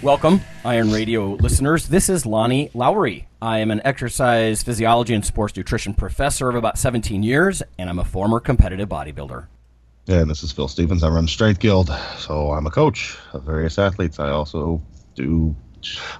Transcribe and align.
Welcome, 0.00 0.42
Iron 0.64 0.92
Radio 0.92 1.30
listeners. 1.30 1.88
This 1.88 2.08
is 2.08 2.24
Lonnie 2.24 2.70
Lowery. 2.72 3.26
I 3.42 3.58
am 3.58 3.72
an 3.72 3.80
exercise 3.84 4.62
physiology 4.62 5.12
and 5.12 5.26
sports 5.26 5.56
nutrition 5.56 5.92
professor 5.92 6.48
of 6.48 6.54
about 6.54 6.78
17 6.78 7.24
years, 7.24 7.64
and 7.78 7.90
I'm 7.90 7.98
a 7.98 8.04
former 8.04 8.38
competitive 8.38 8.88
bodybuilder. 8.88 9.48
And 10.06 10.30
this 10.30 10.44
is 10.44 10.52
Phil 10.52 10.68
Stevens. 10.68 11.02
I 11.02 11.08
run 11.08 11.26
Strength 11.26 11.58
Guild, 11.58 11.90
so 12.16 12.52
I'm 12.52 12.64
a 12.68 12.70
coach 12.70 13.18
of 13.32 13.42
various 13.42 13.76
athletes. 13.76 14.20
I 14.20 14.30
also 14.30 14.80
do 15.16 15.56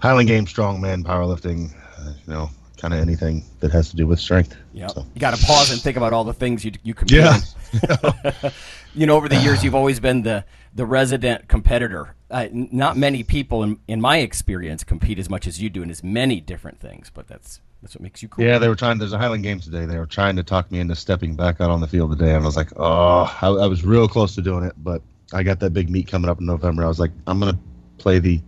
Highland 0.03 0.27
Games, 0.27 0.53
strongman, 0.53 1.05
powerlifting, 1.05 1.73
uh, 2.01 2.15
you 2.27 2.33
know, 2.33 2.51
kind 2.79 2.93
of 2.93 2.99
anything 2.99 3.45
that 3.61 3.71
has 3.71 3.91
to 3.91 3.97
do 3.97 4.09
with 4.09 4.19
strength. 4.19 4.57
Yeah, 4.73 4.89
So, 4.89 5.07
you 5.15 5.21
got 5.21 5.37
to 5.37 5.45
pause 5.45 5.71
and 5.71 5.81
think 5.81 5.97
about 5.97 6.13
all 6.13 6.25
the 6.25 6.35
things 6.35 6.65
you 6.65 6.73
you 6.83 6.95
compete. 6.95 7.19
Yeah. 7.19 7.39
you 8.95 9.07
know, 9.07 9.17
over 9.17 9.29
the 9.29 9.37
years, 9.37 9.63
you've 9.63 9.75
always 9.75 10.01
been 10.01 10.23
the 10.23 10.45
the 10.79 10.87
resident 10.87 11.49
competitor. 11.49 12.15
Uh, 12.31 12.47
n- 12.53 12.69
not 12.71 12.97
many 12.97 13.23
people, 13.25 13.63
in 13.65 13.79
in 13.89 14.01
my 14.01 14.19
experience, 14.19 14.85
compete 14.85 15.19
as 15.19 15.29
much 15.29 15.47
as 15.47 15.61
you 15.61 15.69
do 15.69 15.83
in 15.83 15.91
as 15.91 16.05
many 16.05 16.41
different 16.41 16.79
things. 16.81 17.11
But 17.13 17.27
that's 17.27 17.61
that's 17.83 17.95
what 17.97 18.03
makes 18.03 18.23
you 18.23 18.29
cool. 18.29 18.45
yeah, 18.45 18.59
they 18.59 18.69
were 18.69 18.77
trying. 18.77 18.99
There's 18.99 19.13
a 19.13 19.19
Highland 19.19 19.43
Games 19.43 19.65
today. 19.65 19.87
They 19.87 19.99
were 19.99 20.07
trying 20.07 20.37
to 20.37 20.43
talk 20.45 20.71
me 20.71 20.79
into 20.79 20.95
stepping 20.95 21.35
back 21.35 21.61
out 21.61 21.71
on 21.71 21.81
the 21.81 21.89
field 21.89 22.17
today, 22.17 22.35
and 22.35 22.43
I 22.45 22.47
was 22.47 22.57
like, 22.57 22.71
oh, 22.77 23.37
I, 23.43 23.49
I 23.49 23.67
was 23.67 23.85
real 23.85 24.07
close 24.09 24.35
to 24.37 24.43
doing 24.43 24.65
it, 24.65 24.75
but 24.79 25.03
I 25.33 25.43
got 25.43 25.59
that 25.61 25.71
big 25.71 25.91
meet 25.91 26.07
coming 26.07 26.31
up 26.31 26.39
in 26.41 26.47
November. 26.47 26.85
I 26.85 26.89
was 26.89 27.01
like, 27.01 27.11
I'm 27.27 27.41
gonna 27.41 27.59
play 27.99 28.19
the, 28.21 28.41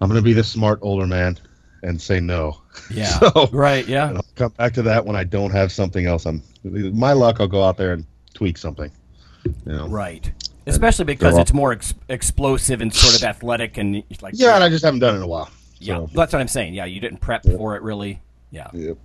I'm 0.00 0.08
gonna 0.08 0.20
be 0.22 0.32
the 0.32 0.44
smart 0.44 0.80
older 0.82 1.06
man 1.06 1.38
and 1.82 2.00
say 2.00 2.18
no. 2.18 2.60
yeah, 2.90 3.06
So- 3.20 3.48
right, 3.52 3.86
yeah. 3.86 4.12
I'll 4.16 4.24
come 4.34 4.52
back 4.52 4.72
to 4.74 4.82
that 4.82 5.06
when 5.06 5.14
I 5.16 5.22
don't 5.24 5.50
have 5.52 5.70
something 5.70 6.06
else. 6.06 6.26
I'm 6.26 6.42
my 6.64 7.12
luck. 7.12 7.36
I'll 7.40 7.46
go 7.46 7.62
out 7.62 7.76
there 7.76 7.92
and 7.92 8.04
tweak 8.34 8.58
something. 8.58 8.90
You 9.44 9.72
know. 9.72 9.86
Right. 9.86 10.32
Especially 10.66 11.04
because 11.04 11.38
it's 11.38 11.52
more 11.52 11.72
ex- 11.72 11.94
explosive 12.08 12.80
and 12.80 12.92
sort 12.92 13.14
of 13.16 13.22
athletic 13.28 13.78
and 13.78 14.02
like 14.20 14.34
Yeah, 14.36 14.54
and 14.56 14.64
I 14.64 14.68
just 14.68 14.84
haven't 14.84 15.00
done 15.00 15.14
it 15.14 15.18
in 15.18 15.22
a 15.22 15.26
while. 15.28 15.48
yeah. 15.78 15.96
So, 15.98 16.10
That's 16.12 16.32
what 16.32 16.40
I'm 16.40 16.48
saying. 16.48 16.74
Yeah, 16.74 16.84
you 16.86 17.00
didn't 17.00 17.18
prep 17.18 17.44
for 17.44 17.76
it 17.76 17.82
really. 17.82 18.20
Yeah. 18.50 18.68
yep. 18.72 18.96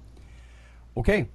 Okay. 0.98 1.28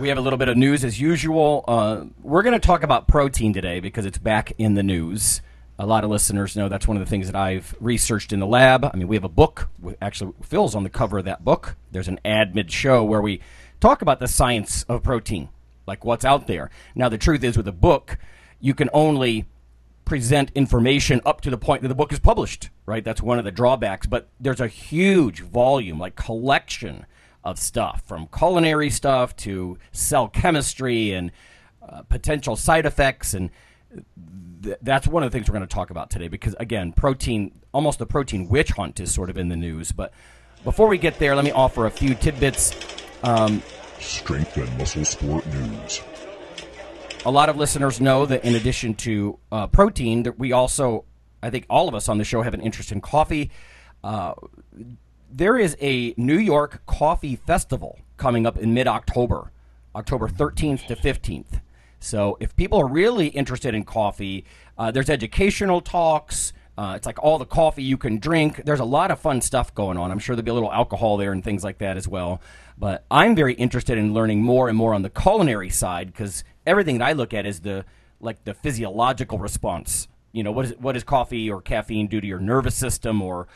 We 0.00 0.08
have 0.08 0.18
a 0.18 0.22
little 0.22 0.38
bit 0.38 0.48
of 0.48 0.56
news 0.56 0.84
as 0.84 1.00
usual. 1.00 1.64
Uh, 1.68 2.04
we're 2.22 2.42
going 2.42 2.58
to 2.58 2.66
talk 2.66 2.82
about 2.82 3.06
protein 3.08 3.52
today 3.52 3.78
because 3.78 4.06
it's 4.06 4.16
back 4.18 4.52
in 4.58 4.74
the 4.74 4.82
news. 4.82 5.42
A 5.78 5.86
lot 5.86 6.02
of 6.04 6.10
listeners 6.10 6.56
know 6.56 6.68
that's 6.68 6.88
one 6.88 6.96
of 6.96 7.04
the 7.04 7.08
things 7.10 7.26
that 7.26 7.36
I've 7.36 7.74
researched 7.78 8.32
in 8.32 8.40
the 8.40 8.46
lab. 8.46 8.84
I 8.84 8.96
mean, 8.96 9.06
we 9.08 9.16
have 9.16 9.24
a 9.24 9.28
book. 9.28 9.68
Actually, 10.00 10.32
Phil's 10.42 10.74
on 10.74 10.82
the 10.82 10.90
cover 10.90 11.18
of 11.18 11.24
that 11.26 11.44
book. 11.44 11.76
There's 11.90 12.08
an 12.08 12.20
ad 12.24 12.54
mid 12.54 12.70
show 12.72 13.04
where 13.04 13.20
we 13.20 13.40
talk 13.80 14.00
about 14.00 14.18
the 14.18 14.28
science 14.28 14.84
of 14.84 15.02
protein, 15.02 15.48
like 15.86 16.04
what's 16.04 16.24
out 16.24 16.46
there. 16.46 16.70
Now, 16.94 17.08
the 17.10 17.18
truth 17.18 17.44
is, 17.44 17.56
with 17.56 17.68
a 17.68 17.72
book, 17.72 18.16
you 18.62 18.72
can 18.72 18.88
only 18.94 19.44
present 20.04 20.50
information 20.54 21.20
up 21.26 21.40
to 21.42 21.50
the 21.50 21.58
point 21.58 21.82
that 21.82 21.88
the 21.88 21.94
book 21.94 22.12
is 22.12 22.20
published, 22.20 22.70
right? 22.86 23.04
That's 23.04 23.20
one 23.20 23.38
of 23.38 23.44
the 23.44 23.50
drawbacks. 23.50 24.06
But 24.06 24.28
there's 24.40 24.60
a 24.60 24.68
huge 24.68 25.40
volume, 25.40 25.98
like 25.98 26.16
collection 26.16 27.04
of 27.44 27.58
stuff 27.58 28.02
from 28.06 28.28
culinary 28.28 28.88
stuff 28.88 29.34
to 29.36 29.76
cell 29.90 30.28
chemistry 30.28 31.12
and 31.12 31.32
uh, 31.86 32.02
potential 32.02 32.54
side 32.54 32.86
effects. 32.86 33.34
And 33.34 33.50
th- 34.62 34.78
that's 34.80 35.08
one 35.08 35.24
of 35.24 35.30
the 35.30 35.36
things 35.36 35.48
we're 35.48 35.58
going 35.58 35.66
to 35.66 35.74
talk 35.74 35.90
about 35.90 36.08
today 36.08 36.28
because, 36.28 36.54
again, 36.60 36.92
protein, 36.92 37.52
almost 37.72 37.98
the 37.98 38.06
protein 38.06 38.48
witch 38.48 38.70
hunt 38.70 39.00
is 39.00 39.12
sort 39.12 39.28
of 39.28 39.36
in 39.36 39.48
the 39.48 39.56
news. 39.56 39.90
But 39.90 40.12
before 40.62 40.86
we 40.86 40.98
get 40.98 41.18
there, 41.18 41.34
let 41.34 41.44
me 41.44 41.50
offer 41.50 41.86
a 41.86 41.90
few 41.90 42.14
tidbits. 42.14 42.76
Um, 43.24 43.60
Strength 43.98 44.56
and 44.56 44.78
Muscle 44.78 45.04
Sport 45.04 45.46
News. 45.46 46.00
A 47.24 47.30
lot 47.30 47.48
of 47.48 47.56
listeners 47.56 48.00
know 48.00 48.26
that 48.26 48.44
in 48.44 48.54
addition 48.54 48.94
to 48.94 49.38
uh, 49.50 49.66
protein, 49.68 50.24
that 50.24 50.38
we 50.38 50.52
also, 50.52 51.04
I 51.42 51.50
think 51.50 51.66
all 51.70 51.88
of 51.88 51.94
us 51.94 52.08
on 52.08 52.18
the 52.18 52.24
show 52.24 52.42
have 52.42 52.54
an 52.54 52.60
interest 52.60 52.90
in 52.90 53.00
coffee. 53.00 53.50
Uh, 54.02 54.34
there 55.30 55.56
is 55.56 55.76
a 55.80 56.14
New 56.16 56.38
York 56.38 56.82
Coffee 56.86 57.36
Festival 57.36 57.98
coming 58.16 58.46
up 58.46 58.58
in 58.58 58.74
mid 58.74 58.88
October, 58.88 59.52
October 59.94 60.28
13th 60.28 60.86
to 60.86 60.96
15th. 60.96 61.60
So 62.00 62.36
if 62.40 62.56
people 62.56 62.80
are 62.80 62.88
really 62.88 63.28
interested 63.28 63.74
in 63.74 63.84
coffee, 63.84 64.44
uh, 64.76 64.90
there's 64.90 65.08
educational 65.08 65.80
talks. 65.80 66.52
Uh, 66.76 66.94
it's 66.96 67.06
like 67.06 67.22
all 67.22 67.38
the 67.38 67.46
coffee 67.46 67.82
you 67.82 67.98
can 67.98 68.18
drink. 68.18 68.62
There's 68.64 68.80
a 68.80 68.84
lot 68.84 69.10
of 69.10 69.20
fun 69.20 69.40
stuff 69.40 69.74
going 69.74 69.98
on. 69.98 70.10
I'm 70.10 70.18
sure 70.18 70.34
there'll 70.34 70.44
be 70.44 70.50
a 70.50 70.54
little 70.54 70.72
alcohol 70.72 71.18
there 71.18 71.32
and 71.32 71.44
things 71.44 71.62
like 71.62 71.78
that 71.78 71.96
as 71.96 72.08
well. 72.08 72.40
But 72.78 73.04
I'm 73.10 73.34
very 73.34 73.54
interested 73.54 73.98
in 73.98 74.14
learning 74.14 74.42
more 74.42 74.68
and 74.68 74.76
more 74.76 74.94
on 74.94 75.02
the 75.02 75.10
culinary 75.10 75.68
side 75.68 76.06
because 76.06 76.44
everything 76.66 76.98
that 76.98 77.04
I 77.04 77.12
look 77.12 77.34
at 77.34 77.44
is 77.44 77.60
the 77.60 77.84
like 78.20 78.44
the 78.44 78.54
physiological 78.54 79.38
response. 79.38 80.08
You 80.32 80.42
know, 80.42 80.52
what 80.52 80.64
is 80.64 80.74
what 80.78 80.92
does 80.92 81.04
coffee 81.04 81.50
or 81.50 81.60
caffeine 81.60 82.06
do 82.06 82.20
to 82.20 82.26
your 82.26 82.40
nervous 82.40 82.74
system 82.74 83.20
or 83.20 83.48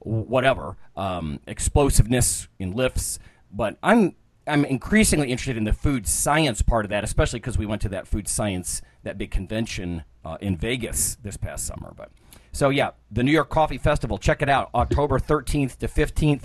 whatever 0.00 0.76
um, 0.96 1.40
explosiveness 1.46 2.48
in 2.58 2.72
lifts. 2.72 3.18
But 3.52 3.78
I'm 3.82 4.14
I'm 4.46 4.64
increasingly 4.64 5.30
interested 5.30 5.56
in 5.56 5.64
the 5.64 5.72
food 5.72 6.06
science 6.06 6.62
part 6.62 6.84
of 6.84 6.88
that, 6.90 7.04
especially 7.04 7.38
because 7.38 7.58
we 7.58 7.66
went 7.66 7.82
to 7.82 7.88
that 7.90 8.08
food 8.08 8.28
science 8.28 8.82
that 9.02 9.18
big 9.18 9.30
convention 9.30 10.04
uh, 10.24 10.38
in 10.40 10.56
Vegas 10.56 11.16
this 11.22 11.36
past 11.36 11.66
summer. 11.66 11.92
But 11.96 12.10
so 12.52 12.70
yeah, 12.70 12.90
the 13.10 13.22
New 13.22 13.32
York 13.32 13.48
Coffee 13.48 13.78
Festival. 13.78 14.18
Check 14.18 14.42
it 14.42 14.48
out, 14.48 14.70
October 14.74 15.18
13th 15.18 15.78
to 15.78 15.88
15th. 15.88 16.44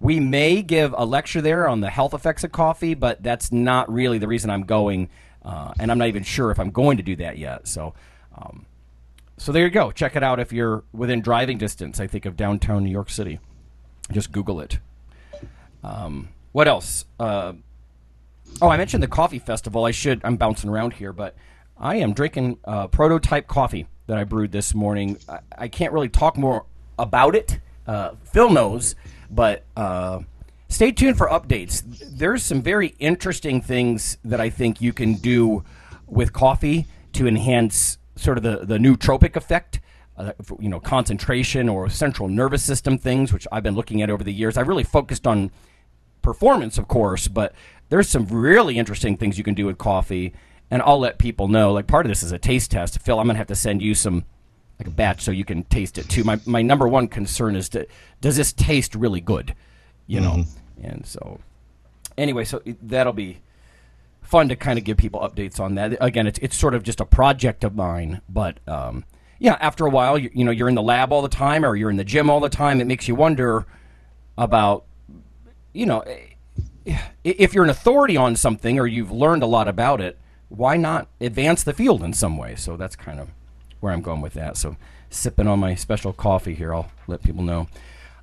We 0.00 0.20
may 0.20 0.62
give 0.62 0.94
a 0.96 1.04
lecture 1.04 1.40
there 1.40 1.68
on 1.68 1.80
the 1.80 1.90
health 1.90 2.14
effects 2.14 2.44
of 2.44 2.52
coffee, 2.52 2.94
but 2.94 3.22
that's 3.22 3.52
not 3.52 3.92
really 3.92 4.18
the 4.18 4.28
reason 4.28 4.50
I'm 4.50 4.64
going, 4.64 5.08
uh, 5.44 5.72
and 5.78 5.90
I'm 5.90 5.98
not 5.98 6.08
even 6.08 6.22
sure 6.22 6.50
if 6.50 6.58
I'm 6.58 6.70
going 6.70 6.96
to 6.96 7.02
do 7.02 7.16
that 7.16 7.38
yet. 7.38 7.68
So. 7.68 7.94
Um, 8.36 8.66
so 9.36 9.52
there 9.52 9.64
you 9.64 9.70
go. 9.70 9.90
Check 9.90 10.16
it 10.16 10.22
out 10.22 10.38
if 10.38 10.52
you're 10.52 10.84
within 10.92 11.20
driving 11.20 11.58
distance, 11.58 11.98
I 11.98 12.06
think, 12.06 12.24
of 12.24 12.36
downtown 12.36 12.84
New 12.84 12.90
York 12.90 13.10
City. 13.10 13.40
Just 14.12 14.30
Google 14.30 14.60
it. 14.60 14.78
Um, 15.82 16.28
what 16.52 16.68
else? 16.68 17.04
Uh, 17.18 17.54
oh, 18.62 18.68
I 18.68 18.76
mentioned 18.76 19.02
the 19.02 19.08
coffee 19.08 19.38
festival. 19.38 19.84
I 19.84 19.90
should. 19.90 20.20
I'm 20.24 20.36
bouncing 20.36 20.70
around 20.70 20.94
here, 20.94 21.12
but 21.12 21.34
I 21.76 21.96
am 21.96 22.12
drinking 22.12 22.58
uh, 22.64 22.86
prototype 22.86 23.48
coffee 23.48 23.86
that 24.06 24.18
I 24.18 24.24
brewed 24.24 24.52
this 24.52 24.74
morning. 24.74 25.18
I, 25.28 25.38
I 25.56 25.68
can't 25.68 25.92
really 25.92 26.08
talk 26.08 26.36
more 26.36 26.66
about 26.98 27.34
it. 27.34 27.60
Uh, 27.86 28.12
Phil 28.24 28.50
knows, 28.50 28.94
but 29.30 29.64
uh, 29.76 30.20
stay 30.68 30.92
tuned 30.92 31.18
for 31.18 31.28
updates. 31.28 31.82
There's 32.10 32.42
some 32.42 32.62
very 32.62 32.94
interesting 32.98 33.60
things 33.60 34.18
that 34.24 34.40
I 34.40 34.50
think 34.50 34.80
you 34.80 34.92
can 34.92 35.14
do 35.14 35.64
with 36.06 36.32
coffee 36.32 36.86
to 37.14 37.26
enhance 37.26 37.98
sort 38.16 38.36
of 38.36 38.42
the, 38.44 38.64
the 38.64 38.78
nootropic 38.78 39.36
effect. 39.36 39.80
Uh, 40.16 40.32
you 40.60 40.68
know, 40.68 40.78
concentration 40.78 41.68
or 41.68 41.90
central 41.90 42.28
nervous 42.28 42.62
system 42.62 42.96
things, 42.96 43.32
which 43.32 43.48
I've 43.50 43.64
been 43.64 43.74
looking 43.74 44.00
at 44.00 44.10
over 44.10 44.22
the 44.22 44.32
years. 44.32 44.56
I 44.56 44.60
really 44.60 44.84
focused 44.84 45.26
on 45.26 45.50
performance, 46.22 46.78
of 46.78 46.86
course, 46.86 47.26
but 47.26 47.52
there's 47.88 48.08
some 48.08 48.26
really 48.26 48.78
interesting 48.78 49.16
things 49.16 49.38
you 49.38 49.44
can 49.44 49.54
do 49.54 49.66
with 49.66 49.76
coffee. 49.76 50.32
And 50.70 50.82
I'll 50.82 50.98
let 50.98 51.18
people 51.18 51.48
know. 51.48 51.72
Like 51.72 51.86
part 51.86 52.06
of 52.06 52.10
this 52.10 52.22
is 52.22 52.32
a 52.32 52.38
taste 52.38 52.70
test. 52.70 52.98
Phil, 53.00 53.20
I'm 53.20 53.26
gonna 53.26 53.38
have 53.38 53.46
to 53.48 53.54
send 53.54 53.82
you 53.82 53.94
some 53.94 54.24
like 54.78 54.88
a 54.88 54.90
batch 54.90 55.22
so 55.22 55.30
you 55.30 55.44
can 55.44 55.64
taste 55.64 55.98
it 55.98 56.08
too. 56.08 56.24
My 56.24 56.40
my 56.46 56.62
number 56.62 56.88
one 56.88 57.08
concern 57.08 57.54
is 57.54 57.68
to, 57.70 57.86
does 58.20 58.36
this 58.36 58.52
taste 58.52 58.94
really 58.94 59.20
good? 59.20 59.54
You 60.06 60.20
know, 60.20 60.44
and 60.82 61.06
so 61.06 61.40
anyway, 62.18 62.44
so 62.44 62.60
that'll 62.82 63.12
be 63.12 63.38
fun 64.20 64.48
to 64.48 64.56
kind 64.56 64.78
of 64.78 64.84
give 64.84 64.96
people 64.96 65.20
updates 65.20 65.60
on 65.60 65.76
that. 65.76 65.96
Again, 66.00 66.26
it's 66.26 66.38
it's 66.40 66.56
sort 66.56 66.74
of 66.74 66.82
just 66.82 67.00
a 67.00 67.04
project 67.04 67.62
of 67.62 67.74
mine, 67.76 68.20
but 68.28 68.58
um, 68.66 69.04
yeah, 69.38 69.56
after 69.60 69.86
a 69.86 69.90
while, 69.90 70.18
you, 70.18 70.30
you 70.32 70.44
know, 70.44 70.50
you're 70.50 70.68
in 70.68 70.74
the 70.74 70.82
lab 70.82 71.12
all 71.12 71.22
the 71.22 71.28
time 71.28 71.64
or 71.64 71.76
you're 71.76 71.90
in 71.90 71.96
the 71.96 72.04
gym 72.04 72.30
all 72.30 72.40
the 72.40 72.48
time. 72.48 72.80
It 72.80 72.86
makes 72.86 73.08
you 73.08 73.14
wonder 73.14 73.66
about, 74.38 74.84
you 75.72 75.86
know, 75.86 76.04
if 77.24 77.54
you're 77.54 77.64
an 77.64 77.70
authority 77.70 78.16
on 78.16 78.36
something 78.36 78.78
or 78.78 78.86
you've 78.86 79.12
learned 79.12 79.42
a 79.42 79.46
lot 79.46 79.68
about 79.68 80.00
it, 80.00 80.18
why 80.56 80.76
not 80.76 81.08
advance 81.20 81.62
the 81.62 81.72
field 81.72 82.02
in 82.02 82.12
some 82.12 82.36
way? 82.36 82.54
So 82.54 82.76
that's 82.76 82.96
kind 82.96 83.20
of 83.20 83.28
where 83.80 83.92
I'm 83.92 84.02
going 84.02 84.20
with 84.20 84.34
that. 84.34 84.56
So 84.56 84.76
sipping 85.10 85.46
on 85.46 85.58
my 85.60 85.74
special 85.74 86.12
coffee 86.12 86.54
here, 86.54 86.74
I'll 86.74 86.90
let 87.06 87.22
people 87.22 87.42
know. 87.42 87.68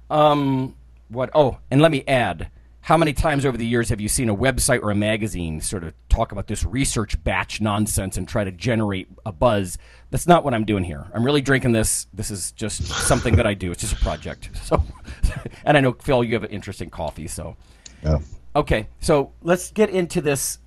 Um, 0.10 0.76
what? 1.10 1.30
Oh, 1.34 1.58
and 1.70 1.82
let 1.82 1.92
me 1.92 2.04
add, 2.08 2.50
how 2.82 2.98
many 2.98 3.14
times 3.14 3.46
over 3.46 3.58
the 3.58 3.66
years 3.66 3.90
have 3.90 4.02
you 4.02 4.10
seen 4.10 4.28
a 4.30 4.36
website 4.36 4.82
or 4.82 4.90
a 4.92 4.96
magazine 4.96 5.62
sort 5.62 5.84
of 5.84 5.94
talk 6.10 6.32
about 6.32 6.48
this 6.48 6.66
research 6.66 7.22
batch 7.24 7.62
nonsense 7.62 8.18
and 8.18 8.28
try 8.28 8.44
to 8.44 8.52
generate 8.52 9.08
a 9.26 9.32
buzz? 9.32 9.78
That's 10.10 10.28
not 10.28 10.44
what 10.44 10.54
I'm 10.54 10.66
doing 10.66 10.84
here. 10.84 11.06
I'm 11.14 11.24
really 11.24 11.42
drinking 11.42 11.74
this. 11.74 12.08
This 12.14 12.32
is 12.32 12.52
just 12.54 12.84
something 12.88 13.36
that 13.36 13.46
I 13.46 13.54
do. 13.54 13.72
It's 13.72 13.82
just 13.82 13.94
a 13.94 14.04
project. 14.04 14.50
So, 14.64 14.82
and 15.66 15.78
I 15.78 15.82
know 15.82 15.94
Phil, 15.94 16.24
you 16.24 16.34
have 16.34 16.44
an 16.44 16.50
interesting 16.50 16.90
coffee. 16.90 17.28
So, 17.28 17.56
Yeah. 18.04 18.20
okay. 18.56 18.88
So 19.00 19.32
let's 19.44 19.72
get 19.72 19.90
into 19.90 20.22
this 20.22 20.58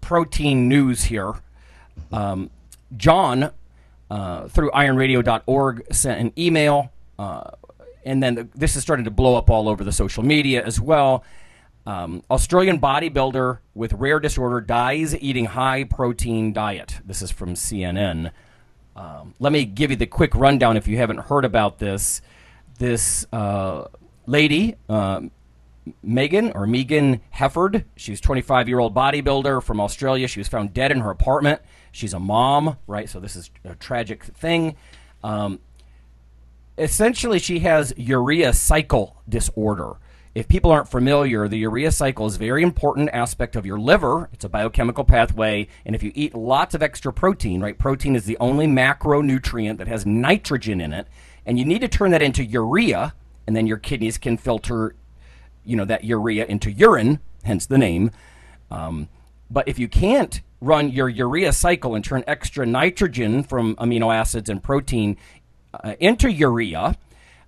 protein 0.00 0.68
news 0.68 1.04
here. 1.04 1.34
Um, 2.12 2.50
John, 2.96 3.50
uh, 4.10 4.48
through 4.48 4.70
ironradio.org, 4.70 5.92
sent 5.92 6.20
an 6.20 6.32
email, 6.38 6.90
uh, 7.18 7.50
and 8.04 8.22
then 8.22 8.34
the, 8.34 8.48
this 8.54 8.76
is 8.76 8.82
starting 8.82 9.04
to 9.04 9.10
blow 9.10 9.36
up 9.36 9.50
all 9.50 9.68
over 9.68 9.84
the 9.84 9.92
social 9.92 10.22
media 10.22 10.64
as 10.64 10.80
well. 10.80 11.24
Um, 11.86 12.22
Australian 12.30 12.80
bodybuilder 12.80 13.58
with 13.74 13.94
rare 13.94 14.20
disorder 14.20 14.60
dies 14.60 15.16
eating 15.16 15.46
high 15.46 15.84
protein 15.84 16.52
diet. 16.52 17.00
This 17.04 17.22
is 17.22 17.30
from 17.30 17.54
CNN. 17.54 18.30
Um, 18.94 19.34
let 19.38 19.52
me 19.52 19.64
give 19.64 19.90
you 19.90 19.96
the 19.96 20.06
quick 20.06 20.34
rundown 20.34 20.76
if 20.76 20.88
you 20.88 20.96
haven't 20.98 21.18
heard 21.18 21.44
about 21.44 21.78
this. 21.78 22.20
This 22.78 23.26
uh, 23.32 23.84
lady, 24.26 24.76
um, 24.88 25.30
Megan 26.02 26.52
or 26.52 26.66
Megan 26.66 27.20
Hefford. 27.34 27.84
She's 27.96 28.20
25 28.20 28.68
year 28.68 28.78
old 28.78 28.94
bodybuilder 28.94 29.62
from 29.62 29.80
Australia. 29.80 30.28
She 30.28 30.40
was 30.40 30.48
found 30.48 30.74
dead 30.74 30.92
in 30.92 31.00
her 31.00 31.10
apartment. 31.10 31.62
She's 31.92 32.14
a 32.14 32.20
mom, 32.20 32.76
right? 32.86 33.08
So 33.08 33.20
this 33.20 33.36
is 33.36 33.50
a 33.64 33.74
tragic 33.74 34.24
thing. 34.24 34.76
Um, 35.22 35.60
essentially, 36.76 37.38
she 37.38 37.60
has 37.60 37.92
urea 37.96 38.52
cycle 38.52 39.16
disorder. 39.28 39.96
If 40.34 40.46
people 40.46 40.70
aren't 40.70 40.88
familiar, 40.88 41.48
the 41.48 41.58
urea 41.58 41.90
cycle 41.90 42.26
is 42.26 42.36
a 42.36 42.38
very 42.38 42.62
important 42.62 43.10
aspect 43.12 43.56
of 43.56 43.66
your 43.66 43.78
liver. 43.78 44.28
It's 44.32 44.44
a 44.44 44.48
biochemical 44.48 45.02
pathway, 45.02 45.66
and 45.84 45.96
if 45.96 46.02
you 46.02 46.12
eat 46.14 46.34
lots 46.34 46.74
of 46.74 46.82
extra 46.82 47.12
protein, 47.12 47.60
right? 47.60 47.76
Protein 47.76 48.14
is 48.14 48.24
the 48.24 48.36
only 48.38 48.66
macronutrient 48.66 49.78
that 49.78 49.88
has 49.88 50.06
nitrogen 50.06 50.80
in 50.80 50.92
it, 50.92 51.08
and 51.44 51.58
you 51.58 51.64
need 51.64 51.80
to 51.80 51.88
turn 51.88 52.12
that 52.12 52.22
into 52.22 52.44
urea, 52.44 53.14
and 53.48 53.56
then 53.56 53.66
your 53.66 53.78
kidneys 53.78 54.18
can 54.18 54.36
filter 54.36 54.94
you 55.68 55.76
know 55.76 55.84
that 55.84 56.04
urea 56.04 56.46
into 56.46 56.70
urine, 56.70 57.20
hence 57.44 57.66
the 57.66 57.78
name. 57.78 58.10
Um, 58.70 59.08
but 59.50 59.68
if 59.68 59.78
you 59.78 59.88
can't 59.88 60.40
run 60.60 60.90
your 60.90 61.08
urea 61.08 61.52
cycle 61.52 61.94
and 61.94 62.04
turn 62.04 62.24
extra 62.26 62.66
nitrogen 62.66 63.42
from 63.42 63.76
amino 63.76 64.14
acids 64.14 64.48
and 64.48 64.62
protein 64.62 65.16
uh, 65.72 65.94
into 66.00 66.30
urea, 66.30 66.96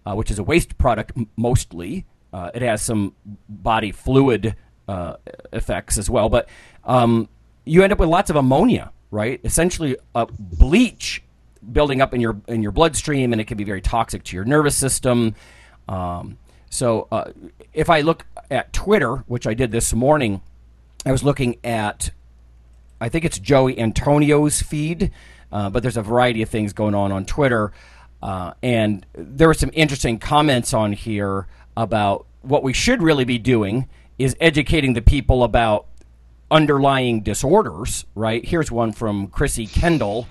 uh, 0.06 0.14
which 0.14 0.30
is 0.30 0.38
a 0.38 0.42
waste 0.42 0.78
product 0.78 1.12
m- 1.16 1.28
mostly, 1.36 2.06
uh, 2.32 2.50
it 2.54 2.62
has 2.62 2.80
some 2.82 3.14
body 3.48 3.92
fluid 3.92 4.54
uh, 4.86 5.16
effects 5.52 5.98
as 5.98 6.08
well. 6.08 6.28
But 6.28 6.48
um, 6.84 7.28
you 7.64 7.82
end 7.82 7.92
up 7.92 7.98
with 7.98 8.08
lots 8.08 8.30
of 8.30 8.36
ammonia, 8.36 8.92
right? 9.10 9.40
Essentially, 9.44 9.96
a 10.14 10.26
bleach 10.26 11.22
building 11.72 12.00
up 12.00 12.14
in 12.14 12.20
your 12.20 12.40
in 12.48 12.62
your 12.62 12.72
bloodstream, 12.72 13.32
and 13.32 13.40
it 13.40 13.46
can 13.46 13.56
be 13.56 13.64
very 13.64 13.80
toxic 13.80 14.24
to 14.24 14.36
your 14.36 14.44
nervous 14.44 14.76
system. 14.76 15.34
Um, 15.88 16.38
so 16.70 17.08
uh, 17.10 17.32
if 17.74 17.90
I 17.90 18.00
look 18.00 18.24
at 18.50 18.72
Twitter, 18.72 19.16
which 19.26 19.46
I 19.46 19.54
did 19.54 19.72
this 19.72 19.92
morning, 19.92 20.40
I 21.04 21.12
was 21.12 21.22
looking 21.22 21.58
at, 21.64 22.10
I 23.00 23.08
think 23.08 23.24
it's 23.24 23.38
Joey 23.38 23.78
Antonio's 23.78 24.62
feed, 24.62 25.10
uh, 25.52 25.68
but 25.68 25.82
there's 25.82 25.96
a 25.96 26.02
variety 26.02 26.42
of 26.42 26.48
things 26.48 26.72
going 26.72 26.94
on 26.94 27.10
on 27.10 27.24
Twitter. 27.24 27.72
Uh, 28.22 28.52
and 28.62 29.04
there 29.14 29.48
were 29.48 29.54
some 29.54 29.70
interesting 29.72 30.18
comments 30.18 30.72
on 30.72 30.92
here 30.92 31.48
about 31.76 32.26
what 32.42 32.62
we 32.62 32.72
should 32.72 33.02
really 33.02 33.24
be 33.24 33.38
doing 33.38 33.88
is 34.18 34.36
educating 34.40 34.92
the 34.92 35.02
people 35.02 35.42
about 35.42 35.86
underlying 36.50 37.22
disorders, 37.22 38.04
right? 38.14 38.44
Here's 38.44 38.70
one 38.70 38.92
from 38.92 39.28
Chrissy 39.28 39.66
Kendall, 39.66 40.28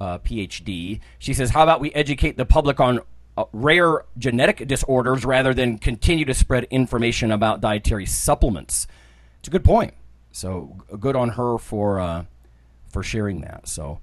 uh, 0.00 0.18
PhD. 0.18 1.00
She 1.18 1.32
says, 1.32 1.50
How 1.50 1.62
about 1.62 1.80
we 1.80 1.92
educate 1.92 2.36
the 2.36 2.44
public 2.44 2.80
on 2.80 3.00
uh, 3.38 3.44
rare 3.52 4.04
genetic 4.18 4.66
disorders 4.66 5.24
rather 5.24 5.54
than 5.54 5.78
continue 5.78 6.24
to 6.24 6.34
spread 6.34 6.64
information 6.64 7.30
about 7.30 7.60
dietary 7.60 8.04
supplements? 8.04 8.88
It's 9.38 9.48
a 9.48 9.50
good 9.50 9.64
point. 9.64 9.94
So 10.32 10.76
good 10.98 11.14
on 11.14 11.30
her 11.30 11.56
for 11.58 12.00
uh, 12.00 12.24
for 12.88 13.02
sharing 13.02 13.42
that. 13.42 13.68
So, 13.68 14.00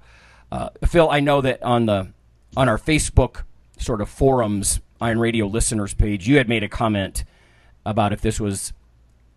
uh, 0.50 0.70
Phil, 0.86 1.10
I 1.10 1.20
know 1.20 1.40
that 1.42 1.62
on 1.62 1.86
the 1.86 2.08
on 2.56 2.68
our 2.68 2.78
Facebook 2.78 3.42
sort 3.78 4.00
of 4.00 4.08
forums, 4.08 4.80
Iron 5.00 5.18
Radio 5.18 5.46
listeners 5.46 5.92
page, 5.92 6.26
you 6.26 6.38
had 6.38 6.48
made 6.48 6.62
a 6.62 6.68
comment 6.68 7.24
about 7.84 8.12
if 8.12 8.22
this 8.22 8.40
was 8.40 8.72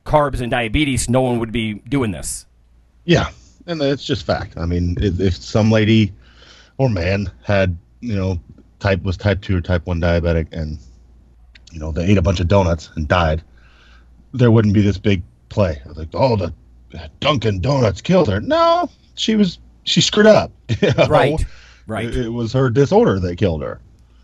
carbs 0.06 0.40
and 0.40 0.50
diabetes, 0.50 1.10
no 1.10 1.22
one 1.22 1.40
would 1.40 1.52
be 1.52 1.74
doing 1.74 2.12
this. 2.12 2.46
Yeah, 3.04 3.30
and 3.68 3.82
it's 3.82 4.06
just 4.06 4.26
fact. 4.26 4.58
I 4.58 4.66
mean, 4.66 4.96
if, 5.02 5.20
if 5.20 5.36
some 5.36 5.70
lady 5.70 6.14
or 6.78 6.90
man 6.90 7.30
had, 7.44 7.78
you 8.00 8.16
know, 8.16 8.40
type 8.80 9.04
was 9.04 9.18
type 9.18 9.42
two 9.42 9.58
or 9.58 9.62
type 9.62 9.86
one 9.86 10.00
diabetic, 10.02 10.48
and 10.52 10.80
you 11.72 11.80
know 11.80 11.92
they 11.92 12.06
ate 12.06 12.18
a 12.18 12.22
bunch 12.22 12.40
of 12.40 12.48
donuts 12.48 12.90
and 12.96 13.08
died, 13.08 13.44
there 14.34 14.52
wouldn't 14.52 14.74
be 14.74 14.82
this 14.82 14.98
big 14.98 15.24
play. 15.50 15.82
Like, 15.86 16.10
oh, 16.14 16.36
the 16.36 16.54
Dunkin' 17.20 17.60
Donuts 17.62 18.02
killed 18.02 18.28
her. 18.30 18.40
No, 18.42 18.90
she 19.16 19.36
was 19.36 19.60
she 19.84 20.02
screwed 20.02 20.28
up. 20.28 20.52
you 20.82 20.94
know? 20.94 21.08
Right, 21.08 21.46
right. 21.88 22.06
It, 22.06 22.26
it 22.26 22.30
was 22.30 22.54
her 22.54 22.70
disorder 22.70 23.20
that 23.20 23.38
killed 23.38 23.62
her. 23.62 23.80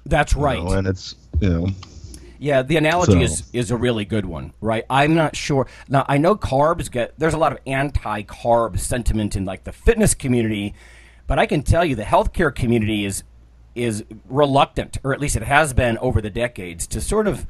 That's 0.05 0.33
you 0.33 0.41
right. 0.41 0.63
know, 0.63 0.71
and 0.71 0.87
it's 0.87 1.15
you 1.39 1.49
know 1.49 1.67
Yeah, 2.37 2.61
the 2.61 2.77
analogy 2.77 3.13
So- 3.13 3.21
is 3.21 3.43
is 3.53 3.71
a 3.71 3.77
really 3.77 4.05
good 4.05 4.25
one, 4.25 4.53
right? 4.61 4.85
I'm 4.89 5.15
not 5.15 5.35
sure. 5.35 5.67
Now, 5.89 6.05
I 6.07 6.17
know 6.17 6.35
carbs 6.35 6.89
get 6.91 7.13
there's 7.17 7.33
a 7.33 7.39
lot 7.39 7.51
of 7.51 7.59
anti-carb 7.65 8.79
sentiment 8.79 9.35
in 9.35 9.45
like 9.45 9.63
the 9.63 9.71
fitness 9.71 10.13
community, 10.13 10.75
but 11.27 11.39
I 11.39 11.45
can 11.45 11.63
tell 11.63 11.83
you 11.83 11.95
the 11.95 12.03
healthcare 12.03 12.53
community 12.53 13.05
is 13.05 13.23
is 13.75 14.03
reluctant, 14.29 14.97
or 15.03 15.13
at 15.13 15.19
least 15.19 15.35
it 15.35 15.43
has 15.43 15.73
been 15.73 15.97
over 15.99 16.21
the 16.21 16.29
decades, 16.29 16.87
to 16.87 17.01
sort 17.01 17.27
of 17.27 17.45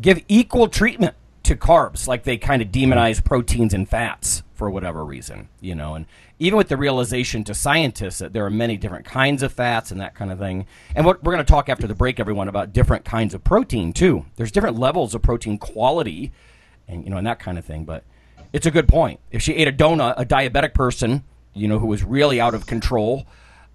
give 0.00 0.22
equal 0.28 0.68
treatment 0.68 1.16
to 1.42 1.56
carbs, 1.56 2.06
like 2.06 2.24
they 2.24 2.36
kind 2.36 2.62
of 2.62 2.68
demonize 2.68 3.24
proteins 3.24 3.74
and 3.74 3.88
fats 3.88 4.42
for 4.52 4.70
whatever 4.70 5.04
reason, 5.04 5.48
you 5.60 5.74
know. 5.74 5.94
And 5.94 6.04
even 6.38 6.58
with 6.58 6.68
the 6.68 6.76
realization 6.76 7.44
to 7.44 7.54
scientists 7.54 8.18
that 8.18 8.32
there 8.32 8.44
are 8.44 8.50
many 8.50 8.76
different 8.76 9.06
kinds 9.06 9.42
of 9.42 9.52
fats 9.52 9.90
and 9.90 10.00
that 10.00 10.14
kind 10.14 10.30
of 10.30 10.38
thing. 10.38 10.66
And 10.94 11.06
what 11.06 11.22
we're 11.24 11.32
going 11.32 11.44
to 11.44 11.50
talk 11.50 11.68
after 11.68 11.86
the 11.86 11.94
break, 11.94 12.20
everyone, 12.20 12.48
about 12.48 12.72
different 12.72 13.04
kinds 13.04 13.34
of 13.34 13.42
protein 13.42 13.92
too. 13.92 14.26
There's 14.36 14.52
different 14.52 14.78
levels 14.78 15.14
of 15.14 15.22
protein 15.22 15.56
quality, 15.56 16.32
and 16.86 17.04
you 17.04 17.10
know, 17.10 17.16
and 17.16 17.26
that 17.26 17.38
kind 17.38 17.58
of 17.58 17.64
thing. 17.64 17.84
But 17.84 18.04
it's 18.52 18.66
a 18.66 18.70
good 18.70 18.88
point. 18.88 19.20
If 19.30 19.42
she 19.42 19.54
ate 19.54 19.68
a 19.68 19.72
donut, 19.72 20.14
a 20.16 20.26
diabetic 20.26 20.74
person, 20.74 21.24
you 21.54 21.66
know, 21.66 21.78
who 21.78 21.86
was 21.86 22.04
really 22.04 22.40
out 22.40 22.54
of 22.54 22.66
control, 22.66 23.26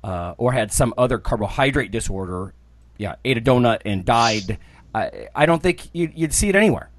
uh, 0.06 0.36
or 0.38 0.52
had 0.52 0.72
some 0.72 0.94
other 1.00 1.18
carbohydrate 1.18 1.90
disorder, 1.90 2.54
yeah, 2.98 3.16
ate 3.26 3.40
a 3.40 3.42
donut 3.42 3.82
and 3.86 4.06
died. 4.06 4.60
I, 4.94 5.30
I 5.34 5.48
don't 5.48 5.64
think 5.64 5.90
you'd, 5.94 6.14
you'd 6.16 6.34
see 6.34 6.48
it 6.48 6.56
anywhere, 6.56 6.90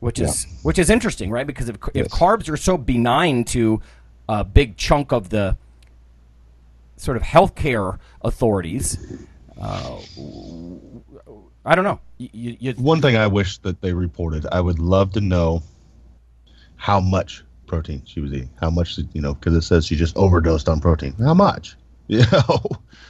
which 0.00 0.18
is 0.18 0.46
which 0.64 0.76
is 0.76 0.90
interesting, 0.90 1.30
right? 1.30 1.46
Because 1.46 1.68
if, 1.68 1.76
if 1.94 2.08
carbs 2.08 2.50
are 2.50 2.56
so 2.56 2.76
benign 2.76 3.44
to 3.44 3.80
a 4.28 4.42
big 4.42 4.76
chunk 4.76 5.12
of 5.12 5.28
the 5.28 5.56
sort 6.96 7.16
of 7.16 7.22
healthcare 7.22 7.98
authorities, 8.22 8.98
uh, 9.60 10.00
I 11.64 11.76
don't 11.76 11.84
know. 11.84 12.00
You, 12.18 12.56
you, 12.58 12.72
one 12.72 13.00
thing 13.00 13.16
I 13.16 13.28
wish 13.28 13.58
that 13.58 13.80
they 13.80 13.92
reported. 13.92 14.46
I 14.50 14.60
would 14.60 14.80
love 14.80 15.12
to 15.12 15.20
know 15.20 15.62
how 16.74 16.98
much 16.98 17.44
protein 17.68 18.02
she 18.04 18.20
was 18.20 18.32
eating. 18.32 18.50
How 18.60 18.70
much, 18.70 18.98
you 19.12 19.20
know, 19.20 19.34
because 19.34 19.54
it 19.54 19.62
says 19.62 19.86
she 19.86 19.94
just 19.94 20.16
overdosed 20.16 20.68
on 20.68 20.80
protein. 20.80 21.12
How 21.20 21.34
much? 21.34 21.76
You 22.18 22.24
know, 22.32 22.62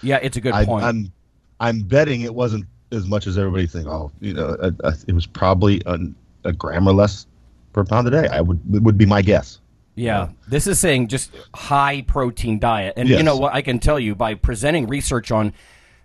yeah, 0.02 0.18
it's 0.20 0.36
a 0.36 0.40
good 0.40 0.54
I, 0.54 0.64
point. 0.64 0.84
I'm 0.84 1.12
I'm 1.60 1.82
betting 1.82 2.22
it 2.22 2.34
wasn't 2.34 2.66
as 2.90 3.06
much 3.06 3.28
as 3.28 3.38
everybody 3.38 3.66
think. 3.68 3.86
Oh, 3.86 4.10
you 4.20 4.34
know, 4.34 4.56
it 4.60 5.12
was 5.12 5.24
probably 5.24 5.80
an, 5.86 6.16
a 6.44 6.52
gram 6.52 6.88
or 6.88 6.92
less 6.92 7.26
per 7.72 7.84
pound 7.84 8.08
a 8.08 8.10
day. 8.10 8.26
I 8.26 8.40
would 8.40 8.60
it 8.74 8.82
would 8.82 8.98
be 8.98 9.06
my 9.06 9.22
guess. 9.22 9.60
Yeah, 9.94 10.30
this 10.48 10.66
is 10.66 10.80
saying 10.80 11.08
just 11.08 11.30
high 11.54 12.02
protein 12.02 12.58
diet, 12.58 12.94
and 12.96 13.08
you 13.08 13.22
know 13.22 13.36
what? 13.36 13.54
I 13.54 13.62
can 13.62 13.78
tell 13.78 14.00
you 14.00 14.16
by 14.16 14.34
presenting 14.34 14.88
research 14.88 15.30
on 15.30 15.52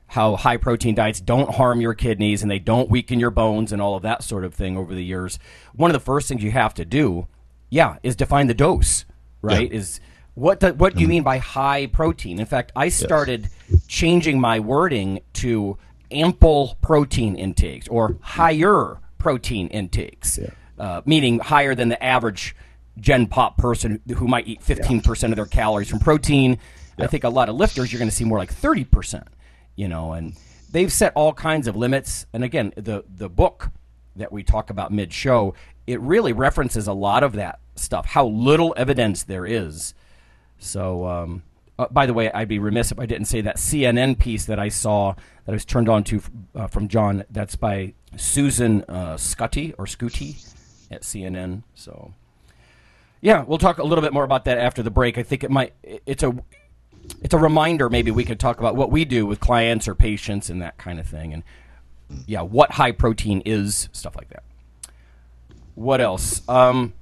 how 0.07 0.35
high 0.35 0.57
protein 0.57 0.93
diets 0.93 1.19
don't 1.19 1.55
harm 1.55 1.81
your 1.81 1.95
kidneys 1.95 2.43
and 2.43 2.51
they 2.51 2.59
don't 2.59 2.87
weaken 2.87 3.19
your 3.19 3.31
bones 3.31 3.71
and 3.71 3.81
all 3.81 3.95
of 3.95 4.03
that 4.03 4.21
sort 4.21 4.45
of 4.45 4.53
thing 4.53 4.77
over 4.77 4.93
the 4.93 5.03
years. 5.03 5.39
One 5.73 5.89
of 5.89 5.93
the 5.93 5.99
first 5.99 6.27
things 6.27 6.43
you 6.43 6.51
have 6.51 6.75
to 6.75 6.85
do, 6.85 7.27
yeah, 7.71 7.97
is 8.03 8.15
define 8.15 8.45
the 8.45 8.53
dose. 8.53 9.05
Right? 9.41 9.71
Is 9.71 9.99
what 10.35 10.59
do, 10.59 10.73
what 10.73 10.95
do 10.95 11.01
you 11.01 11.07
mean 11.07 11.23
by 11.23 11.37
high 11.37 11.87
protein? 11.87 12.39
In 12.39 12.45
fact, 12.45 12.71
I 12.75 12.89
started 12.89 13.49
changing 13.87 14.39
my 14.39 14.59
wording 14.59 15.21
to 15.33 15.77
ample 16.11 16.77
protein 16.81 17.35
intakes 17.35 17.87
or 17.87 18.17
higher 18.21 18.97
protein 19.17 19.67
intakes, 19.67 20.39
uh, 20.79 21.01
meaning 21.05 21.39
higher 21.39 21.75
than 21.75 21.89
the 21.89 22.03
average 22.03 22.55
Gen 22.99 23.27
Pop 23.27 23.57
person 23.57 24.01
who 24.17 24.27
might 24.27 24.47
eat 24.47 24.61
15% 24.61 25.29
of 25.29 25.35
their 25.35 25.45
calories 25.45 25.89
from 25.89 25.99
protein. 25.99 26.59
I 26.99 27.07
think 27.07 27.23
a 27.23 27.29
lot 27.29 27.49
of 27.49 27.55
lifters, 27.55 27.91
you're 27.91 27.99
going 27.99 28.09
to 28.09 28.15
see 28.15 28.25
more 28.25 28.37
like 28.37 28.53
30%, 28.53 29.23
you 29.75 29.87
know, 29.87 30.13
and 30.13 30.35
they've 30.71 30.91
set 30.91 31.11
all 31.15 31.33
kinds 31.33 31.67
of 31.67 31.75
limits. 31.75 32.27
And 32.33 32.43
again, 32.43 32.71
the, 32.75 33.03
the 33.07 33.29
book 33.29 33.71
that 34.15 34.31
we 34.31 34.43
talk 34.43 34.69
about 34.69 34.91
mid 34.91 35.11
show 35.11 35.55
it 35.87 35.99
really 35.99 36.33
references 36.33 36.87
a 36.87 36.93
lot 36.93 37.23
of 37.23 37.33
that 37.33 37.59
stuff. 37.75 38.05
How 38.05 38.25
little 38.25 38.73
evidence 38.77 39.23
there 39.23 39.45
is. 39.45 39.93
So, 40.63 41.05
um, 41.05 41.43
uh, 41.77 41.87
by 41.89 42.05
the 42.05 42.13
way, 42.13 42.31
I'd 42.31 42.47
be 42.47 42.59
remiss 42.59 42.91
if 42.91 42.99
I 42.99 43.05
didn't 43.05 43.25
say 43.25 43.41
that 43.41 43.57
CNN 43.57 44.19
piece 44.19 44.45
that 44.45 44.59
I 44.59 44.69
saw 44.69 45.13
that 45.13 45.51
I 45.51 45.53
was 45.53 45.65
turned 45.65 45.89
on 45.89 46.03
to 46.05 46.21
uh, 46.55 46.67
from 46.67 46.87
John. 46.87 47.23
That's 47.29 47.55
by 47.55 47.93
Susan 48.15 48.83
uh, 48.83 49.17
Scotty 49.17 49.73
or 49.77 49.85
Scooty 49.85 50.53
at 50.91 51.01
CNN. 51.01 51.63
So, 51.73 52.13
yeah, 53.21 53.43
we'll 53.43 53.57
talk 53.57 53.79
a 53.79 53.83
little 53.83 54.03
bit 54.03 54.13
more 54.13 54.23
about 54.23 54.45
that 54.45 54.57
after 54.57 54.83
the 54.83 54.91
break. 54.91 55.17
I 55.17 55.23
think 55.23 55.43
it 55.43 55.51
might. 55.51 55.73
It's 55.83 56.23
a 56.23 56.35
it's 57.21 57.33
a 57.33 57.39
reminder. 57.39 57.89
Maybe 57.89 58.11
we 58.11 58.23
could 58.23 58.39
talk 58.39 58.59
about 58.59 58.75
what 58.75 58.91
we 58.91 59.03
do 59.03 59.25
with 59.25 59.39
clients 59.39 59.87
or 59.87 59.95
patients 59.95 60.49
and 60.49 60.61
that 60.61 60.77
kind 60.77 60.99
of 60.99 61.07
thing, 61.07 61.33
and 61.33 61.43
yeah, 62.27 62.41
what 62.41 62.71
high 62.71 62.91
protein 62.91 63.41
is, 63.45 63.89
stuff 63.91 64.15
like 64.15 64.29
that. 64.29 64.43
What 65.75 66.01
else? 66.01 66.47
Um, 66.47 66.93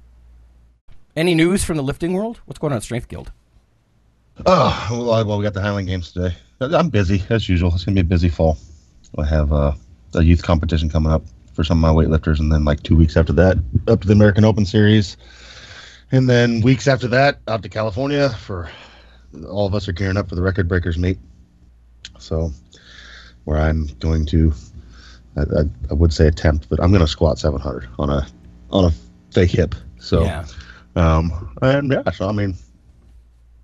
any 1.14 1.34
news 1.34 1.62
from 1.62 1.76
the 1.76 1.82
lifting 1.82 2.14
world? 2.14 2.40
What's 2.46 2.58
going 2.58 2.72
on 2.72 2.78
at 2.78 2.82
Strength 2.82 3.08
Guild? 3.08 3.32
Oh, 4.46 4.88
well, 5.26 5.38
we 5.38 5.42
got 5.44 5.54
the 5.54 5.60
Highland 5.60 5.88
Games 5.88 6.12
today. 6.12 6.34
I'm 6.60 6.88
busy 6.90 7.22
as 7.28 7.48
usual. 7.48 7.72
It's 7.74 7.84
gonna 7.84 7.94
be 7.96 8.00
a 8.00 8.04
busy 8.04 8.28
fall. 8.28 8.56
I 9.18 9.26
have 9.26 9.52
uh, 9.52 9.72
a 10.14 10.22
youth 10.22 10.42
competition 10.42 10.88
coming 10.88 11.12
up 11.12 11.22
for 11.52 11.64
some 11.64 11.82
of 11.84 11.94
my 11.94 12.02
weightlifters, 12.02 12.40
and 12.40 12.50
then 12.50 12.64
like 12.64 12.82
two 12.82 12.96
weeks 12.96 13.16
after 13.16 13.32
that, 13.34 13.58
up 13.88 14.00
to 14.00 14.06
the 14.06 14.14
American 14.14 14.44
Open 14.44 14.64
Series, 14.64 15.16
and 16.12 16.28
then 16.30 16.60
weeks 16.62 16.88
after 16.88 17.08
that, 17.08 17.40
out 17.48 17.62
to 17.62 17.68
California 17.68 18.30
for 18.30 18.70
all 19.48 19.66
of 19.66 19.74
us 19.74 19.86
are 19.88 19.92
gearing 19.92 20.16
up 20.16 20.28
for 20.28 20.34
the 20.34 20.42
record 20.42 20.66
breakers 20.68 20.98
meet. 20.98 21.18
So, 22.18 22.52
where 23.44 23.58
I'm 23.58 23.86
going 23.98 24.24
to, 24.26 24.52
I, 25.36 25.40
I, 25.42 25.62
I 25.90 25.94
would 25.94 26.12
say 26.12 26.26
attempt, 26.26 26.68
but 26.70 26.80
I'm 26.82 26.90
going 26.90 27.00
to 27.02 27.08
squat 27.08 27.38
700 27.38 27.88
on 27.98 28.08
a 28.08 28.26
on 28.70 28.86
a 28.86 28.92
fake 29.32 29.50
hip. 29.50 29.74
So, 29.98 30.22
Yeah. 30.24 30.46
um, 30.96 31.54
and 31.60 31.92
yeah, 31.92 32.10
so 32.12 32.28
I 32.28 32.32
mean, 32.32 32.54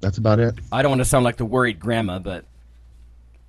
that's 0.01 0.19
about 0.19 0.39
it. 0.41 0.55
I 0.73 0.83
don't 0.83 0.91
want 0.91 1.01
to 1.01 1.05
sound 1.05 1.25
like 1.25 1.37
the 1.37 1.45
worried 1.45 1.79
grandma, 1.81 2.19
but 2.19 2.45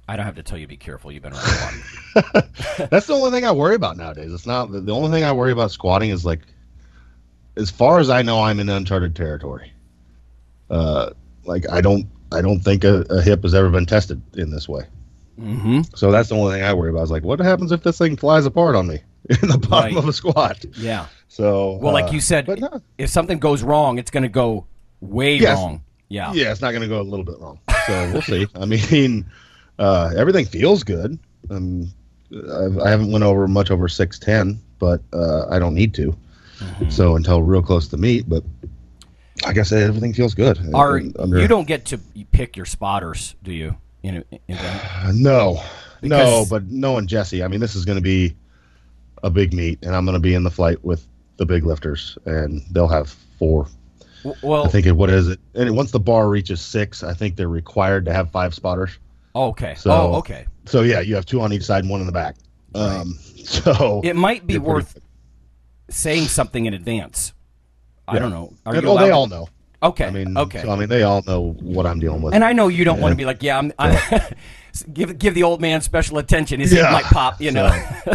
I 0.07 0.15
don't 0.15 0.25
have 0.25 0.35
to 0.35 0.43
tell 0.43 0.57
you 0.57 0.65
to 0.65 0.69
be 0.69 0.77
careful. 0.77 1.11
You've 1.11 1.21
been 1.23 1.33
around 1.33 1.83
a 2.15 2.19
lot. 2.35 2.45
That's 2.89 3.05
the 3.05 3.13
only 3.13 3.29
thing 3.31 3.45
I 3.45 3.51
worry 3.51 3.75
about 3.75 3.95
nowadays. 3.97 4.33
It's 4.33 4.47
not 4.47 4.71
the, 4.71 4.91
only 4.91 5.11
thing 5.11 5.23
I 5.23 5.31
worry 5.31 5.51
about 5.51 5.69
squatting 5.71 6.09
is 6.09 6.25
like, 6.25 6.39
as 7.55 7.69
far 7.69 7.99
as 7.99 8.09
I 8.09 8.21
know, 8.23 8.41
I'm 8.41 8.59
in 8.59 8.69
uncharted 8.69 9.15
territory. 9.15 9.71
Uh, 10.69 11.11
like 11.45 11.69
I 11.71 11.81
don't, 11.81 12.07
I 12.31 12.41
don't 12.41 12.59
think 12.61 12.83
a, 12.83 13.01
a 13.09 13.21
hip 13.21 13.43
has 13.43 13.53
ever 13.53 13.69
been 13.69 13.85
tested 13.85 14.21
in 14.35 14.49
this 14.49 14.67
way. 14.67 14.83
mm-hmm. 15.39 15.81
So 15.95 16.11
that's 16.11 16.29
the 16.29 16.35
only 16.35 16.55
thing 16.55 16.63
I 16.63 16.73
worry 16.73 16.89
about. 16.89 17.03
Is 17.03 17.11
like, 17.11 17.23
what 17.23 17.39
happens 17.39 17.71
if 17.71 17.83
this 17.83 17.97
thing 17.99 18.17
flies 18.17 18.45
apart 18.47 18.75
on 18.75 18.87
me 18.87 19.01
in 19.29 19.47
the 19.49 19.57
bottom 19.59 19.93
Right. 19.95 20.03
of 20.03 20.07
a 20.07 20.13
squat? 20.13 20.65
Yeah. 20.75 21.05
So 21.27 21.73
Well, 21.73 21.93
like 21.93 22.05
uh, 22.05 22.11
you 22.13 22.21
said, 22.21 22.47
no, 22.47 22.81
if 22.97 23.09
something 23.11 23.37
goes 23.37 23.61
wrong, 23.61 23.99
it's 23.99 24.09
going 24.11 24.23
to 24.23 24.29
go 24.29 24.65
way 25.01 25.35
Yes. 25.37 25.57
wrong. 25.57 25.83
Yeah. 26.09 26.33
yeah, 26.33 26.51
it's 26.51 26.61
not 26.61 26.71
going 26.71 26.81
to 26.81 26.87
go 26.87 26.99
a 26.99 27.03
little 27.03 27.25
bit 27.25 27.39
wrong. 27.39 27.59
So 27.87 28.11
we'll 28.11 28.21
see. 28.23 28.47
I 28.55 28.65
mean, 28.65 29.25
uh, 29.79 30.11
everything 30.17 30.45
feels 30.45 30.83
good. 30.83 31.17
Um, 31.49 31.91
I've, 32.31 32.79
I 32.79 32.89
haven't 32.89 33.11
went 33.11 33.23
over 33.23 33.47
much 33.47 33.71
over 33.71 33.87
six 33.87 34.19
ten, 34.19 34.59
but 34.79 35.01
uh, 35.13 35.47
I 35.49 35.59
don't 35.59 35.73
need 35.73 35.93
to. 35.95 36.15
Mm-hmm. 36.59 36.89
So 36.89 37.15
until 37.15 37.41
real 37.41 37.61
close 37.61 37.87
to 37.89 37.97
meet, 37.97 38.27
but 38.27 38.43
like 39.45 39.57
I 39.57 39.63
said, 39.63 39.83
everything 39.83 40.13
feels 40.13 40.33
good. 40.33 40.59
Are 40.73 41.01
under- 41.17 41.39
you 41.39 41.47
don't 41.47 41.67
get 41.67 41.85
to 41.85 41.99
pick 42.31 42.57
your 42.57 42.65
spotters, 42.65 43.35
do 43.43 43.53
you? 43.53 43.77
In, 44.03 44.23
in? 44.47 44.57
No, 45.13 45.53
no, 45.53 45.61
Because- 46.01 46.49
but 46.49 46.65
knowing 46.67 47.07
Jesse, 47.07 47.43
I 47.43 47.47
mean, 47.47 47.59
this 47.59 47.75
is 47.75 47.85
going 47.85 47.97
to 47.97 48.01
be 48.03 48.35
a 49.23 49.29
big 49.29 49.53
meet, 49.53 49.79
and 49.83 49.95
I'm 49.95 50.05
going 50.05 50.15
to 50.15 50.19
be 50.19 50.33
in 50.33 50.43
the 50.43 50.51
flight 50.51 50.83
with 50.83 51.05
the 51.37 51.45
big 51.45 51.65
lifters, 51.65 52.17
and 52.25 52.61
they'll 52.71 52.87
have 52.87 53.09
four. 53.37 53.67
Well, 54.41 54.65
I 54.65 54.67
think 54.69 54.85
it. 54.85 54.91
What 54.91 55.09
is 55.09 55.27
it? 55.29 55.39
And 55.55 55.75
once 55.75 55.91
the 55.91 55.99
bar 55.99 56.29
reaches 56.29 56.59
six, 56.61 57.03
I 57.03 57.13
think 57.13 57.35
they're 57.35 57.47
required 57.47 58.05
to 58.05 58.13
have 58.13 58.29
five 58.31 58.53
spotters. 58.53 58.97
okay. 59.35 59.75
So- 59.75 59.91
oh, 59.91 60.13
okay. 60.15 60.45
So 60.65 60.81
yeah, 60.81 60.99
you 60.99 61.15
have 61.15 61.25
two 61.25 61.41
on 61.41 61.51
each 61.53 61.63
side 61.63 61.83
and 61.83 61.89
one 61.89 61.99
in 62.01 62.05
the 62.05 62.11
back. 62.11 62.35
Um, 62.75 63.17
so 63.43 64.01
It 64.03 64.15
might 64.15 64.45
be 64.45 64.53
They're 64.53 64.61
pretty- 64.61 64.73
worth 64.73 64.97
saying 65.89 66.25
something 66.25 66.65
in 66.65 66.73
advance. 66.75 67.33
I 68.07 68.13
Yeah. 68.15 68.19
don't 68.19 68.31
know. 68.31 68.53
Are 68.65 68.73
and, 68.75 68.83
you 68.83 68.89
oh, 68.89 68.97
they 68.97 69.05
allowed 69.09 69.11
all 69.13 69.27
know. 69.27 69.49
Okay. 69.81 70.05
I 70.05 70.11
mean, 70.11 70.37
okay. 70.37 70.61
So, 70.61 70.69
I 70.71 70.75
mean, 70.75 70.89
they 70.89 71.03
all 71.03 71.23
know 71.25 71.53
what 71.61 71.85
I'm 71.87 71.99
dealing 71.99 72.21
with. 72.21 72.33
and 72.35 72.43
I 72.43 72.51
know 72.53 72.67
you 72.67 72.83
don't 72.83 72.99
want 72.99 73.13
to 73.13 73.15
be 73.15 73.25
like, 73.25 73.41
yeah, 73.41 73.57
I'm, 73.57 73.71
I'm 73.79 73.97
give 74.93 75.17
give 75.17 75.33
the 75.33 75.43
old 75.43 75.61
man 75.61 75.81
special 75.81 76.17
attention. 76.17 76.59
His 76.59 76.71
head 76.71 76.81
Yeah. 76.81 76.91
might 76.91 77.05
pop, 77.05 77.39
you 77.41 77.51
know. 77.51 77.69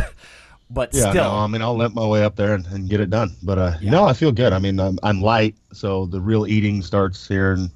but 0.74 0.92
yeah, 0.92 1.10
still, 1.10 1.24
no, 1.24 1.30
I 1.32 1.46
mean, 1.46 1.62
I'll 1.62 1.76
limp 1.76 1.94
my 1.94 2.06
way 2.06 2.24
up 2.24 2.36
there 2.36 2.54
and, 2.54 2.66
and 2.66 2.88
get 2.88 3.00
it 3.00 3.08
done. 3.10 3.34
But 3.42 3.58
uh, 3.58 3.76
no, 3.82 4.04
I 4.04 4.12
feel 4.12 4.32
good. 4.32 4.52
I 4.52 4.58
mean, 4.58 4.78
I'm, 4.80 4.98
I'm 5.02 5.22
light, 5.22 5.54
so 5.72 6.06
the 6.06 6.20
real 6.20 6.46
eating 6.46 6.82
starts 6.82 7.26
here 7.26 7.52
in 7.52 7.70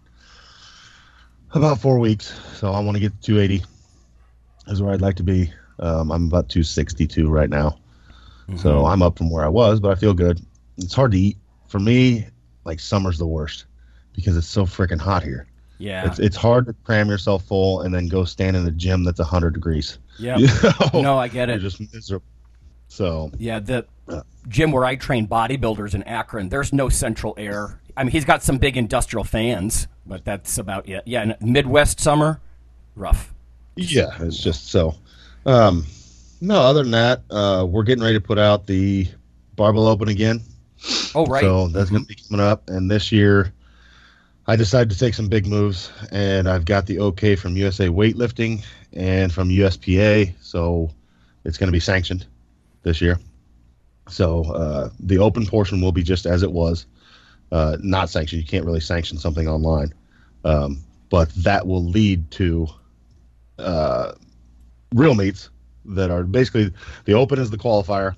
about 1.55 1.81
four 1.81 1.99
weeks. 1.99 2.39
So 2.55 2.73
I 2.73 2.81
want 2.81 2.97
to 2.97 3.01
get 3.01 3.13
to 3.21 3.27
280. 3.27 3.65
Is 4.69 4.83
where 4.83 4.93
I'd 4.93 5.01
like 5.01 5.17
to 5.17 5.23
be. 5.23 5.51
Um, 5.79 6.11
I'm 6.11 6.27
about 6.27 6.49
262 6.51 7.29
right 7.31 7.49
now, 7.49 7.79
so 8.57 8.85
I'm 8.85 9.01
up 9.01 9.17
from 9.17 9.31
where 9.31 9.45
I 9.45 9.49
was, 9.49 9.81
but 9.81 9.91
I 9.91 9.95
feel 9.95 10.13
good. 10.13 10.41
It's 10.77 10.93
hard 10.95 11.13
to 11.13 11.19
eat 11.19 11.37
for 11.69 11.79
me. 11.79 12.27
Like 12.65 12.81
summer's 12.81 13.17
the 13.17 13.27
worst 13.27 13.65
because 14.13 14.37
it's 14.37 14.47
so 14.49 14.67
freaking 14.67 15.01
hot 15.01 15.23
here. 15.23 15.47
yeah, 15.79 16.07
It's 16.07 16.19
it's 16.19 16.37
hard 16.37 16.67
to 16.67 16.75
cram 16.85 17.09
yourself 17.09 17.45
full 17.45 17.81
and 17.83 17.95
then 17.95 18.09
go 18.09 18.25
stand 18.25 18.57
in 18.57 18.67
a 18.67 18.71
gym 18.71 19.05
that's 19.05 19.21
100 19.21 19.55
degrees. 19.55 19.99
yeah. 20.19 20.37
You 20.39 20.49
know? 20.93 21.01
No, 21.01 21.19
I 21.19 21.29
get 21.29 21.49
You're 21.49 21.57
it. 21.59 21.61
just 21.61 21.81
miserable. 21.95 22.27
So 22.89 23.31
Yeah, 23.39 23.61
the 23.61 23.87
gym 24.49 24.73
where 24.73 24.85
I 24.85 24.97
train 24.97 25.27
bodybuilders 25.27 25.95
in 25.95 26.03
Akron, 26.05 26.49
there's 26.49 26.73
no 26.73 26.89
central 26.89 27.35
air. 27.37 27.81
I 27.97 28.05
mean, 28.05 28.13
he's 28.13 28.25
got 28.25 28.43
some 28.43 28.59
big 28.59 28.77
industrial 28.77 29.25
fans, 29.25 29.89
but 30.07 30.25
that's 30.25 30.59
about 30.59 30.89
it. 30.89 31.03
Yeah, 31.07 31.35
Midwest 31.41 32.01
summer, 32.01 32.41
rough. 32.97 33.33
Yeah, 33.77 34.11
it's 34.21 34.39
just 34.39 34.71
so. 34.71 34.95
Um, 35.47 35.87
no, 36.41 36.61
other 36.61 36.83
than 36.83 36.93
that, 36.93 37.23
uh, 37.31 37.67
we're 37.69 37.83
getting 37.83 38.03
ready 38.03 38.17
to 38.17 38.21
put 38.21 38.39
out 38.39 38.67
the 38.67 39.09
Barbell 39.57 39.87
Open 39.87 40.09
again. 40.09 40.41
Oh, 41.15 41.27
right. 41.27 41.43
So 41.43 41.69
that's 41.69 41.91
going 41.91 42.03
to 42.03 42.09
be 42.09 42.15
coming 42.29 42.45
up. 42.45 42.69
And 42.71 42.91
this 42.91 43.11
year, 43.11 43.53
I 44.47 44.57
decided 44.57 44.91
to 44.91 44.99
take 44.99 45.15
some 45.15 45.29
big 45.29 45.47
moves, 45.47 45.91
and 46.13 46.49
I've 46.49 46.65
got 46.65 46.87
the 46.87 47.01
okay 47.01 47.35
from 47.35 47.57
USA 47.57 47.89
Weightlifting 47.89 48.65
and 48.93 49.33
from 49.33 49.49
USPA. 49.49 50.35
So 50.41 50.91
it's 51.45 51.59
going 51.59 51.69
to 51.69 51.73
be 51.73 51.81
sanctioned 51.81 52.27
this 52.83 53.01
year. 53.01 53.19
So 54.09 54.45
uh, 54.45 54.91
the 55.01 55.19
open 55.19 55.47
portion 55.47 55.81
will 55.81 55.93
be 55.93 56.03
just 56.03 56.27
as 56.27 56.43
it 56.43 56.53
was, 56.53 56.87
uh, 57.53 57.77
not 57.81 58.11
sanctioned. 58.11 58.43
You 58.43 58.49
can't 58.49 58.65
really 58.65 58.81
sanction 58.81 59.19
something 59.19 59.49
online, 59.49 59.93
um, 60.45 60.83
but 61.11 61.31
that 61.35 61.67
will 61.67 61.85
lead 61.85 62.31
to 62.33 62.69
uh, 63.59 64.13
real 64.95 65.15
meets 65.15 65.51
that 65.85 66.11
are 66.11 66.23
basically 66.23 66.73
the 67.05 67.15
open 67.15 67.39
is 67.39 67.51
the 67.51 67.59
qualifier. 67.59 68.15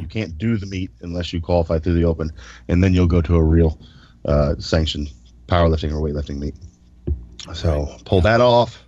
You 0.00 0.06
can't 0.08 0.36
do 0.38 0.56
the 0.56 0.66
meet 0.66 0.90
unless 1.02 1.32
you 1.32 1.40
qualify 1.40 1.78
through 1.78 1.94
the 1.94 2.04
open, 2.04 2.30
and 2.68 2.82
then 2.82 2.94
you'll 2.94 3.06
go 3.06 3.22
to 3.22 3.36
a 3.36 3.42
real 3.42 3.78
uh, 4.24 4.54
sanctioned 4.58 5.12
powerlifting 5.46 5.92
or 5.92 6.00
weightlifting 6.00 6.38
meet. 6.38 6.54
So 7.54 7.96
pull 8.04 8.20
that 8.22 8.40
off. 8.40 8.84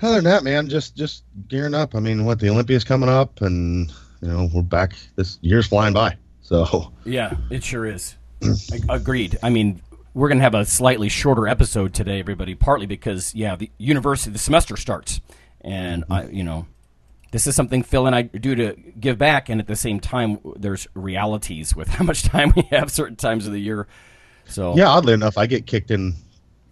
Other 0.00 0.16
than 0.16 0.24
that, 0.24 0.42
man, 0.42 0.68
just 0.68 0.96
just 0.96 1.24
gearing 1.48 1.74
up. 1.74 1.94
I 1.94 2.00
mean, 2.00 2.24
what 2.24 2.40
the 2.40 2.50
Olympia's 2.50 2.84
coming 2.84 3.08
up, 3.08 3.40
and 3.40 3.92
you 4.22 4.28
know 4.28 4.48
we're 4.54 4.62
back. 4.62 4.94
This 5.16 5.38
year's 5.42 5.66
flying 5.66 5.92
by. 5.92 6.16
So 6.40 6.92
Yeah, 7.04 7.36
it 7.50 7.62
sure 7.62 7.86
is. 7.86 8.16
Ag- 8.42 8.84
Agreed. 8.88 9.38
I 9.42 9.50
mean, 9.50 9.82
we're 10.14 10.28
going 10.28 10.38
to 10.38 10.44
have 10.44 10.54
a 10.54 10.64
slightly 10.64 11.08
shorter 11.08 11.48
episode 11.48 11.94
today, 11.94 12.20
everybody, 12.20 12.54
partly 12.54 12.86
because, 12.86 13.34
yeah, 13.34 13.56
the 13.56 13.70
university, 13.78 14.30
the 14.30 14.38
semester 14.38 14.76
starts. 14.76 15.20
And, 15.60 16.02
mm-hmm. 16.02 16.12
I, 16.12 16.24
you 16.26 16.44
know, 16.44 16.66
this 17.30 17.46
is 17.46 17.54
something 17.56 17.82
Phil 17.82 18.06
and 18.06 18.14
I 18.14 18.22
do 18.22 18.54
to 18.54 18.76
give 18.98 19.18
back. 19.18 19.48
And 19.48 19.60
at 19.60 19.66
the 19.66 19.76
same 19.76 20.00
time, 20.00 20.38
there's 20.56 20.86
realities 20.94 21.74
with 21.74 21.88
how 21.88 22.04
much 22.04 22.22
time 22.22 22.52
we 22.54 22.62
have 22.70 22.90
certain 22.90 23.16
times 23.16 23.46
of 23.46 23.52
the 23.52 23.60
year. 23.60 23.86
So, 24.44 24.76
yeah, 24.76 24.88
oddly 24.88 25.14
enough, 25.14 25.38
I 25.38 25.46
get 25.46 25.66
kicked 25.66 25.90
in 25.90 26.14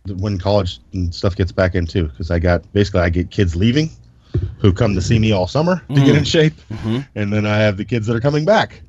when 0.07 0.39
college 0.39 0.81
and 0.93 1.15
stuff 1.15 1.37
gets 1.37 1.53
back 1.53 1.75
in 1.75 1.87
too, 1.87 2.09
because 2.09 2.31
I 2.31 2.39
got 2.39 2.71
basically 2.73 3.01
I 3.01 3.11
get 3.11 3.31
kids 3.31 3.55
leaving 3.55 3.91
who 4.59 4.73
come 4.73 4.95
to 4.95 5.01
see 5.03 5.19
me 5.19 5.33
all 5.33 5.47
summer 5.47 5.83
to 5.89 5.95
get 5.95 6.17
in 6.17 6.25
shape, 6.25 6.55
and 7.15 7.33
then 7.33 7.47
I 7.47 7.57
have 7.59 7.77
the 7.77 7.85
kids 7.85 8.07
that 8.07 8.15
are 8.17 8.21
coming 8.21 8.45
back 8.45 8.83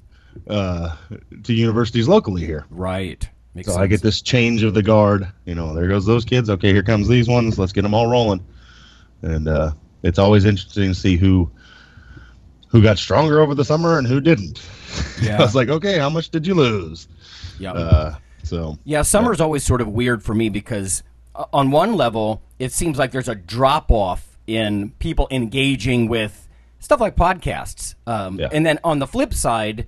uh, 0.48 0.96
to 1.44 1.54
universities 1.54 2.08
locally 2.08 2.46
here. 2.46 2.66
right. 2.70 3.28
Makes 3.54 3.68
So 3.68 3.74
sense. 3.74 3.84
I 3.84 3.88
get 3.88 4.02
this 4.02 4.22
change 4.22 4.64
of 4.64 4.74
the 4.74 4.82
guard. 4.84 5.28
You 5.46 5.56
know, 5.56 5.74
there 5.74 5.88
goes 5.90 6.06
those 6.06 6.24
kids. 6.24 6.50
Okay, 6.50 6.72
here 6.72 6.84
comes 6.84 7.10
these 7.10 7.28
ones. 7.28 7.60
Let's 7.60 7.74
get 7.74 7.82
them 7.82 7.94
all 7.94 8.08
rolling. 8.08 8.46
And 9.24 9.50
uh, 9.50 9.72
it's 10.04 10.18
always 10.18 10.46
interesting 10.46 10.88
to 10.94 10.96
see 10.96 11.18
who 11.18 11.52
who 12.70 12.82
got 12.82 12.98
stronger 12.98 13.42
over 13.42 13.54
the 13.54 13.66
summer 13.66 13.98
and 13.98 14.08
who 14.08 14.22
didn't. 14.22 14.62
Yeah. 15.22 15.38
I 15.38 15.42
was 15.42 15.56
like, 15.56 15.70
okay, 15.70 15.98
how 16.00 16.10
much 16.10 16.30
did 16.32 16.46
you 16.48 16.54
lose? 16.54 17.08
yeah. 17.60 17.72
Uh, 17.74 18.16
so 18.44 18.78
Yeah, 18.84 19.04
summer's 19.04 19.40
always 19.40 19.64
sort 19.64 19.80
of 19.82 19.88
weird 19.88 20.22
for 20.24 20.34
me 20.36 20.50
because, 20.50 21.04
uh, 21.36 21.46
on 21.54 21.72
one 21.72 21.94
level, 21.96 22.42
it 22.60 22.72
seems 22.74 22.98
like 22.98 23.12
there's 23.12 23.30
a 23.30 23.36
drop 23.36 23.90
off 23.92 24.31
in 24.58 24.92
people 25.00 25.28
engaging 25.32 26.08
with 26.08 26.48
stuff 26.80 27.00
like 27.00 27.16
podcasts. 27.16 27.96
Um, 28.08 28.40
Yeah. 28.40 28.50
And 28.52 28.66
then 28.66 28.80
on 28.84 29.00
the 29.00 29.08
flip 29.08 29.34
side, 29.34 29.88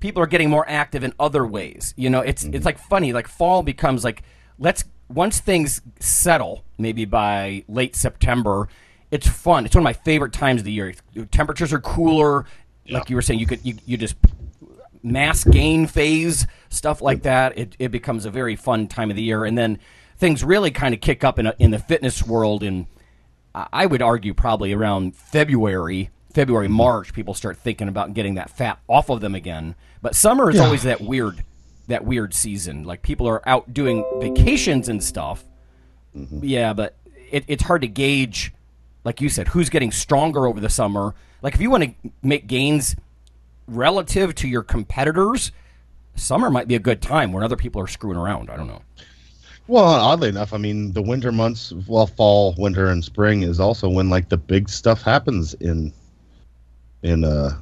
people 0.00 0.22
are 0.22 0.26
getting 0.26 0.50
more 0.50 0.68
active 0.68 1.04
in 1.04 1.12
other 1.18 1.46
ways. 1.46 1.94
You 1.96 2.10
know, 2.10 2.20
it's 2.20 2.44
it's 2.44 2.64
like 2.64 2.78
funny. 2.78 3.12
Like 3.12 3.28
fall 3.28 3.62
becomes 3.62 4.04
like 4.04 4.22
let's 4.58 4.84
once 5.08 5.40
things 5.40 5.80
settle, 6.00 6.64
maybe 6.78 7.04
by 7.04 7.64
late 7.68 7.94
September, 7.94 8.68
it's 9.10 9.28
fun. 9.28 9.66
It's 9.66 9.74
one 9.74 9.82
of 9.82 9.84
my 9.84 9.92
favorite 9.92 10.32
times 10.32 10.62
of 10.62 10.64
the 10.64 10.72
year. 10.72 10.94
Temperatures 11.30 11.72
are 11.72 11.80
cooler. 11.80 12.46
Like 12.88 13.10
you 13.10 13.16
were 13.16 13.22
saying, 13.22 13.40
you 13.40 13.46
could 13.46 13.64
you, 13.64 13.74
you 13.86 13.96
just 13.96 14.16
mass 15.02 15.44
gain 15.44 15.86
phase 15.86 16.46
stuff 16.68 17.00
like 17.02 17.22
that. 17.22 17.58
It 17.58 17.76
it 17.78 17.88
becomes 17.88 18.24
a 18.24 18.30
very 18.30 18.56
fun 18.56 18.88
time 18.88 19.10
of 19.10 19.16
the 19.16 19.22
year, 19.22 19.44
and 19.44 19.56
then 19.56 19.78
things 20.16 20.42
really 20.42 20.70
kind 20.70 20.94
of 20.94 21.00
kick 21.00 21.24
up 21.24 21.38
in 21.38 21.46
a, 21.46 21.54
in 21.58 21.70
the 21.70 21.78
fitness 21.78 22.24
world. 22.24 22.62
And 22.62 22.86
I 23.54 23.86
would 23.86 24.02
argue 24.02 24.34
probably 24.34 24.72
around 24.72 25.14
February, 25.16 26.10
February 26.32 26.66
mm-hmm. 26.66 26.76
March, 26.76 27.12
people 27.12 27.34
start 27.34 27.58
thinking 27.58 27.88
about 27.88 28.14
getting 28.14 28.34
that 28.36 28.50
fat 28.50 28.78
off 28.88 29.10
of 29.10 29.20
them 29.20 29.34
again. 29.34 29.74
But 30.00 30.16
summer 30.16 30.50
is 30.50 30.58
always 30.58 30.82
that 30.84 31.00
weird 31.00 31.44
that 31.88 32.04
weird 32.04 32.34
season. 32.34 32.84
Like 32.84 33.02
people 33.02 33.28
are 33.28 33.46
out 33.48 33.74
doing 33.74 34.04
vacations 34.18 34.88
and 34.88 35.02
stuff. 35.02 35.44
Mm-hmm. 36.16 36.40
Yeah, 36.42 36.72
but 36.72 36.96
it, 37.30 37.44
it's 37.48 37.62
hard 37.62 37.82
to 37.82 37.88
gauge, 37.88 38.52
like 39.04 39.20
you 39.20 39.28
said, 39.28 39.48
who's 39.48 39.68
getting 39.68 39.92
stronger 39.92 40.46
over 40.46 40.60
the 40.60 40.70
summer. 40.70 41.14
Like 41.42 41.54
if 41.54 41.60
you 41.60 41.70
want 41.70 41.84
to 41.84 42.10
make 42.22 42.46
gains 42.46 42.96
relative 43.66 44.34
to 44.36 44.48
your 44.48 44.62
competitors, 44.62 45.52
summer 46.14 46.50
might 46.50 46.68
be 46.68 46.74
a 46.74 46.80
good 46.80 47.02
time 47.02 47.32
when 47.32 47.42
other 47.42 47.56
people 47.56 47.80
are 47.82 47.86
screwing 47.86 48.16
around. 48.16 48.50
I 48.50 48.56
don't 48.56 48.68
know. 48.68 48.82
Well, 49.68 49.84
oddly 49.84 50.28
enough, 50.28 50.52
I 50.52 50.58
mean, 50.58 50.92
the 50.92 51.02
winter 51.02 51.32
months, 51.32 51.72
well, 51.86 52.06
fall, 52.06 52.54
winter, 52.58 52.88
and 52.88 53.04
spring 53.04 53.42
is 53.42 53.60
also 53.60 53.88
when 53.88 54.10
like 54.10 54.28
the 54.28 54.36
big 54.36 54.68
stuff 54.68 55.02
happens 55.02 55.54
in 55.54 55.92
in 57.02 57.24
uh 57.24 57.56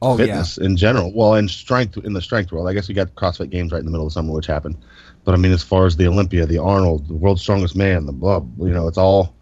Oh 0.00 0.16
fitness 0.16 0.58
in 0.58 0.76
general. 0.76 1.12
Well, 1.12 1.34
in 1.34 1.48
strength 1.48 1.96
in 1.98 2.12
the 2.12 2.22
strength 2.22 2.52
world, 2.52 2.68
I 2.68 2.72
guess 2.72 2.88
we 2.88 2.94
got 2.94 3.14
CrossFit 3.16 3.50
Games 3.50 3.72
right 3.72 3.80
in 3.80 3.84
the 3.84 3.90
middle 3.90 4.06
of 4.06 4.12
summer, 4.12 4.32
which 4.32 4.46
happened. 4.46 4.76
But 5.24 5.34
I 5.34 5.38
mean, 5.38 5.50
as 5.50 5.64
far 5.64 5.86
as 5.86 5.96
the 5.96 6.06
Olympia, 6.06 6.46
the 6.46 6.58
Arnold, 6.58 7.08
the 7.08 7.14
World's 7.14 7.42
Strongest 7.42 7.74
Man, 7.74 8.06
the 8.06 8.12
blah, 8.12 8.40
you 8.58 8.70
know, 8.70 8.86
it's 8.86 8.98
all 8.98 9.34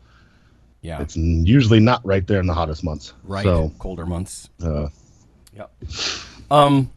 yeah, 0.81 1.03
it's 1.03 1.17
usually 1.17 1.81
not 1.81 2.05
right 2.07 2.27
there 2.27 2.41
in 2.41 2.47
the 2.47 2.55
hottest 2.55 2.85
months. 2.85 3.13
right. 3.25 3.45
So, 3.45 3.71
Colder 3.79 4.07
months. 4.07 4.49
uh, 4.63 4.89
Yep. 5.55 5.73
Um, 6.51 6.91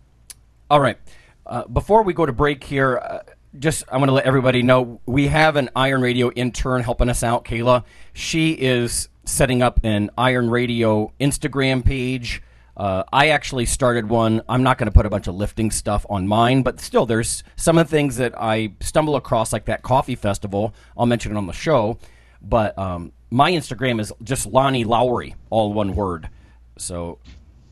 all 0.69 0.79
right. 0.79 0.97
Uh, 1.45 1.65
before 1.67 2.03
we 2.03 2.13
go 2.13 2.25
to 2.25 2.33
break 2.33 2.63
here, 2.63 2.97
uh, 2.97 3.19
just 3.57 3.83
I 3.91 3.97
want 3.97 4.09
to 4.09 4.13
let 4.13 4.25
everybody 4.25 4.61
know 4.61 5.01
we 5.05 5.27
have 5.27 5.55
an 5.55 5.69
Iron 5.75 6.01
Radio 6.01 6.31
intern 6.31 6.83
helping 6.83 7.09
us 7.09 7.23
out, 7.23 7.45
Kayla. 7.45 7.83
She 8.13 8.51
is 8.51 9.09
setting 9.25 9.61
up 9.61 9.79
an 9.83 10.09
Iron 10.17 10.49
Radio 10.49 11.13
Instagram 11.19 11.83
page. 11.83 12.43
Uh, 12.77 13.03
I 13.11 13.29
actually 13.29 13.65
started 13.65 14.07
one. 14.07 14.41
I'm 14.47 14.63
not 14.63 14.77
going 14.77 14.87
to 14.87 14.93
put 14.93 15.05
a 15.05 15.09
bunch 15.09 15.27
of 15.27 15.35
lifting 15.35 15.69
stuff 15.69 16.05
on 16.09 16.27
mine, 16.27 16.63
but 16.63 16.79
still, 16.79 17.05
there's 17.05 17.43
some 17.57 17.77
of 17.77 17.87
the 17.87 17.91
things 17.91 18.17
that 18.17 18.33
I 18.39 18.73
stumble 18.79 19.15
across, 19.15 19.51
like 19.51 19.65
that 19.65 19.81
coffee 19.81 20.15
festival. 20.15 20.73
I'll 20.97 21.05
mention 21.05 21.33
it 21.33 21.37
on 21.37 21.47
the 21.47 21.53
show. 21.53 21.97
But 22.41 22.77
um, 22.77 23.11
my 23.29 23.51
Instagram 23.51 23.99
is 23.99 24.13
just 24.23 24.45
Lonnie 24.45 24.85
Lowery, 24.85 25.35
all 25.49 25.73
one 25.73 25.93
word. 25.93 26.29
So 26.77 27.19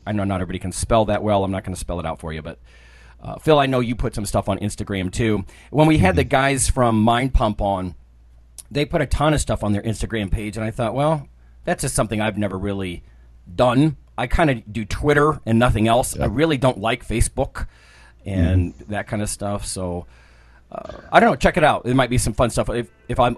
I 0.06 0.12
know 0.12 0.24
not 0.24 0.36
everybody 0.42 0.58
can 0.58 0.72
spell 0.72 1.06
that 1.06 1.22
well. 1.22 1.42
I'm 1.42 1.50
not 1.50 1.64
going 1.64 1.74
to 1.74 1.80
spell 1.80 2.00
it 2.00 2.06
out 2.06 2.20
for 2.20 2.32
you, 2.32 2.42
but 2.42 2.58
uh, 3.20 3.38
Phil, 3.38 3.58
I 3.58 3.66
know 3.66 3.80
you 3.80 3.94
put 3.94 4.14
some 4.14 4.26
stuff 4.26 4.48
on 4.48 4.58
Instagram 4.58 5.12
too. 5.12 5.44
When 5.70 5.86
we 5.86 5.98
had 5.98 6.16
the 6.16 6.24
guys 6.24 6.68
from 6.68 7.00
Mind 7.00 7.34
Pump 7.34 7.60
on, 7.60 7.94
they 8.70 8.84
put 8.84 9.00
a 9.00 9.06
ton 9.06 9.34
of 9.34 9.40
stuff 9.40 9.64
on 9.64 9.72
their 9.72 9.82
Instagram 9.82 10.30
page, 10.30 10.56
and 10.56 10.64
I 10.64 10.70
thought, 10.70 10.94
well, 10.94 11.28
that's 11.64 11.82
just 11.82 11.94
something 11.94 12.20
I've 12.20 12.38
never 12.38 12.58
really 12.58 13.02
done. 13.54 13.96
I 14.16 14.26
kind 14.26 14.50
of 14.50 14.72
do 14.72 14.84
Twitter 14.84 15.40
and 15.46 15.58
nothing 15.58 15.88
else. 15.88 16.18
I 16.18 16.26
really 16.26 16.58
don't 16.58 16.78
like 16.78 17.06
Facebook 17.06 17.66
and 18.26 18.74
that 18.88 19.06
kind 19.06 19.22
of 19.22 19.30
stuff. 19.30 19.64
So 19.64 20.06
uh, 20.70 20.92
I 21.12 21.20
don't 21.20 21.30
know. 21.30 21.36
Check 21.36 21.56
it 21.56 21.64
out. 21.64 21.86
It 21.86 21.94
might 21.94 22.10
be 22.10 22.18
some 22.18 22.34
fun 22.34 22.50
stuff. 22.50 22.68
If 22.68 22.90
if 23.08 23.20
I 23.20 23.36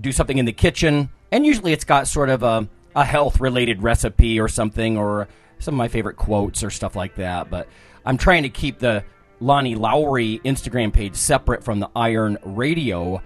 do 0.00 0.10
something 0.10 0.38
in 0.38 0.46
the 0.46 0.52
kitchen, 0.52 1.10
and 1.30 1.46
usually 1.46 1.72
it's 1.72 1.84
got 1.84 2.08
sort 2.08 2.28
of 2.28 2.42
a 2.42 2.68
a 2.94 3.04
health 3.04 3.40
related 3.40 3.82
recipe 3.82 4.40
or 4.40 4.48
something, 4.48 4.96
or 4.96 5.28
some 5.58 5.74
of 5.74 5.78
my 5.78 5.88
favorite 5.88 6.16
quotes 6.16 6.64
or 6.64 6.70
stuff 6.70 6.96
like 6.96 7.14
that. 7.16 7.50
But 7.50 7.68
I'm 8.04 8.18
trying 8.18 8.42
to 8.42 8.48
keep 8.48 8.78
the 8.78 9.04
Lonnie 9.42 9.74
Lowery 9.74 10.40
Instagram 10.44 10.92
page 10.92 11.16
separate 11.16 11.64
from 11.64 11.80
the 11.80 11.90
Iron 11.96 12.38
Radio 12.44 13.20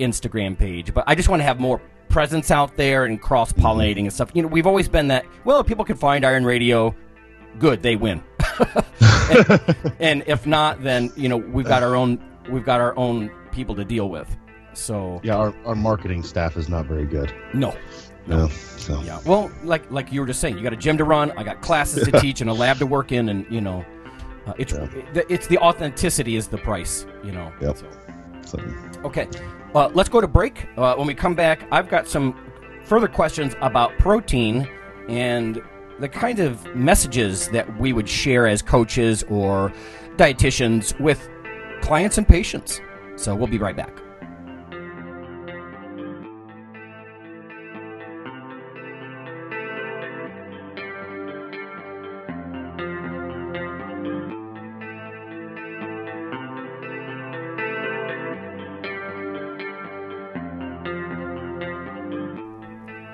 Instagram 0.00 0.58
page. 0.58 0.92
But 0.94 1.04
I 1.06 1.14
just 1.14 1.28
want 1.28 1.40
to 1.40 1.44
have 1.44 1.60
more 1.60 1.80
presence 2.08 2.50
out 2.50 2.76
there 2.76 3.04
and 3.04 3.20
cross 3.20 3.52
pollinating 3.52 4.02
and 4.02 4.12
stuff. 4.12 4.30
You 4.34 4.42
know, 4.42 4.48
we've 4.48 4.66
always 4.66 4.88
been 4.88 5.08
that. 5.08 5.24
Well, 5.44 5.60
if 5.60 5.66
people 5.66 5.84
can 5.84 5.96
find 5.96 6.24
Iron 6.24 6.44
Radio, 6.44 6.94
good, 7.58 7.82
they 7.82 7.96
win. 7.96 8.22
and, 9.00 9.94
and 10.00 10.24
if 10.26 10.46
not, 10.46 10.82
then 10.82 11.12
you 11.16 11.28
know 11.28 11.36
we've 11.36 11.66
got 11.66 11.82
our 11.82 11.94
own 11.94 12.22
we've 12.50 12.64
got 12.64 12.80
our 12.80 12.96
own 12.96 13.30
people 13.52 13.74
to 13.76 13.84
deal 13.84 14.08
with. 14.08 14.34
So 14.74 15.20
yeah, 15.22 15.36
our, 15.36 15.54
our 15.66 15.74
marketing 15.74 16.22
staff 16.22 16.56
is 16.56 16.68
not 16.68 16.86
very 16.86 17.06
good. 17.06 17.32
no, 18.26 18.36
No, 18.38 18.48
so 18.48 19.00
yeah. 19.02 19.20
Well, 19.26 19.50
like 19.64 19.90
like 19.90 20.12
you 20.12 20.20
were 20.20 20.26
just 20.26 20.40
saying, 20.40 20.56
you 20.56 20.62
got 20.62 20.72
a 20.72 20.76
gym 20.76 20.96
to 20.98 21.04
run. 21.04 21.32
I 21.32 21.42
got 21.42 21.60
classes 21.60 22.04
to 22.04 22.12
teach 22.20 22.40
and 22.40 22.48
a 22.48 22.54
lab 22.54 22.78
to 22.78 22.86
work 22.86 23.12
in, 23.12 23.28
and 23.28 23.46
you 23.50 23.60
know, 23.60 23.84
uh, 24.46 24.52
it's 24.58 24.72
it- 24.72 25.26
it's 25.28 25.46
the 25.46 25.58
authenticity 25.58 26.36
is 26.36 26.48
the 26.48 26.58
price. 26.58 27.06
You 27.24 27.32
know. 27.32 27.52
Yep. 27.60 27.76
So. 27.76 27.86
so 28.46 28.58
Okay, 29.04 29.28
uh, 29.74 29.88
let's 29.94 30.08
go 30.08 30.20
to 30.20 30.28
break. 30.28 30.66
Uh, 30.76 30.94
when 30.94 31.06
we 31.06 31.14
come 31.14 31.34
back, 31.34 31.66
I've 31.72 31.88
got 31.88 32.06
some 32.06 32.34
further 32.84 33.08
questions 33.08 33.54
about 33.60 33.96
protein 33.98 34.68
and 35.08 35.60
the 35.98 36.08
kind 36.08 36.38
of 36.38 36.64
messages 36.74 37.48
that 37.48 37.78
we 37.78 37.92
would 37.92 38.08
share 38.08 38.46
as 38.46 38.62
coaches 38.62 39.22
or 39.24 39.72
dietitians 40.16 40.98
with 41.00 41.28
clients 41.80 42.18
and 42.18 42.26
patients. 42.26 42.80
So 43.16 43.34
we'll 43.34 43.46
be 43.48 43.58
right 43.58 43.76
back. 43.76 43.96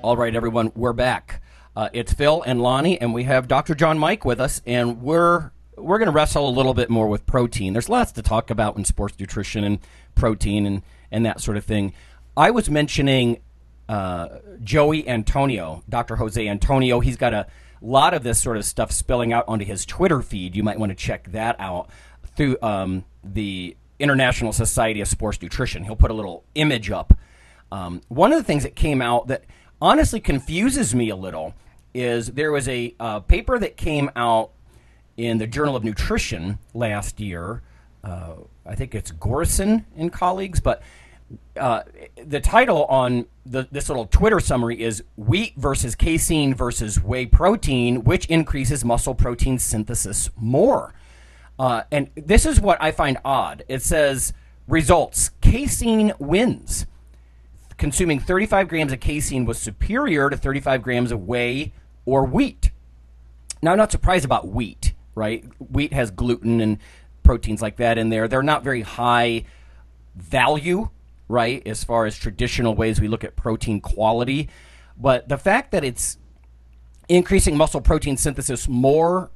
All 0.00 0.16
right, 0.16 0.34
everyone, 0.34 0.70
we're 0.76 0.92
back. 0.92 1.42
Uh, 1.74 1.88
it's 1.92 2.12
Phil 2.12 2.40
and 2.42 2.62
Lonnie, 2.62 3.00
and 3.00 3.12
we 3.12 3.24
have 3.24 3.48
Dr. 3.48 3.74
John 3.74 3.98
Mike 3.98 4.24
with 4.24 4.40
us, 4.40 4.62
and 4.64 5.02
we're 5.02 5.50
we're 5.76 5.98
going 5.98 6.06
to 6.06 6.12
wrestle 6.12 6.48
a 6.48 6.50
little 6.50 6.72
bit 6.72 6.88
more 6.88 7.08
with 7.08 7.26
protein. 7.26 7.72
There's 7.72 7.88
lots 7.88 8.12
to 8.12 8.22
talk 8.22 8.50
about 8.50 8.76
in 8.76 8.84
sports 8.84 9.18
nutrition 9.18 9.64
and 9.64 9.80
protein 10.14 10.66
and 10.66 10.82
and 11.10 11.26
that 11.26 11.40
sort 11.40 11.56
of 11.56 11.64
thing. 11.64 11.94
I 12.36 12.52
was 12.52 12.70
mentioning 12.70 13.40
uh, 13.88 14.38
Joey 14.62 15.06
Antonio, 15.08 15.82
Dr. 15.88 16.14
Jose 16.14 16.48
Antonio. 16.48 17.00
He's 17.00 17.16
got 17.16 17.34
a 17.34 17.48
lot 17.80 18.14
of 18.14 18.22
this 18.22 18.40
sort 18.40 18.56
of 18.56 18.64
stuff 18.64 18.92
spilling 18.92 19.32
out 19.32 19.46
onto 19.48 19.64
his 19.64 19.84
Twitter 19.84 20.22
feed. 20.22 20.54
You 20.54 20.62
might 20.62 20.78
want 20.78 20.90
to 20.90 20.96
check 20.96 21.32
that 21.32 21.56
out 21.58 21.90
through 22.36 22.56
um, 22.62 23.04
the 23.24 23.76
International 23.98 24.52
Society 24.52 25.00
of 25.00 25.08
Sports 25.08 25.42
Nutrition. 25.42 25.82
He'll 25.82 25.96
put 25.96 26.12
a 26.12 26.14
little 26.14 26.44
image 26.54 26.88
up. 26.88 27.14
Um, 27.72 28.00
one 28.08 28.32
of 28.32 28.38
the 28.38 28.44
things 28.44 28.62
that 28.62 28.76
came 28.76 29.02
out 29.02 29.26
that 29.26 29.44
honestly 29.80 30.20
confuses 30.20 30.94
me 30.94 31.08
a 31.08 31.16
little 31.16 31.54
is 31.94 32.28
there 32.28 32.52
was 32.52 32.68
a 32.68 32.94
uh, 33.00 33.20
paper 33.20 33.58
that 33.58 33.76
came 33.76 34.10
out 34.14 34.50
in 35.16 35.38
the 35.38 35.46
Journal 35.46 35.74
of 35.74 35.84
Nutrition 35.84 36.58
last 36.74 37.18
year. 37.18 37.62
Uh, 38.04 38.34
I 38.64 38.74
think 38.74 38.94
it's 38.94 39.10
Gorson 39.10 39.84
and 39.96 40.12
colleagues, 40.12 40.60
but 40.60 40.82
uh, 41.56 41.82
the 42.24 42.40
title 42.40 42.84
on 42.86 43.26
the, 43.44 43.66
this 43.70 43.88
little 43.88 44.06
Twitter 44.06 44.40
summary 44.40 44.80
is 44.80 45.02
Wheat 45.16 45.54
versus 45.56 45.94
Casein 45.94 46.54
versus 46.54 47.02
Whey 47.02 47.26
Protein, 47.26 48.04
which 48.04 48.26
increases 48.26 48.84
muscle 48.84 49.14
protein 49.14 49.58
synthesis 49.58 50.30
more. 50.36 50.94
Uh, 51.58 51.82
and 51.90 52.10
this 52.14 52.46
is 52.46 52.60
what 52.60 52.80
I 52.80 52.92
find 52.92 53.18
odd. 53.24 53.64
It 53.68 53.82
says 53.82 54.32
results 54.68 55.30
casein 55.40 56.12
wins 56.18 56.86
consuming 57.78 58.18
35 58.18 58.68
grams 58.68 58.92
of 58.92 59.00
casein 59.00 59.44
was 59.44 59.58
superior 59.58 60.28
to 60.28 60.36
35 60.36 60.82
grams 60.82 61.12
of 61.12 61.26
whey 61.26 61.72
or 62.04 62.24
wheat. 62.24 62.70
Now, 63.62 63.72
I'm 63.72 63.78
not 63.78 63.92
surprised 63.92 64.24
about 64.24 64.48
wheat, 64.48 64.94
right? 65.14 65.44
Wheat 65.58 65.92
has 65.92 66.10
gluten 66.10 66.60
and 66.60 66.78
proteins 67.22 67.62
like 67.62 67.76
that 67.76 67.96
in 67.96 68.08
there. 68.08 68.28
They're 68.28 68.42
not 68.42 68.64
very 68.64 68.82
high 68.82 69.44
value, 70.14 70.90
right, 71.28 71.64
as 71.66 71.84
far 71.84 72.06
as 72.06 72.16
traditional 72.16 72.74
ways 72.74 73.00
we 73.00 73.08
look 73.08 73.24
at 73.24 73.36
protein 73.36 73.80
quality. 73.80 74.48
But 74.96 75.28
the 75.28 75.38
fact 75.38 75.70
that 75.70 75.84
it's 75.84 76.18
increasing 77.08 77.56
muscle 77.56 77.80
protein 77.80 78.16
synthesis 78.16 78.68
more 78.68 79.30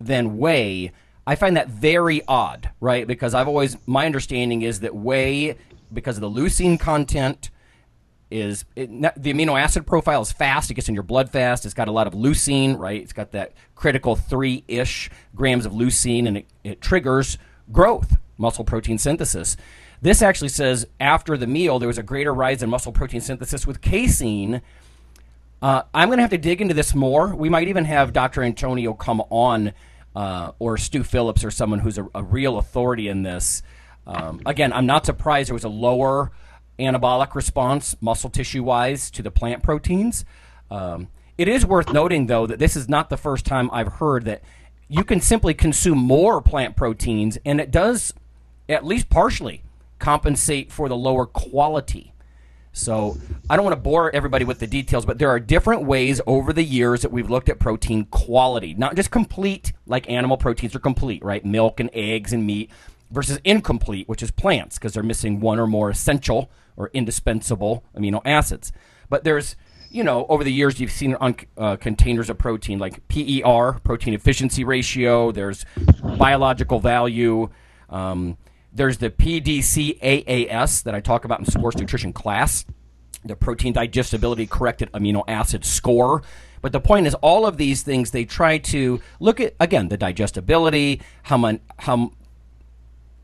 than 0.00 0.36
whey, 0.38 0.92
I 1.26 1.34
find 1.34 1.56
that 1.56 1.68
very 1.68 2.22
odd, 2.28 2.70
right? 2.80 3.06
Because 3.06 3.34
I've 3.34 3.48
always, 3.48 3.76
my 3.86 4.06
understanding 4.06 4.62
is 4.62 4.80
that 4.80 4.94
whey, 4.94 5.56
because 5.92 6.16
of 6.16 6.20
the 6.20 6.30
leucine 6.30 6.78
content, 6.78 7.50
is 8.30 8.64
it, 8.74 8.90
the 8.90 9.32
amino 9.32 9.60
acid 9.60 9.86
profile 9.86 10.22
is 10.22 10.32
fast. 10.32 10.70
It 10.70 10.74
gets 10.74 10.88
in 10.88 10.94
your 10.94 11.04
blood 11.04 11.30
fast. 11.30 11.64
It's 11.64 11.74
got 11.74 11.88
a 11.88 11.92
lot 11.92 12.06
of 12.06 12.14
leucine, 12.14 12.78
right? 12.78 13.00
It's 13.00 13.12
got 13.12 13.32
that 13.32 13.52
critical 13.74 14.16
three 14.16 14.64
ish 14.66 15.10
grams 15.34 15.66
of 15.66 15.72
leucine, 15.72 16.26
and 16.26 16.38
it, 16.38 16.46
it 16.64 16.80
triggers 16.80 17.38
growth, 17.70 18.16
muscle 18.36 18.64
protein 18.64 18.98
synthesis. 18.98 19.56
This 20.02 20.22
actually 20.22 20.48
says 20.48 20.86
after 21.00 21.36
the 21.36 21.46
meal, 21.46 21.78
there 21.78 21.88
was 21.88 21.98
a 21.98 22.02
greater 22.02 22.34
rise 22.34 22.62
in 22.62 22.70
muscle 22.70 22.92
protein 22.92 23.20
synthesis 23.20 23.66
with 23.66 23.80
casein. 23.80 24.60
Uh, 25.62 25.82
I'm 25.94 26.08
going 26.08 26.18
to 26.18 26.22
have 26.22 26.30
to 26.30 26.38
dig 26.38 26.60
into 26.60 26.74
this 26.74 26.94
more. 26.94 27.34
We 27.34 27.48
might 27.48 27.68
even 27.68 27.84
have 27.86 28.12
Dr. 28.12 28.42
Antonio 28.42 28.92
come 28.92 29.22
on, 29.30 29.72
uh, 30.14 30.52
or 30.58 30.76
Stu 30.76 31.02
Phillips, 31.02 31.44
or 31.44 31.50
someone 31.50 31.78
who's 31.78 31.98
a, 31.98 32.06
a 32.14 32.22
real 32.22 32.58
authority 32.58 33.08
in 33.08 33.22
this. 33.22 33.62
Um, 34.06 34.40
again, 34.46 34.72
I'm 34.72 34.86
not 34.86 35.06
surprised 35.06 35.48
there 35.48 35.54
was 35.54 35.64
a 35.64 35.68
lower 35.68 36.30
anabolic 36.78 37.34
response, 37.34 37.96
muscle 38.00 38.30
tissue 38.30 38.62
wise, 38.62 39.10
to 39.12 39.22
the 39.22 39.30
plant 39.30 39.62
proteins. 39.62 40.24
Um, 40.70 41.08
it 41.38 41.48
is 41.48 41.66
worth 41.66 41.92
noting, 41.92 42.26
though, 42.26 42.46
that 42.46 42.58
this 42.58 42.76
is 42.76 42.88
not 42.88 43.10
the 43.10 43.16
first 43.16 43.44
time 43.44 43.70
I've 43.72 43.94
heard 43.94 44.24
that 44.24 44.42
you 44.88 45.04
can 45.04 45.20
simply 45.20 45.54
consume 45.54 45.98
more 45.98 46.40
plant 46.40 46.76
proteins, 46.76 47.38
and 47.44 47.60
it 47.60 47.70
does, 47.70 48.14
at 48.68 48.84
least 48.84 49.10
partially, 49.10 49.62
compensate 49.98 50.70
for 50.70 50.88
the 50.88 50.96
lower 50.96 51.26
quality. 51.26 52.12
So 52.72 53.16
I 53.48 53.56
don't 53.56 53.64
want 53.64 53.74
to 53.74 53.80
bore 53.80 54.14
everybody 54.14 54.44
with 54.44 54.58
the 54.58 54.66
details, 54.66 55.06
but 55.06 55.18
there 55.18 55.30
are 55.30 55.40
different 55.40 55.84
ways 55.84 56.20
over 56.26 56.52
the 56.52 56.62
years 56.62 57.00
that 57.02 57.10
we've 57.10 57.30
looked 57.30 57.48
at 57.48 57.58
protein 57.58 58.04
quality, 58.04 58.74
not 58.74 58.96
just 58.96 59.10
complete, 59.10 59.72
like 59.86 60.10
animal 60.10 60.36
proteins 60.36 60.74
are 60.74 60.80
complete, 60.80 61.24
right? 61.24 61.42
Milk 61.42 61.80
and 61.80 61.88
eggs 61.94 62.34
and 62.34 62.46
meat, 62.46 62.70
versus 63.10 63.38
incomplete, 63.44 64.08
which 64.08 64.22
is 64.22 64.30
plants, 64.30 64.78
because 64.78 64.94
they're 64.94 65.02
missing 65.02 65.40
one 65.40 65.58
or 65.58 65.66
more 65.66 65.90
essential 65.90 66.50
or 66.76 66.90
indispensable 66.92 67.84
amino 67.96 68.20
acids. 68.24 68.72
But 69.08 69.24
there's, 69.24 69.56
you 69.90 70.02
know, 70.02 70.26
over 70.28 70.44
the 70.44 70.52
years 70.52 70.80
you've 70.80 70.90
seen 70.90 71.14
on 71.14 71.36
uh, 71.56 71.76
containers 71.76 72.28
of 72.28 72.38
protein 72.38 72.78
like 72.78 73.06
PER, 73.08 73.80
protein 73.84 74.14
efficiency 74.14 74.64
ratio. 74.64 75.30
There's 75.32 75.64
biological 76.18 76.80
value. 76.80 77.50
Um, 77.88 78.36
there's 78.72 78.98
the 78.98 79.10
PDCAAS 79.10 80.82
that 80.82 80.94
I 80.94 81.00
talk 81.00 81.24
about 81.24 81.38
in 81.38 81.46
sports 81.46 81.78
nutrition 81.78 82.12
class, 82.12 82.66
the 83.24 83.34
protein 83.34 83.72
digestibility 83.72 84.46
corrected 84.46 84.92
amino 84.92 85.24
acid 85.26 85.64
score. 85.64 86.22
But 86.60 86.72
the 86.72 86.80
point 86.80 87.06
is, 87.06 87.14
all 87.14 87.46
of 87.46 87.56
these 87.56 87.82
things 87.82 88.10
they 88.10 88.24
try 88.24 88.58
to 88.58 89.00
look 89.20 89.40
at 89.40 89.54
again 89.60 89.88
the 89.88 89.96
digestibility, 89.96 91.00
how 91.22 91.36
mon- 91.36 91.60
how 91.78 92.10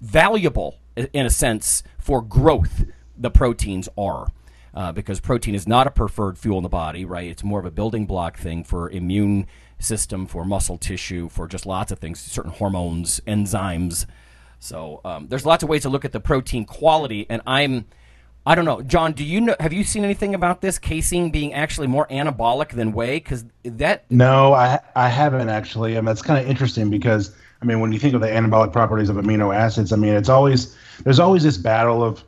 valuable 0.03 0.79
in 0.97 1.25
a 1.25 1.31
sense 1.31 1.83
for 1.99 2.21
growth 2.21 2.85
the 3.17 3.31
proteins 3.31 3.89
are. 3.97 4.27
Uh, 4.75 4.91
because 4.91 5.21
protein 5.21 5.55
is 5.55 5.69
not 5.69 5.87
a 5.87 5.91
preferred 5.91 6.39
fuel 6.39 6.57
in 6.57 6.63
the 6.63 6.69
body, 6.69 7.05
right? 7.05 7.29
It's 7.29 7.45
more 7.45 7.61
of 7.61 7.67
a 7.67 7.71
building 7.71 8.07
block 8.07 8.39
thing 8.39 8.65
for 8.65 8.89
immune 8.89 9.47
system, 9.79 10.27
for 10.27 10.47
muscle 10.47 10.79
tissue, 10.79 11.29
for 11.29 11.47
just 11.47 11.67
lots 11.67 11.93
of 11.93 11.99
things, 11.99 12.21
certain 12.21 12.53
hormones, 12.53 13.21
enzymes. 13.27 14.07
So 14.61 15.03
um, 15.05 15.29
there's 15.29 15.45
lots 15.45 15.63
of 15.63 15.69
ways 15.69 15.83
to 15.83 15.91
look 15.91 16.07
at 16.07 16.13
the 16.13 16.21
protein 16.21 16.65
quality, 16.65 17.27
and 17.29 17.43
I'm, 17.47 17.85
I 18.47 18.55
don't 18.55 18.65
know, 18.65 18.81
John. 18.81 19.13
Do 19.13 19.25
you 19.25 19.43
know? 19.43 19.57
Have 19.61 19.75
you 19.75 19.85
seen 19.85 20.05
anything 20.05 20.35
about 20.35 20.63
this 20.63 20.79
casein 20.79 21.31
being 21.31 21.53
actually 21.53 21.87
more 21.87 22.07
anabolic 22.07 22.71
than 22.71 22.93
whey? 22.93 23.17
Because 23.17 23.45
that 23.65 24.11
no, 24.11 24.55
I 24.55 24.81
I 24.97 25.09
haven't 25.09 25.51
actually, 25.51 25.97
I 25.97 25.99
and 25.99 26.09
that's 26.09 26.23
kind 26.23 26.43
of 26.43 26.49
interesting 26.49 26.89
because 26.89 27.37
I 27.63 27.65
mean, 27.65 27.79
when 27.79 27.93
you 27.93 27.99
think 27.99 28.15
of 28.15 28.21
the 28.21 28.27
anabolic 28.27 28.73
properties 28.73 29.09
of 29.09 29.17
amino 29.17 29.55
acids, 29.55 29.93
I 29.93 29.97
mean, 29.97 30.15
it's 30.15 30.29
always 30.29 30.77
there's 31.05 31.21
always 31.21 31.45
this 31.45 31.57
battle 31.57 32.03
of 32.03 32.25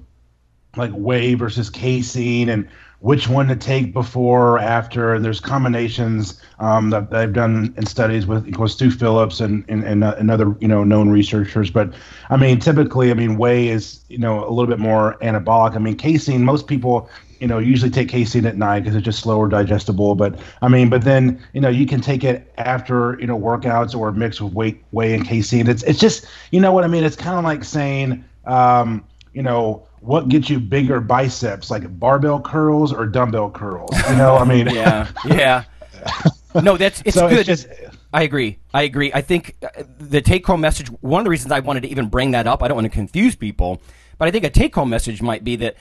like 0.76 0.92
whey 0.92 1.34
versus 1.34 1.68
casein 1.70 2.48
and 2.48 2.68
which 3.00 3.28
one 3.28 3.48
to 3.48 3.56
take 3.56 3.92
before 3.92 4.52
or 4.52 4.58
after. 4.58 5.12
And 5.12 5.24
there's 5.24 5.40
combinations 5.40 6.40
um, 6.58 6.90
that 6.90 7.10
they've 7.10 7.32
done 7.32 7.74
in 7.76 7.84
studies 7.84 8.26
with, 8.26 8.56
with 8.56 8.70
Stu 8.70 8.90
Phillips 8.90 9.40
and, 9.40 9.64
and, 9.68 9.84
and, 9.84 10.04
uh, 10.04 10.14
and, 10.18 10.30
other, 10.30 10.56
you 10.60 10.68
know, 10.68 10.84
known 10.84 11.10
researchers. 11.10 11.70
But 11.70 11.92
I 12.30 12.36
mean, 12.36 12.60
typically, 12.60 13.10
I 13.10 13.14
mean, 13.14 13.36
whey 13.36 13.68
is, 13.68 14.00
you 14.08 14.18
know, 14.18 14.48
a 14.48 14.50
little 14.50 14.68
bit 14.68 14.78
more 14.78 15.18
anabolic. 15.20 15.74
I 15.74 15.80
mean, 15.80 15.96
casein, 15.96 16.44
most 16.44 16.66
people, 16.66 17.10
you 17.40 17.46
know, 17.46 17.58
usually 17.58 17.90
take 17.90 18.08
casein 18.08 18.46
at 18.46 18.56
night 18.56 18.80
because 18.80 18.94
it's 18.94 19.04
just 19.04 19.20
slower 19.20 19.48
digestible. 19.48 20.14
But 20.14 20.38
I 20.62 20.68
mean, 20.68 20.88
but 20.90 21.02
then, 21.02 21.42
you 21.52 21.60
know, 21.60 21.68
you 21.68 21.86
can 21.86 22.00
take 22.00 22.24
it 22.24 22.52
after, 22.58 23.18
you 23.20 23.26
know, 23.26 23.38
workouts 23.38 23.96
or 23.96 24.12
mix 24.12 24.40
with 24.40 24.52
whey, 24.52 24.80
whey 24.92 25.14
and 25.14 25.26
casein. 25.26 25.68
It's, 25.68 25.82
it's 25.84 25.98
just, 25.98 26.26
you 26.50 26.60
know 26.60 26.72
what 26.72 26.84
I 26.84 26.88
mean? 26.88 27.04
It's 27.04 27.16
kind 27.16 27.38
of 27.38 27.44
like 27.44 27.64
saying, 27.64 28.24
um, 28.46 29.04
you 29.32 29.42
know, 29.42 29.86
what 30.00 30.28
gets 30.28 30.50
you 30.50 30.60
bigger 30.60 31.00
biceps, 31.00 31.70
like 31.70 31.98
barbell 31.98 32.40
curls 32.40 32.92
or 32.92 33.06
dumbbell 33.06 33.50
curls? 33.50 33.90
You 34.08 34.16
know, 34.16 34.36
I 34.36 34.44
mean, 34.44 34.66
yeah, 34.70 35.08
yeah. 35.26 35.64
No, 36.54 36.76
that's 36.76 37.02
it's 37.04 37.14
So 37.16 37.28
good. 37.28 37.38
it's 37.38 37.46
just 37.46 37.68
I 38.12 38.22
agree. 38.22 38.58
I 38.72 38.82
agree. 38.82 39.10
I 39.12 39.22
think 39.22 39.56
uh, 39.62 39.82
the 39.98 40.20
take 40.20 40.46
home 40.46 40.60
message, 40.60 40.88
one 41.00 41.20
of 41.20 41.24
the 41.24 41.30
reasons 41.30 41.52
I 41.52 41.60
wanted 41.60 41.82
to 41.82 41.88
even 41.88 42.08
bring 42.08 42.30
that 42.30 42.46
up, 42.46 42.62
I 42.62 42.68
don't 42.68 42.76
want 42.76 42.84
to 42.84 42.90
confuse 42.90 43.34
people, 43.34 43.82
but 44.18 44.28
I 44.28 44.30
think 44.30 44.44
a 44.44 44.50
take 44.50 44.74
home 44.74 44.90
message 44.90 45.20
might 45.20 45.42
be 45.42 45.56
that 45.56 45.76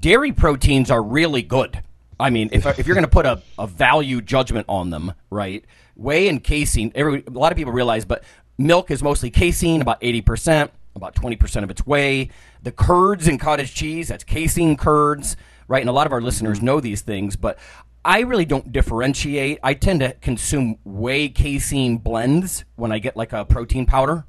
dairy 0.00 0.32
proteins 0.32 0.90
are 0.90 1.02
really 1.02 1.42
good. 1.42 1.82
I 2.18 2.30
mean, 2.30 2.48
if, 2.52 2.66
if 2.78 2.86
you're 2.86 2.94
going 2.94 3.04
to 3.04 3.10
put 3.10 3.26
a, 3.26 3.42
a 3.58 3.66
value 3.66 4.20
judgment 4.20 4.66
on 4.68 4.90
them, 4.90 5.12
right? 5.30 5.64
Whey 5.94 6.28
and 6.28 6.42
casein, 6.42 6.92
every, 6.94 7.22
a 7.26 7.30
lot 7.30 7.52
of 7.52 7.58
people 7.58 7.72
realize, 7.72 8.04
but 8.04 8.24
milk 8.58 8.90
is 8.90 9.02
mostly 9.02 9.30
casein, 9.30 9.82
about 9.82 10.00
80%, 10.00 10.70
about 10.94 11.14
20% 11.14 11.62
of 11.62 11.70
its 11.70 11.86
whey. 11.86 12.30
The 12.62 12.72
curds 12.72 13.28
in 13.28 13.38
cottage 13.38 13.74
cheese, 13.74 14.08
that's 14.08 14.24
casein 14.24 14.76
curds, 14.76 15.36
right? 15.68 15.80
And 15.80 15.90
a 15.90 15.92
lot 15.92 16.06
of 16.06 16.12
our 16.12 16.22
listeners 16.22 16.62
know 16.62 16.80
these 16.80 17.02
things, 17.02 17.36
but 17.36 17.58
I 18.04 18.20
really 18.20 18.44
don't 18.44 18.72
differentiate. 18.72 19.58
I 19.62 19.74
tend 19.74 20.00
to 20.00 20.12
consume 20.14 20.78
whey 20.84 21.28
casein 21.28 21.98
blends 21.98 22.64
when 22.76 22.92
I 22.92 22.98
get 22.98 23.16
like 23.16 23.32
a 23.32 23.44
protein 23.44 23.84
powder, 23.84 24.24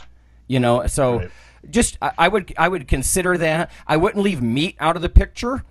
you 0.47 0.59
know, 0.59 0.87
so 0.87 1.29
just 1.69 1.97
I, 2.01 2.11
I 2.17 2.27
would 2.27 2.53
I 2.57 2.67
would 2.67 2.87
consider 2.87 3.37
that. 3.37 3.71
I 3.85 3.97
wouldn't 3.97 4.23
leave 4.23 4.41
meat 4.41 4.75
out 4.79 4.95
of 4.95 5.01
the 5.01 5.09
picture. 5.09 5.63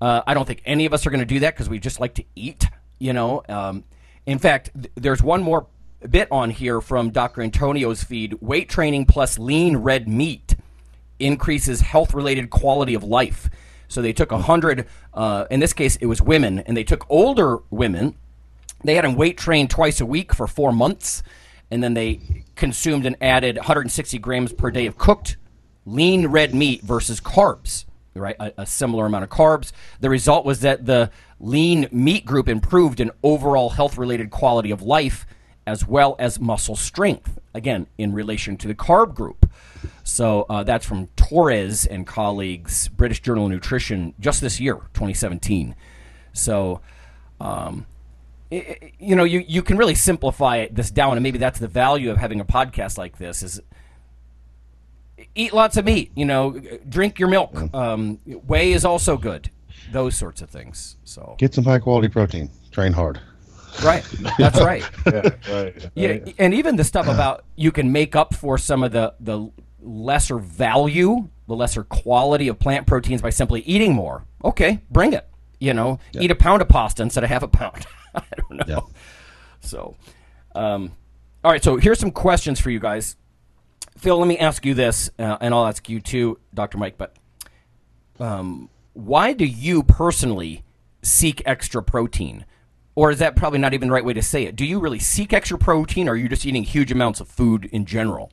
Uh, 0.00 0.22
I 0.26 0.34
don't 0.34 0.46
think 0.46 0.62
any 0.64 0.86
of 0.86 0.92
us 0.92 1.06
are 1.06 1.10
going 1.10 1.20
to 1.20 1.26
do 1.26 1.40
that 1.40 1.54
because 1.54 1.68
we 1.68 1.78
just 1.78 2.00
like 2.00 2.14
to 2.14 2.24
eat. 2.34 2.66
You 2.98 3.12
know, 3.12 3.42
um, 3.48 3.84
in 4.26 4.38
fact, 4.38 4.70
th- 4.74 4.92
there's 4.94 5.22
one 5.22 5.42
more 5.42 5.66
bit 6.08 6.28
on 6.30 6.50
here 6.50 6.80
from 6.80 7.10
Dr. 7.10 7.42
Antonio's 7.42 8.04
feed: 8.04 8.34
weight 8.40 8.68
training 8.68 9.06
plus 9.06 9.38
lean 9.38 9.78
red 9.78 10.08
meat 10.08 10.56
increases 11.18 11.80
health-related 11.80 12.50
quality 12.50 12.94
of 12.94 13.04
life. 13.04 13.48
So 13.88 14.02
they 14.02 14.12
took 14.12 14.32
a 14.32 14.38
hundred. 14.38 14.86
Uh, 15.12 15.46
in 15.50 15.60
this 15.60 15.72
case, 15.72 15.96
it 15.96 16.06
was 16.06 16.20
women, 16.20 16.60
and 16.60 16.76
they 16.76 16.84
took 16.84 17.06
older 17.08 17.58
women. 17.70 18.16
They 18.82 18.96
had 18.96 19.04
them 19.04 19.14
weight 19.14 19.38
train 19.38 19.68
twice 19.68 20.00
a 20.00 20.06
week 20.06 20.34
for 20.34 20.46
four 20.46 20.72
months, 20.72 21.22
and 21.74 21.82
then 21.82 21.94
they 21.94 22.20
consumed 22.54 23.04
and 23.04 23.16
added 23.20 23.56
160 23.56 24.18
grams 24.20 24.52
per 24.52 24.70
day 24.70 24.86
of 24.86 24.96
cooked 24.96 25.36
lean 25.84 26.28
red 26.28 26.54
meat 26.54 26.80
versus 26.82 27.20
carbs, 27.20 27.84
right? 28.14 28.36
A, 28.38 28.52
a 28.58 28.66
similar 28.66 29.06
amount 29.06 29.24
of 29.24 29.30
carbs. 29.30 29.72
The 30.00 30.08
result 30.08 30.46
was 30.46 30.60
that 30.60 30.86
the 30.86 31.10
lean 31.40 31.88
meat 31.90 32.24
group 32.24 32.48
improved 32.48 33.00
in 33.00 33.10
overall 33.24 33.70
health 33.70 33.98
related 33.98 34.30
quality 34.30 34.70
of 34.70 34.82
life 34.82 35.26
as 35.66 35.86
well 35.86 36.14
as 36.18 36.38
muscle 36.38 36.76
strength, 36.76 37.40
again, 37.54 37.88
in 37.98 38.12
relation 38.12 38.56
to 38.58 38.68
the 38.68 38.74
carb 38.74 39.14
group. 39.14 39.50
So 40.04 40.46
uh, 40.48 40.62
that's 40.62 40.86
from 40.86 41.08
Torres 41.16 41.86
and 41.86 42.06
colleagues, 42.06 42.88
British 42.88 43.20
Journal 43.20 43.46
of 43.46 43.50
Nutrition, 43.50 44.14
just 44.20 44.40
this 44.40 44.60
year, 44.60 44.74
2017. 44.92 45.74
So, 46.34 46.82
um, 47.40 47.86
i- 48.52 48.56
i- 48.82 48.92
you 48.98 49.14
know, 49.16 49.24
you, 49.24 49.44
you 49.46 49.62
can 49.62 49.76
really 49.76 49.94
simplify 49.94 50.66
this 50.70 50.90
down, 50.90 51.12
and 51.16 51.22
maybe 51.22 51.38
that's 51.38 51.58
the 51.58 51.68
value 51.68 52.10
of 52.10 52.16
having 52.18 52.40
a 52.40 52.44
podcast 52.44 52.98
like 52.98 53.18
this 53.18 53.42
is 53.42 53.60
eat 55.34 55.52
lots 55.52 55.76
of 55.76 55.84
meat. 55.84 56.12
You 56.14 56.24
know, 56.24 56.60
drink 56.88 57.18
your 57.18 57.28
milk. 57.28 57.74
Um, 57.74 58.18
whey 58.46 58.72
is 58.72 58.84
also 58.84 59.16
good. 59.16 59.50
Those 59.92 60.16
sorts 60.16 60.42
of 60.42 60.50
things. 60.50 60.96
So 61.04 61.34
Get 61.38 61.54
some 61.54 61.64
high 61.64 61.78
quality 61.78 62.08
protein. 62.08 62.50
Train 62.70 62.92
hard. 62.92 63.20
right, 63.84 64.04
that's 64.38 64.60
right. 64.60 64.84
yeah, 65.06 65.30
right. 65.52 65.90
Yeah, 65.96 66.18
and 66.38 66.54
even 66.54 66.76
the 66.76 66.84
stuff 66.84 67.08
about 67.08 67.44
you 67.56 67.72
can 67.72 67.90
make 67.90 68.14
up 68.14 68.32
for 68.34 68.56
some 68.56 68.82
of 68.84 68.92
the 68.92 69.14
the 69.20 69.50
lesser 69.82 70.38
value, 70.38 71.28
the 71.48 71.54
lesser 71.56 71.82
quality 71.84 72.48
of 72.48 72.58
plant 72.58 72.86
proteins 72.86 73.20
by 73.20 73.30
simply 73.30 73.60
eating 73.62 73.92
more. 73.92 74.24
Okay, 74.44 74.80
bring 74.90 75.12
it. 75.12 75.28
You 75.58 75.74
know, 75.74 75.98
eat 76.12 76.30
a 76.30 76.34
pound 76.36 76.62
of 76.62 76.68
pasta 76.68 77.02
instead 77.02 77.24
of 77.24 77.30
half 77.30 77.42
a 77.42 77.48
pound. 77.48 77.84
I 78.20 78.22
don't 78.36 78.52
know. 78.52 78.64
Yeah. 78.66 78.80
So, 79.60 79.96
um, 80.54 80.92
all 81.42 81.50
right. 81.50 81.62
So 81.62 81.76
here's 81.76 81.98
some 81.98 82.10
questions 82.10 82.60
for 82.60 82.70
you 82.70 82.80
guys. 82.80 83.16
Phil, 83.98 84.18
let 84.18 84.26
me 84.26 84.38
ask 84.38 84.64
you 84.66 84.74
this, 84.74 85.10
uh, 85.18 85.38
and 85.40 85.54
I'll 85.54 85.66
ask 85.66 85.88
you 85.88 86.00
too, 86.00 86.38
Dr. 86.52 86.78
Mike. 86.78 86.98
But 86.98 87.14
um, 88.18 88.68
why 88.92 89.32
do 89.32 89.44
you 89.44 89.82
personally 89.82 90.64
seek 91.02 91.42
extra 91.46 91.82
protein? 91.82 92.44
Or 92.96 93.10
is 93.10 93.18
that 93.18 93.34
probably 93.34 93.58
not 93.58 93.74
even 93.74 93.88
the 93.88 93.94
right 93.94 94.04
way 94.04 94.12
to 94.12 94.22
say 94.22 94.44
it? 94.44 94.54
Do 94.54 94.64
you 94.64 94.78
really 94.78 95.00
seek 95.00 95.32
extra 95.32 95.58
protein, 95.58 96.08
or 96.08 96.12
are 96.12 96.16
you 96.16 96.28
just 96.28 96.46
eating 96.46 96.62
huge 96.62 96.92
amounts 96.92 97.18
of 97.20 97.26
food 97.26 97.64
in 97.66 97.86
general? 97.86 98.30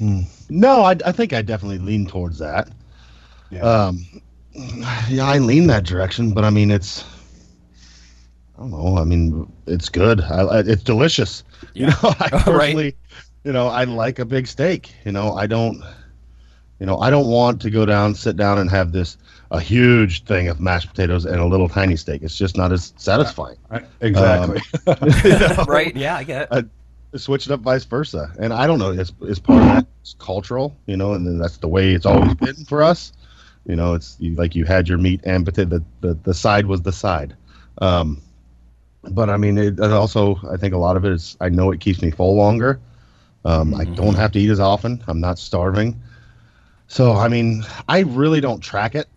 No, 0.00 0.82
I, 0.82 0.96
I 1.04 1.12
think 1.12 1.32
I 1.32 1.42
definitely 1.42 1.78
lean 1.78 2.06
towards 2.06 2.38
that. 2.38 2.70
Yeah. 3.50 3.60
Um, 3.60 4.04
yeah, 5.08 5.26
I 5.26 5.38
lean 5.38 5.68
that 5.68 5.84
direction, 5.84 6.32
but 6.32 6.44
I 6.44 6.50
mean, 6.50 6.70
it's, 6.70 7.04
I 8.58 8.62
don't 8.62 8.70
know. 8.72 8.98
I 8.98 9.04
mean, 9.04 9.50
it's 9.66 9.88
good. 9.88 10.20
I, 10.20 10.40
I, 10.40 10.58
it's 10.60 10.82
delicious. 10.82 11.44
You 11.74 11.86
know, 11.86 11.96
I 12.02 12.08
Right. 12.32 12.44
personally, 12.44 12.96
you 13.44 13.52
know, 13.52 13.68
I 13.68 13.84
like 13.84 14.18
a 14.18 14.24
big 14.24 14.46
steak. 14.48 14.92
You 15.04 15.12
know, 15.12 15.34
I 15.34 15.46
don't, 15.46 15.80
you 16.80 16.86
know, 16.86 16.98
I 16.98 17.08
don't 17.10 17.28
want 17.28 17.60
to 17.62 17.70
go 17.70 17.86
down, 17.86 18.14
sit 18.14 18.36
down, 18.36 18.58
and 18.58 18.68
have 18.70 18.90
this 18.92 19.16
a 19.52 19.60
huge 19.60 20.24
thing 20.24 20.48
of 20.48 20.60
mashed 20.60 20.88
potatoes 20.88 21.24
and 21.24 21.36
a 21.40 21.46
little 21.46 21.68
tiny 21.68 21.96
steak. 21.96 22.22
It's 22.22 22.36
just 22.36 22.56
not 22.56 22.72
as 22.72 22.92
satisfying. 22.96 23.56
Right, 23.70 23.86
exactly. 24.00 24.60
You 25.24 25.38
know? 25.38 25.64
right? 25.68 25.94
Yeah, 25.96 26.16
I 26.16 26.24
get 26.24 26.48
it. 26.50 26.66
I 27.12 27.16
switch 27.16 27.46
it 27.46 27.52
up 27.52 27.60
vice 27.60 27.84
versa. 27.84 28.32
And 28.38 28.52
I 28.52 28.66
don't 28.66 28.78
know, 28.78 28.90
it's, 28.90 29.12
it's 29.22 29.38
part 29.38 29.62
of 29.62 29.68
that. 29.68 29.86
It's 30.02 30.14
cultural, 30.18 30.76
you 30.86 30.96
know, 30.96 31.14
and 31.14 31.26
then 31.26 31.38
that's 31.38 31.58
the 31.58 31.68
way 31.68 31.92
it's 31.92 32.04
always 32.04 32.34
been 32.34 32.56
for 32.66 32.82
us. 32.82 33.12
You 33.66 33.76
know, 33.76 33.94
it's 33.94 34.16
you, 34.18 34.34
like 34.34 34.54
you 34.54 34.64
had 34.64 34.88
your 34.88 34.98
meat 34.98 35.20
and 35.24 35.44
potato, 35.44 35.78
the, 35.78 35.84
the, 36.08 36.14
the 36.24 36.34
side 36.34 36.66
was 36.66 36.82
the 36.82 36.92
side. 36.92 37.36
Um, 37.78 38.20
but 39.02 39.30
I 39.30 39.36
mean, 39.36 39.56
it, 39.58 39.80
also, 39.80 40.38
I 40.50 40.56
think 40.56 40.74
a 40.74 40.78
lot 40.78 40.96
of 40.96 41.04
it 41.04 41.12
is, 41.12 41.36
I 41.40 41.48
know 41.48 41.70
it 41.70 41.80
keeps 41.80 42.02
me 42.02 42.10
full 42.10 42.34
longer. 42.36 42.80
Um, 43.44 43.74
I 43.74 43.84
don't 43.84 44.14
have 44.16 44.32
to 44.32 44.38
eat 44.40 44.50
as 44.50 44.60
often. 44.60 45.02
I'm 45.06 45.20
not 45.20 45.38
starving. 45.38 46.00
So, 46.88 47.12
I 47.12 47.28
mean, 47.28 47.64
I 47.88 48.00
really 48.00 48.40
don't 48.40 48.60
track 48.60 48.94
it. 48.94 49.08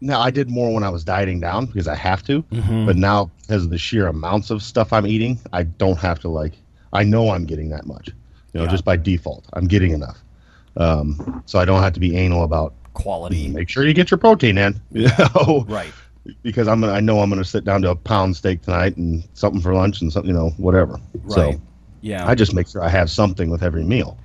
Now, 0.00 0.20
I 0.20 0.30
did 0.30 0.48
more 0.50 0.72
when 0.72 0.82
I 0.82 0.88
was 0.88 1.04
dieting 1.04 1.40
down 1.40 1.66
because 1.66 1.86
I 1.86 1.94
have 1.94 2.22
to. 2.24 2.42
But 2.86 2.96
now, 2.96 3.30
because 3.42 3.64
of 3.64 3.70
the 3.70 3.78
sheer 3.78 4.06
amounts 4.06 4.50
of 4.50 4.62
stuff 4.62 4.92
I'm 4.92 5.06
eating, 5.06 5.38
I 5.52 5.64
don't 5.64 5.98
have 5.98 6.18
to, 6.20 6.28
like, 6.28 6.54
I 6.92 7.04
know 7.04 7.30
I'm 7.30 7.44
getting 7.44 7.68
that 7.70 7.86
much. 7.86 8.08
You 8.52 8.60
know, 8.60 8.66
just 8.66 8.84
by 8.84 8.96
default, 8.96 9.44
I'm 9.52 9.66
getting 9.68 9.92
enough. 9.92 10.18
Um, 10.76 11.42
so 11.46 11.58
I 11.58 11.64
don't 11.64 11.82
have 11.82 11.92
to 11.92 12.00
be 12.00 12.16
anal 12.16 12.42
about 12.44 12.74
Quality. 12.94 13.48
make 13.48 13.68
sure 13.68 13.86
you 13.86 13.94
get 13.94 14.10
your 14.10 14.18
protein 14.18 14.58
in. 14.58 14.80
You 14.90 15.08
know, 15.18 15.64
Right. 15.68 15.92
Because 16.42 16.68
I'm 16.68 16.84
I 16.84 17.00
know 17.00 17.20
I'm 17.20 17.30
going 17.30 17.42
to 17.42 17.48
sit 17.48 17.64
down 17.64 17.82
to 17.82 17.90
a 17.90 17.96
pound 17.96 18.36
steak 18.36 18.62
tonight 18.62 18.96
and 18.96 19.26
something 19.34 19.60
for 19.60 19.74
lunch 19.74 20.00
and 20.00 20.12
something, 20.12 20.28
you 20.28 20.36
know, 20.36 20.50
whatever. 20.58 21.00
Right. 21.14 21.32
So 21.32 21.60
Yeah. 22.02 22.26
I 22.28 22.34
just 22.34 22.54
make 22.54 22.68
sure 22.68 22.82
I 22.82 22.88
have 22.88 23.10
something 23.10 23.50
with 23.50 23.62
every 23.62 23.84
meal. 23.84 24.18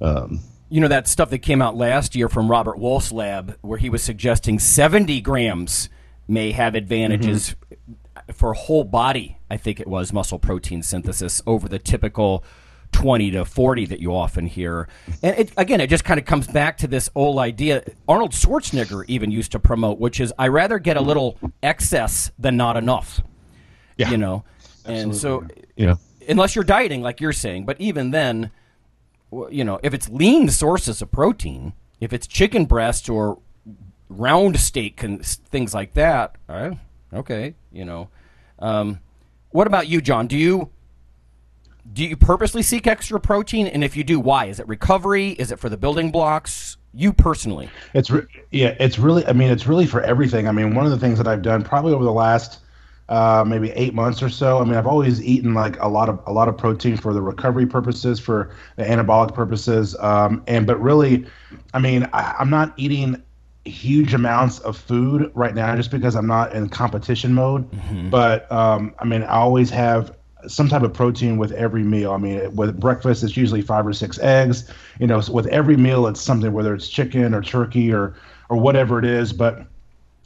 Um, 0.00 0.40
you 0.70 0.80
know 0.80 0.88
that 0.88 1.08
stuff 1.08 1.30
that 1.30 1.38
came 1.38 1.62
out 1.62 1.76
last 1.76 2.14
year 2.14 2.28
from 2.28 2.50
Robert 2.50 2.78
Wolfe's 2.78 3.10
lab, 3.10 3.56
where 3.62 3.78
he 3.78 3.88
was 3.88 4.02
suggesting 4.02 4.58
70 4.58 5.20
grams 5.22 5.88
may 6.26 6.52
have 6.52 6.74
advantages 6.74 7.56
for 8.32 8.52
whole 8.52 8.84
body. 8.84 9.38
I 9.50 9.56
think 9.56 9.80
it 9.80 9.86
was 9.86 10.12
muscle 10.12 10.38
protein 10.38 10.82
synthesis 10.82 11.40
over 11.46 11.68
the 11.68 11.78
typical 11.78 12.44
20 12.92 13.30
to 13.32 13.44
40 13.44 13.86
that 13.86 14.00
you 14.00 14.14
often 14.14 14.46
hear. 14.46 14.88
And 15.22 15.38
it, 15.38 15.52
again, 15.56 15.80
it 15.80 15.88
just 15.88 16.04
kind 16.04 16.18
of 16.18 16.26
comes 16.26 16.46
back 16.46 16.78
to 16.78 16.86
this 16.86 17.08
old 17.14 17.38
idea. 17.38 17.84
Arnold 18.08 18.32
Schwarzenegger 18.32 19.04
even 19.08 19.30
used 19.30 19.52
to 19.52 19.60
promote, 19.60 19.98
which 19.98 20.20
is 20.20 20.32
I 20.38 20.48
rather 20.48 20.78
get 20.78 20.96
a 20.96 21.00
little 21.00 21.38
excess 21.62 22.30
than 22.38 22.56
not 22.56 22.76
enough. 22.76 23.20
Yeah. 23.96 24.10
You 24.10 24.16
know, 24.16 24.44
and 24.84 25.14
so 25.14 25.46
you 25.76 25.86
know, 25.86 25.98
unless 26.28 26.54
you're 26.54 26.64
dieting 26.64 27.02
like 27.02 27.20
you're 27.20 27.32
saying 27.32 27.64
but 27.64 27.80
even 27.80 28.10
then 28.10 28.50
you 29.50 29.64
know 29.64 29.80
if 29.82 29.94
it's 29.94 30.08
lean 30.08 30.48
sources 30.48 31.02
of 31.02 31.10
protein 31.10 31.72
if 32.00 32.12
it's 32.12 32.26
chicken 32.26 32.64
breast 32.64 33.08
or 33.08 33.38
round 34.08 34.58
steak 34.58 35.02
and 35.02 35.24
things 35.24 35.74
like 35.74 35.94
that 35.94 36.36
uh, 36.48 36.70
okay 37.12 37.54
you 37.72 37.84
know 37.84 38.08
um, 38.58 39.00
what 39.50 39.66
about 39.66 39.88
you 39.88 40.00
john 40.00 40.26
do 40.26 40.36
you 40.36 40.70
do 41.92 42.04
you 42.04 42.16
purposely 42.16 42.62
seek 42.62 42.86
extra 42.86 43.18
protein 43.18 43.66
and 43.66 43.82
if 43.82 43.96
you 43.96 44.04
do 44.04 44.20
why 44.20 44.46
is 44.46 44.60
it 44.60 44.68
recovery 44.68 45.30
is 45.30 45.50
it 45.50 45.58
for 45.58 45.68
the 45.68 45.76
building 45.76 46.10
blocks 46.10 46.76
you 46.94 47.12
personally 47.12 47.68
It's 47.94 48.10
re- 48.10 48.26
yeah, 48.50 48.74
it's 48.80 48.98
really. 48.98 49.24
I 49.26 49.32
mean, 49.32 49.50
it's 49.50 49.66
really 49.66 49.86
for 49.86 50.00
everything. 50.00 50.48
I 50.48 50.52
mean, 50.52 50.74
one 50.74 50.86
of 50.86 50.90
the 50.90 50.98
things 50.98 51.18
that 51.18 51.28
I've 51.28 51.42
done 51.42 51.62
probably 51.62 51.92
over 51.92 52.02
the 52.02 52.12
last 52.12 52.60
uh, 53.08 53.44
maybe 53.46 53.70
eight 53.70 53.94
months 53.94 54.22
or 54.22 54.28
so. 54.28 54.58
I 54.58 54.64
mean, 54.64 54.74
I've 54.74 54.86
always 54.86 55.22
eaten 55.22 55.54
like 55.54 55.80
a 55.80 55.88
lot 55.88 56.08
of 56.08 56.20
a 56.26 56.32
lot 56.32 56.48
of 56.48 56.56
protein 56.56 56.96
for 56.96 57.12
the 57.12 57.22
recovery 57.22 57.66
purposes, 57.66 58.18
for 58.18 58.50
the 58.76 58.84
anabolic 58.84 59.34
purposes, 59.34 59.96
um, 60.00 60.42
and 60.46 60.66
but 60.66 60.80
really, 60.80 61.26
I 61.74 61.78
mean, 61.78 62.08
I, 62.12 62.34
I'm 62.38 62.50
not 62.50 62.72
eating 62.76 63.22
huge 63.64 64.14
amounts 64.14 64.58
of 64.60 64.76
food 64.76 65.30
right 65.34 65.54
now 65.54 65.76
just 65.76 65.90
because 65.90 66.16
I'm 66.16 66.26
not 66.26 66.54
in 66.54 66.68
competition 66.70 67.34
mode. 67.34 67.68
But 68.10 68.50
um, 68.50 68.94
I 68.98 69.04
mean, 69.04 69.22
I 69.22 69.36
always 69.36 69.68
have 69.70 70.16
some 70.48 70.68
type 70.68 70.82
of 70.82 70.92
protein 70.92 71.36
with 71.36 71.52
every 71.52 71.82
meal. 71.84 72.12
I 72.12 72.16
mean, 72.18 72.54
with 72.56 72.78
breakfast, 72.80 73.22
it's 73.22 73.36
usually 73.36 73.62
five 73.62 73.86
or 73.86 73.92
six 73.92 74.18
eggs. 74.18 74.70
You 74.98 75.06
know, 75.06 75.20
so 75.20 75.32
with 75.32 75.46
every 75.46 75.76
meal, 75.76 76.06
it's 76.06 76.20
something 76.20 76.52
whether 76.52 76.74
it's 76.74 76.88
chicken 76.88 77.34
or 77.34 77.42
turkey 77.42 77.92
or 77.92 78.14
or 78.48 78.56
whatever 78.56 78.98
it 78.98 79.04
is. 79.04 79.32
But 79.32 79.66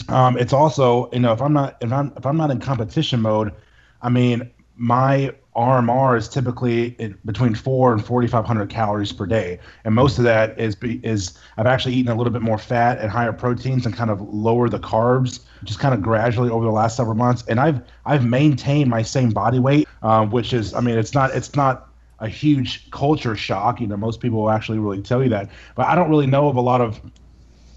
um, 0.08 0.38
it's 0.38 0.52
also, 0.52 1.10
you 1.12 1.20
know, 1.20 1.32
if 1.32 1.42
I'm 1.42 1.52
not 1.52 1.76
if 1.80 1.92
I'm 1.92 2.12
if 2.16 2.24
I'm 2.24 2.36
not 2.36 2.50
in 2.50 2.60
competition 2.60 3.20
mode, 3.20 3.52
I 4.00 4.08
mean, 4.08 4.50
my 4.76 5.34
RMR 5.54 6.16
is 6.16 6.28
typically 6.28 6.90
between 7.26 7.54
four 7.54 7.92
and 7.92 8.04
4,500 8.04 8.70
calories 8.70 9.12
per 9.12 9.26
day, 9.26 9.58
and 9.84 9.94
most 9.94 10.16
of 10.16 10.24
that 10.24 10.58
is 10.58 10.76
is 10.82 11.38
I've 11.58 11.66
actually 11.66 11.94
eaten 11.94 12.10
a 12.10 12.14
little 12.14 12.32
bit 12.32 12.40
more 12.40 12.56
fat 12.56 12.98
and 12.98 13.10
higher 13.10 13.32
proteins 13.32 13.84
and 13.84 13.94
kind 13.94 14.10
of 14.10 14.20
lower 14.22 14.70
the 14.70 14.78
carbs, 14.78 15.40
just 15.64 15.78
kind 15.78 15.94
of 15.94 16.00
gradually 16.00 16.48
over 16.48 16.64
the 16.64 16.70
last 16.70 16.96
several 16.96 17.16
months. 17.16 17.44
And 17.48 17.60
I've 17.60 17.82
I've 18.06 18.24
maintained 18.24 18.88
my 18.88 19.02
same 19.02 19.30
body 19.30 19.58
weight, 19.58 19.88
um, 20.00 20.30
which 20.30 20.54
is 20.54 20.72
I 20.72 20.80
mean 20.80 20.96
it's 20.96 21.12
not 21.12 21.34
it's 21.34 21.54
not 21.54 21.88
a 22.18 22.28
huge 22.28 22.90
culture 22.90 23.36
shock. 23.36 23.78
You 23.80 23.88
know, 23.88 23.96
most 23.98 24.20
people 24.20 24.40
will 24.40 24.50
actually 24.50 24.78
really 24.78 25.02
tell 25.02 25.22
you 25.22 25.28
that, 25.30 25.50
but 25.74 25.86
I 25.86 25.94
don't 25.94 26.08
really 26.08 26.26
know 26.26 26.48
of 26.48 26.56
a 26.56 26.62
lot 26.62 26.80
of 26.80 26.98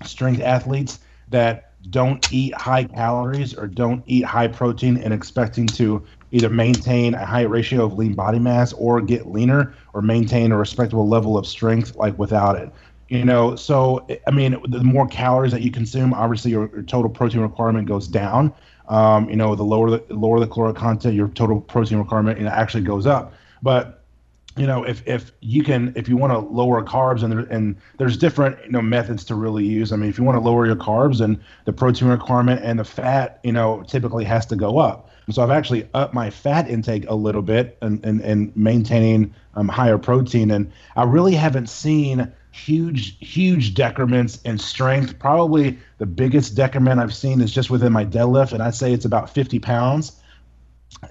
strength 0.04 0.42
athletes 0.42 1.00
that 1.28 1.74
don't 1.90 2.26
eat 2.30 2.54
high 2.56 2.86
calories 2.86 3.54
or 3.54 3.68
don't 3.68 4.04
eat 4.06 4.26
high 4.26 4.48
protein 4.48 4.98
and 4.98 5.14
expecting 5.14 5.72
to 5.72 6.04
either 6.36 6.50
maintain 6.50 7.14
a 7.14 7.26
high 7.26 7.44
ratio 7.44 7.86
of 7.86 7.94
lean 7.94 8.14
body 8.14 8.40
mass 8.40 8.74
or 8.74 9.00
get 9.00 9.32
leaner 9.32 9.74
or 9.94 10.02
maintain 10.02 10.52
a 10.52 10.58
respectable 10.58 11.08
level 11.08 11.38
of 11.38 11.48
strength 11.48 11.96
like 11.96 12.20
without 12.20 12.58
it. 12.58 12.70
You 13.08 13.24
know 13.24 13.56
so 13.56 14.06
i 14.28 14.32
mean 14.32 14.58
the 14.68 14.84
more 14.84 15.08
calories 15.08 15.52
that 15.54 15.62
you 15.62 15.72
consume 15.72 16.14
obviously 16.14 16.52
your, 16.52 16.70
your 16.74 16.84
total 16.84 17.10
protein 17.10 17.40
requirement 17.40 17.88
goes 17.88 18.08
down. 18.08 18.54
Um, 18.90 19.30
you 19.30 19.38
know 19.38 19.56
the 19.56 19.64
lower 19.64 19.90
the 19.90 20.04
lower 20.14 20.40
the 20.42 20.48
caloric 20.48 20.76
content 20.76 21.16
your 21.16 21.30
total 21.30 21.62
protein 21.62 22.00
requirement 22.00 22.38
you 22.38 22.46
know, 22.46 22.52
actually 22.52 22.84
goes 22.84 23.06
up. 23.06 23.34
But 23.62 24.04
you 24.58 24.68
know 24.68 24.84
if 24.84 25.08
if 25.08 25.32
you 25.40 25.64
can 25.64 25.94
if 25.96 26.10
you 26.10 26.18
want 26.18 26.34
to 26.34 26.40
lower 26.40 26.84
carbs 26.84 27.24
and 27.24 27.32
there, 27.32 27.40
and 27.50 27.78
there's 27.98 28.18
different 28.18 28.58
you 28.66 28.72
know 28.72 28.82
methods 28.82 29.24
to 29.26 29.36
really 29.36 29.64
use. 29.64 29.94
I 29.94 29.96
mean 29.96 30.10
if 30.10 30.18
you 30.18 30.26
want 30.26 30.36
to 30.36 30.42
lower 30.42 30.66
your 30.66 30.76
carbs 30.76 31.22
and 31.22 31.40
the 31.64 31.72
protein 31.72 32.10
requirement 32.10 32.62
and 32.62 32.78
the 32.78 32.86
fat 32.86 33.40
you 33.44 33.54
know 33.54 33.84
typically 33.88 34.26
has 34.26 34.46
to 34.48 34.58
go 34.58 34.80
up 34.80 35.10
so 35.32 35.42
i've 35.42 35.52
actually 35.52 35.88
upped 35.94 36.14
my 36.14 36.30
fat 36.30 36.70
intake 36.70 37.06
a 37.10 37.16
little 37.16 37.42
bit 37.42 37.78
and 37.82 38.04
and, 38.06 38.22
and 38.22 38.56
maintaining 38.56 39.34
um, 39.56 39.68
higher 39.68 39.98
protein. 39.98 40.52
And 40.52 40.72
i 40.96 41.04
really 41.04 41.36
haven't 41.36 41.68
seen 41.68 42.32
huge 42.52 43.18
huge 43.20 43.74
decrements 43.74 44.42
in 44.44 44.58
strength. 44.58 45.20
Probably 45.20 45.78
the 45.98 46.06
biggest 46.06 46.56
decrement 46.56 47.00
i've 47.00 47.14
seen 47.14 47.42
is 47.42 47.52
just 47.52 47.70
within 47.70 47.92
my 47.92 48.06
deadlift 48.06 48.54
and 48.54 48.62
i'd 48.64 48.76
say 48.76 48.94
it's 48.94 49.06
about 49.06 49.30
50 49.30 49.60
pounds. 49.60 50.20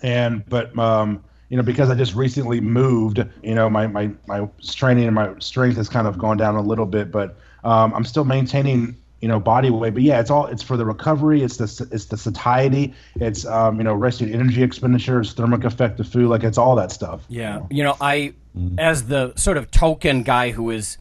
And 0.03 0.45
but 0.49 0.77
um 0.79 1.23
you 1.51 1.59
know, 1.59 1.63
because 1.63 1.91
I 1.91 1.95
just 1.95 2.15
recently 2.15 2.61
moved, 2.61 3.25
you 3.43 3.55
know, 3.55 3.69
my 3.71 3.87
my 3.87 4.11
my 4.27 4.49
training 4.65 5.05
and 5.05 5.15
my 5.15 5.39
strength 5.39 5.77
has 5.77 5.89
kind 5.89 6.07
of 6.07 6.19
gone 6.19 6.37
down 6.37 6.57
a 6.57 6.63
little 6.63 6.87
bit, 6.87 7.13
but 7.13 7.37
um, 7.65 7.95
I'm 7.95 8.05
still 8.05 8.25
maintaining, 8.25 8.97
you 9.25 9.29
know, 9.29 9.41
body 9.41 9.71
weight. 9.71 9.95
But 9.95 10.03
yeah, 10.03 10.21
it's 10.21 10.31
all 10.31 10.45
it's 10.49 10.63
for 10.63 10.77
the 10.77 10.85
recovery. 10.85 11.43
It's 11.43 11.57
the 11.57 11.89
it's 11.91 12.05
the 12.05 12.19
satiety. 12.19 12.93
It's 13.15 13.47
um, 13.47 13.79
you 13.79 13.85
know, 13.85 13.95
resting 13.95 14.31
energy 14.35 14.63
expenditures, 14.63 15.33
thermic 15.33 15.65
effect 15.65 15.99
of 15.99 16.07
food. 16.07 16.29
Like 16.29 16.45
it's 16.45 16.59
all 16.59 16.77
that 16.77 16.93
stuff. 16.93 17.25
Yeah, 17.31 17.63
you 17.71 17.83
know, 17.83 17.97
I 18.03 18.35
as 18.77 19.07
the 19.07 19.33
sort 19.37 19.57
of 19.57 19.71
token 19.71 20.25
guy 20.25 20.51
who 20.51 20.71
is 20.71 20.99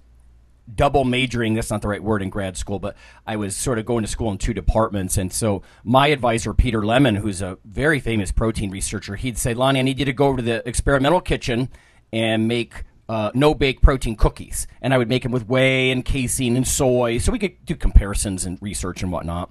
double 0.74 1.04
majoring 1.04 1.54
that's 1.54 1.70
not 1.70 1.82
the 1.82 1.90
right 1.90 2.02
word 2.02 2.22
in 2.22 2.30
grad 2.30 2.56
school 2.56 2.80
but 2.80 2.96
i 3.28 3.36
was 3.36 3.54
sort 3.54 3.78
of 3.78 3.86
going 3.86 4.02
to 4.02 4.10
school 4.10 4.32
in 4.32 4.38
two 4.38 4.54
departments 4.54 5.18
and 5.18 5.34
so 5.34 5.62
my 5.84 6.08
advisor 6.08 6.54
peter 6.54 6.86
lemon 6.86 7.16
who's 7.16 7.42
a 7.42 7.58
very 7.66 8.00
famous 8.00 8.32
protein 8.32 8.72
researcher 8.72 9.18
he'd 9.18 9.38
say 9.38 9.54
lonnie 9.54 9.80
i 9.80 9.82
need 9.82 10.00
you 10.00 10.06
to 10.06 10.14
go 10.14 10.28
over 10.28 10.38
to 10.38 10.44
the 10.44 10.66
experimental 10.66 11.20
kitchen 11.20 11.68
and 12.14 12.48
make 12.48 12.86
uh, 13.10 13.32
no 13.34 13.54
bake 13.54 13.82
protein 13.82 14.16
cookies 14.16 14.68
and 14.82 14.94
i 14.94 14.98
would 14.98 15.10
make 15.10 15.24
them 15.24 15.32
with 15.32 15.48
whey 15.48 15.92
and 15.92 16.06
casein 16.06 16.56
and 16.56 16.68
soy 16.68 17.18
so 17.18 17.32
we 17.32 17.40
could 17.40 17.66
do 17.66 17.76
comparisons 17.76 18.46
and 18.46 18.58
research 18.62 19.04
and 19.04 19.12
whatnot 19.12 19.50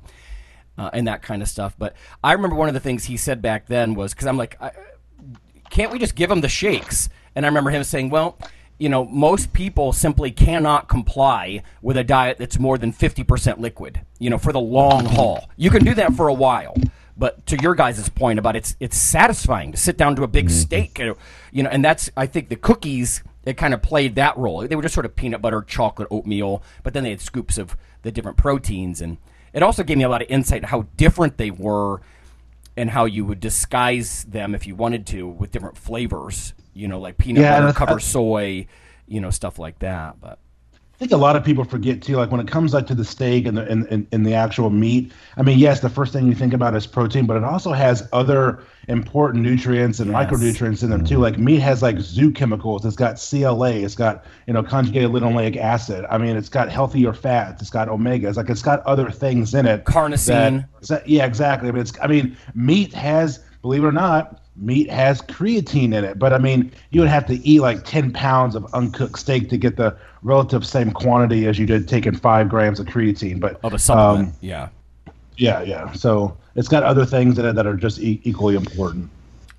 uh, 0.78 0.90
and 0.92 1.06
that 1.06 1.22
kind 1.22 1.42
of 1.42 1.48
stuff 1.48 1.74
but 1.78 1.94
i 2.24 2.32
remember 2.32 2.56
one 2.56 2.68
of 2.68 2.74
the 2.74 2.80
things 2.80 3.04
he 3.04 3.16
said 3.16 3.42
back 3.42 3.66
then 3.66 3.94
was 3.94 4.14
because 4.14 4.26
i'm 4.26 4.36
like 4.36 4.56
I, 4.60 4.72
can't 5.70 5.92
we 5.92 5.98
just 5.98 6.14
give 6.14 6.28
them 6.30 6.40
the 6.40 6.48
shakes 6.48 7.08
and 7.34 7.44
i 7.44 7.48
remember 7.48 7.70
him 7.70 7.84
saying 7.84 8.10
well 8.10 8.38
you 8.82 8.88
know, 8.88 9.04
most 9.04 9.52
people 9.52 9.92
simply 9.92 10.32
cannot 10.32 10.88
comply 10.88 11.62
with 11.82 11.96
a 11.96 12.02
diet 12.02 12.38
that's 12.38 12.58
more 12.58 12.76
than 12.76 12.92
50% 12.92 13.60
liquid, 13.60 14.00
you 14.18 14.28
know, 14.28 14.38
for 14.38 14.52
the 14.52 14.60
long 14.60 15.04
haul. 15.04 15.48
You 15.56 15.70
can 15.70 15.84
do 15.84 15.94
that 15.94 16.14
for 16.14 16.26
a 16.26 16.34
while. 16.34 16.74
But 17.16 17.46
to 17.46 17.56
your 17.62 17.76
guys' 17.76 18.08
point 18.08 18.40
about 18.40 18.56
it's 18.56 18.74
it's 18.80 18.96
satisfying 18.96 19.70
to 19.70 19.78
sit 19.78 19.96
down 19.96 20.16
to 20.16 20.24
a 20.24 20.26
big 20.26 20.46
mm-hmm. 20.46 20.56
steak, 20.56 20.98
you 20.98 21.62
know, 21.62 21.70
and 21.70 21.84
that's 21.84 22.10
I 22.16 22.26
think 22.26 22.48
the 22.48 22.56
cookies 22.56 23.22
it 23.44 23.56
kind 23.56 23.74
of 23.74 23.82
played 23.82 24.14
that 24.14 24.36
role. 24.36 24.66
They 24.66 24.76
were 24.76 24.82
just 24.82 24.94
sort 24.94 25.06
of 25.06 25.16
peanut 25.16 25.42
butter, 25.42 25.62
chocolate, 25.62 26.08
oatmeal, 26.10 26.62
but 26.82 26.94
then 26.94 27.04
they 27.04 27.10
had 27.10 27.20
scoops 27.20 27.58
of 27.58 27.76
the 28.02 28.12
different 28.12 28.36
proteins, 28.36 29.00
and 29.00 29.18
it 29.52 29.62
also 29.62 29.82
gave 29.82 29.98
me 29.98 30.04
a 30.04 30.08
lot 30.08 30.22
of 30.22 30.28
insight 30.30 30.66
how 30.66 30.86
different 30.96 31.36
they 31.36 31.50
were 31.50 32.00
and 32.76 32.90
how 32.90 33.04
you 33.04 33.24
would 33.24 33.40
disguise 33.40 34.24
them 34.24 34.54
if 34.54 34.66
you 34.66 34.74
wanted 34.74 35.06
to 35.08 35.26
with 35.26 35.50
different 35.50 35.76
flavors. 35.76 36.54
You 36.74 36.88
know, 36.88 37.00
like 37.00 37.18
peanut 37.18 37.42
yeah, 37.42 37.60
butter 37.60 37.72
cover 37.72 38.00
soy, 38.00 38.66
you 39.06 39.20
know, 39.20 39.30
stuff 39.30 39.58
like 39.58 39.78
that. 39.80 40.20
But 40.20 40.38
I 40.72 40.96
think 40.96 41.12
a 41.12 41.16
lot 41.16 41.36
of 41.36 41.44
people 41.44 41.64
forget 41.64 42.00
too, 42.00 42.16
like 42.16 42.30
when 42.30 42.40
it 42.40 42.48
comes 42.48 42.72
like 42.72 42.86
to 42.86 42.94
the 42.94 43.04
steak 43.04 43.46
and 43.46 43.56
the 43.56 43.68
and, 43.70 43.86
and, 43.88 44.06
and, 44.10 44.24
the 44.24 44.34
actual 44.34 44.70
meat. 44.70 45.12
I 45.36 45.42
mean, 45.42 45.58
yes, 45.58 45.80
the 45.80 45.90
first 45.90 46.12
thing 46.14 46.26
you 46.26 46.34
think 46.34 46.54
about 46.54 46.74
is 46.74 46.86
protein, 46.86 47.26
but 47.26 47.36
it 47.36 47.44
also 47.44 47.72
has 47.72 48.08
other 48.12 48.62
important 48.88 49.42
nutrients 49.42 50.00
and 50.00 50.10
yes. 50.10 50.26
micronutrients 50.26 50.82
in 50.82 50.90
them 50.90 51.04
too. 51.04 51.18
Like 51.18 51.38
meat 51.38 51.60
has 51.60 51.82
like 51.82 51.96
zoochemicals. 51.96 52.84
It's 52.84 52.96
got 52.96 53.14
CLA. 53.14 53.72
It's 53.72 53.94
got 53.94 54.24
you 54.46 54.52
know 54.52 54.62
conjugated 54.62 55.10
linoleic 55.10 55.56
acid. 55.56 56.04
I 56.10 56.18
mean, 56.18 56.36
it's 56.36 56.48
got 56.48 56.70
healthier 56.70 57.12
fats. 57.12 57.62
It's 57.62 57.70
got 57.70 57.88
omegas. 57.88 58.36
Like 58.36 58.50
it's 58.50 58.62
got 58.62 58.80
other 58.80 59.10
things 59.10 59.54
in 59.54 59.66
it. 59.66 59.84
Carnosine. 59.84 60.66
That, 60.88 61.08
yeah, 61.08 61.24
exactly. 61.24 61.68
I 61.68 61.72
mean, 61.72 61.82
it's 61.82 61.92
I 62.00 62.06
mean, 62.06 62.36
meat 62.54 62.92
has, 62.94 63.38
believe 63.62 63.84
it 63.84 63.86
or 63.86 63.92
not, 63.92 64.42
meat 64.56 64.90
has 64.90 65.22
creatine 65.22 65.94
in 65.94 66.04
it. 66.04 66.18
But 66.18 66.32
I 66.32 66.38
mean, 66.38 66.72
you 66.90 67.00
would 67.00 67.10
have 67.10 67.26
to 67.26 67.34
eat 67.46 67.60
like 67.60 67.84
10 67.84 68.12
pounds 68.12 68.54
of 68.54 68.66
uncooked 68.74 69.18
steak 69.18 69.48
to 69.50 69.56
get 69.56 69.76
the 69.76 69.96
relative 70.22 70.66
same 70.66 70.90
quantity 70.92 71.46
as 71.46 71.58
you 71.58 71.66
did 71.66 71.88
taking 71.88 72.14
five 72.14 72.48
grams 72.48 72.80
of 72.80 72.86
creatine. 72.86 73.40
But 73.40 73.60
of 73.64 73.74
a 73.74 73.78
supplement, 73.78 74.30
um, 74.30 74.34
yeah, 74.40 74.68
yeah, 75.36 75.62
yeah. 75.62 75.92
So 75.92 76.36
it's 76.54 76.68
got 76.68 76.82
other 76.82 77.04
things 77.04 77.38
in 77.38 77.46
it 77.46 77.54
that 77.54 77.66
are 77.66 77.76
just 77.76 78.00
e- 78.00 78.20
equally 78.24 78.54
important. 78.54 79.10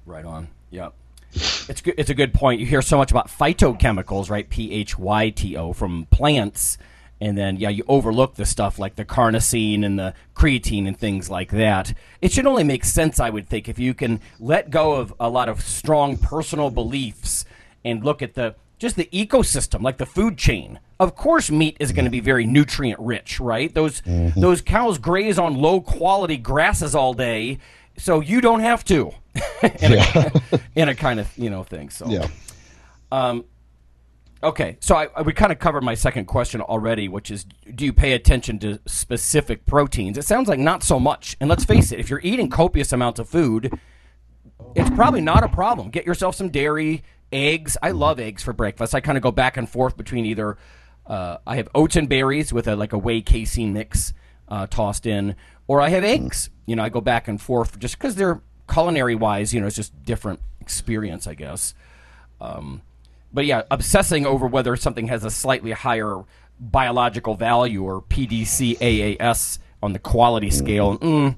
Right 0.05 0.25
on. 0.25 0.47
Yep. 0.71 0.93
It's 1.33 1.81
good. 1.81 1.95
It's 1.97 2.09
a 2.09 2.13
good 2.13 2.33
point. 2.33 2.59
You 2.59 2.65
hear 2.65 2.81
so 2.81 2.97
much 2.97 3.11
about 3.11 3.27
phytochemicals, 3.27 4.29
right? 4.29 4.47
P 4.47 4.71
H 4.71 4.97
Y 4.97 5.29
T 5.31 5.57
O 5.57 5.73
from 5.73 6.05
plants 6.11 6.77
and 7.23 7.37
then 7.37 7.55
yeah, 7.55 7.69
you 7.69 7.85
overlook 7.87 8.35
the 8.35 8.45
stuff 8.45 8.77
like 8.77 8.95
the 8.95 9.05
carnosine 9.05 9.85
and 9.85 9.97
the 9.97 10.13
creatine 10.35 10.85
and 10.87 10.99
things 10.99 11.29
like 11.29 11.51
that. 11.51 11.93
It 12.21 12.33
should 12.33 12.45
only 12.45 12.65
make 12.65 12.83
sense, 12.83 13.17
I 13.17 13.29
would 13.29 13.47
think, 13.47 13.69
if 13.69 13.79
you 13.79 13.93
can 13.93 14.19
let 14.41 14.69
go 14.69 14.95
of 14.95 15.13
a 15.21 15.29
lot 15.29 15.47
of 15.47 15.61
strong 15.61 16.17
personal 16.17 16.69
beliefs 16.69 17.45
and 17.85 18.03
look 18.03 18.21
at 18.21 18.33
the 18.33 18.55
just 18.83 18.97
the 18.97 19.09
ecosystem, 19.11 19.81
like 19.81 19.97
the 19.97 20.05
food 20.05 20.37
chain. 20.37 20.79
Of 20.99 21.15
course, 21.15 21.49
meat 21.49 21.77
is 21.79 21.91
going 21.91 22.05
to 22.05 22.11
be 22.11 22.19
very 22.19 22.45
nutrient 22.45 22.99
rich, 22.99 23.39
right? 23.39 23.73
Those 23.73 24.01
mm-hmm. 24.01 24.39
those 24.39 24.61
cows 24.61 24.99
graze 24.99 25.39
on 25.39 25.55
low 25.55 25.81
quality 25.81 26.37
grasses 26.37 26.93
all 26.93 27.13
day, 27.13 27.57
so 27.97 28.19
you 28.19 28.41
don't 28.41 28.59
have 28.59 28.83
to. 28.85 29.11
in, 29.63 29.93
yeah. 29.93 30.29
a, 30.51 30.59
in 30.75 30.89
a 30.89 30.95
kind 30.95 31.19
of 31.19 31.35
you 31.37 31.49
know 31.49 31.63
thing. 31.63 31.89
So 31.89 32.07
yeah. 32.07 32.27
Um, 33.11 33.45
Okay, 34.43 34.75
so 34.81 34.97
I, 34.97 35.07
I 35.15 35.21
we 35.21 35.31
kind 35.31 35.53
of 35.53 35.59
covered 35.59 35.85
my 35.85 35.95
second 35.95 36.25
question 36.25 36.59
already, 36.59 37.07
which 37.07 37.31
is 37.31 37.45
do 37.73 37.85
you 37.85 37.93
pay 37.93 38.11
attention 38.11 38.59
to 38.59 38.77
specific 38.85 39.65
proteins? 39.65 40.17
It 40.17 40.25
sounds 40.25 40.49
like 40.49 40.59
not 40.59 40.83
so 40.83 40.99
much. 40.99 41.37
And 41.39 41.49
let's 41.49 41.63
face 41.63 41.93
it, 41.93 41.99
if 41.99 42.09
you're 42.09 42.19
eating 42.23 42.49
copious 42.49 42.91
amounts 42.91 43.21
of 43.21 43.29
food, 43.29 43.79
it's 44.75 44.89
probably 44.89 45.21
not 45.21 45.43
a 45.43 45.47
problem. 45.47 45.91
Get 45.91 46.05
yourself 46.05 46.35
some 46.35 46.49
dairy, 46.49 47.03
eggs. 47.33 47.77
I 47.81 47.91
love 47.91 48.19
eggs 48.19 48.43
for 48.43 48.53
breakfast. 48.53 48.95
I 48.95 49.01
kind 49.01 49.17
of 49.17 49.21
go 49.21 49.31
back 49.31 49.57
and 49.57 49.67
forth 49.67 49.97
between 49.97 50.25
either 50.25 50.57
uh, 51.05 51.37
I 51.45 51.57
have 51.57 51.67
oats 51.75 51.95
and 51.95 52.07
berries 52.07 52.53
with 52.53 52.67
a 52.67 52.75
like 52.75 52.93
a 52.93 52.97
whey 52.97 53.21
casein 53.21 53.73
mix 53.73 54.13
uh, 54.47 54.67
tossed 54.67 55.05
in, 55.05 55.35
or 55.67 55.81
I 55.81 55.89
have 55.89 56.03
eggs. 56.03 56.49
You 56.65 56.75
know, 56.75 56.83
I 56.83 56.89
go 56.89 57.01
back 57.01 57.27
and 57.27 57.41
forth 57.41 57.77
just 57.79 57.97
because 57.97 58.15
they're 58.15 58.41
culinary 58.71 59.15
wise. 59.15 59.53
You 59.53 59.61
know, 59.61 59.67
it's 59.67 59.75
just 59.75 60.03
different 60.03 60.39
experience, 60.61 61.27
I 61.27 61.33
guess. 61.33 61.73
Um, 62.39 62.81
but 63.33 63.45
yeah, 63.45 63.63
obsessing 63.71 64.25
over 64.25 64.47
whether 64.47 64.75
something 64.75 65.07
has 65.07 65.25
a 65.25 65.31
slightly 65.31 65.71
higher 65.71 66.23
biological 66.59 67.35
value 67.35 67.83
or 67.83 68.01
PDCAAS 68.01 69.59
on 69.81 69.93
the 69.93 69.99
quality 69.99 70.49
scale, 70.49 70.97
mm, 70.99 71.35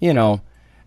you 0.00 0.14
know, 0.14 0.40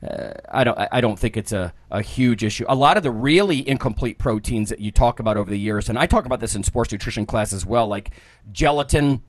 uh, 0.06 0.34
I 0.51 0.64
don't 0.64 0.78
I 0.91 1.01
don't 1.01 1.18
think 1.18 1.38
it's 1.38 1.51
a, 1.51 1.74
a 1.89 2.01
huge 2.01 2.43
issue. 2.43 2.66
A 2.68 2.76
lot 2.76 2.97
of 2.97 3.03
the 3.03 3.12
really 3.12 3.68
incomplete 3.68 4.18
proteins 4.18 4.70
that 4.70 4.80
you 4.80 4.91
talk 4.91 5.20
about 5.20 5.38
over 5.38 5.49
the 5.49 5.60
years, 5.60 5.89
and 5.89 5.97
I 5.97 6.06
talk 6.06 6.26
about 6.26 6.39
this 6.39 6.56
in 6.56 6.64
sports 6.64 6.91
nutrition 6.91 7.26
class 7.26 7.53
as 7.53 7.66
well, 7.66 7.88
like 7.88 8.12
gelatin 8.51 9.22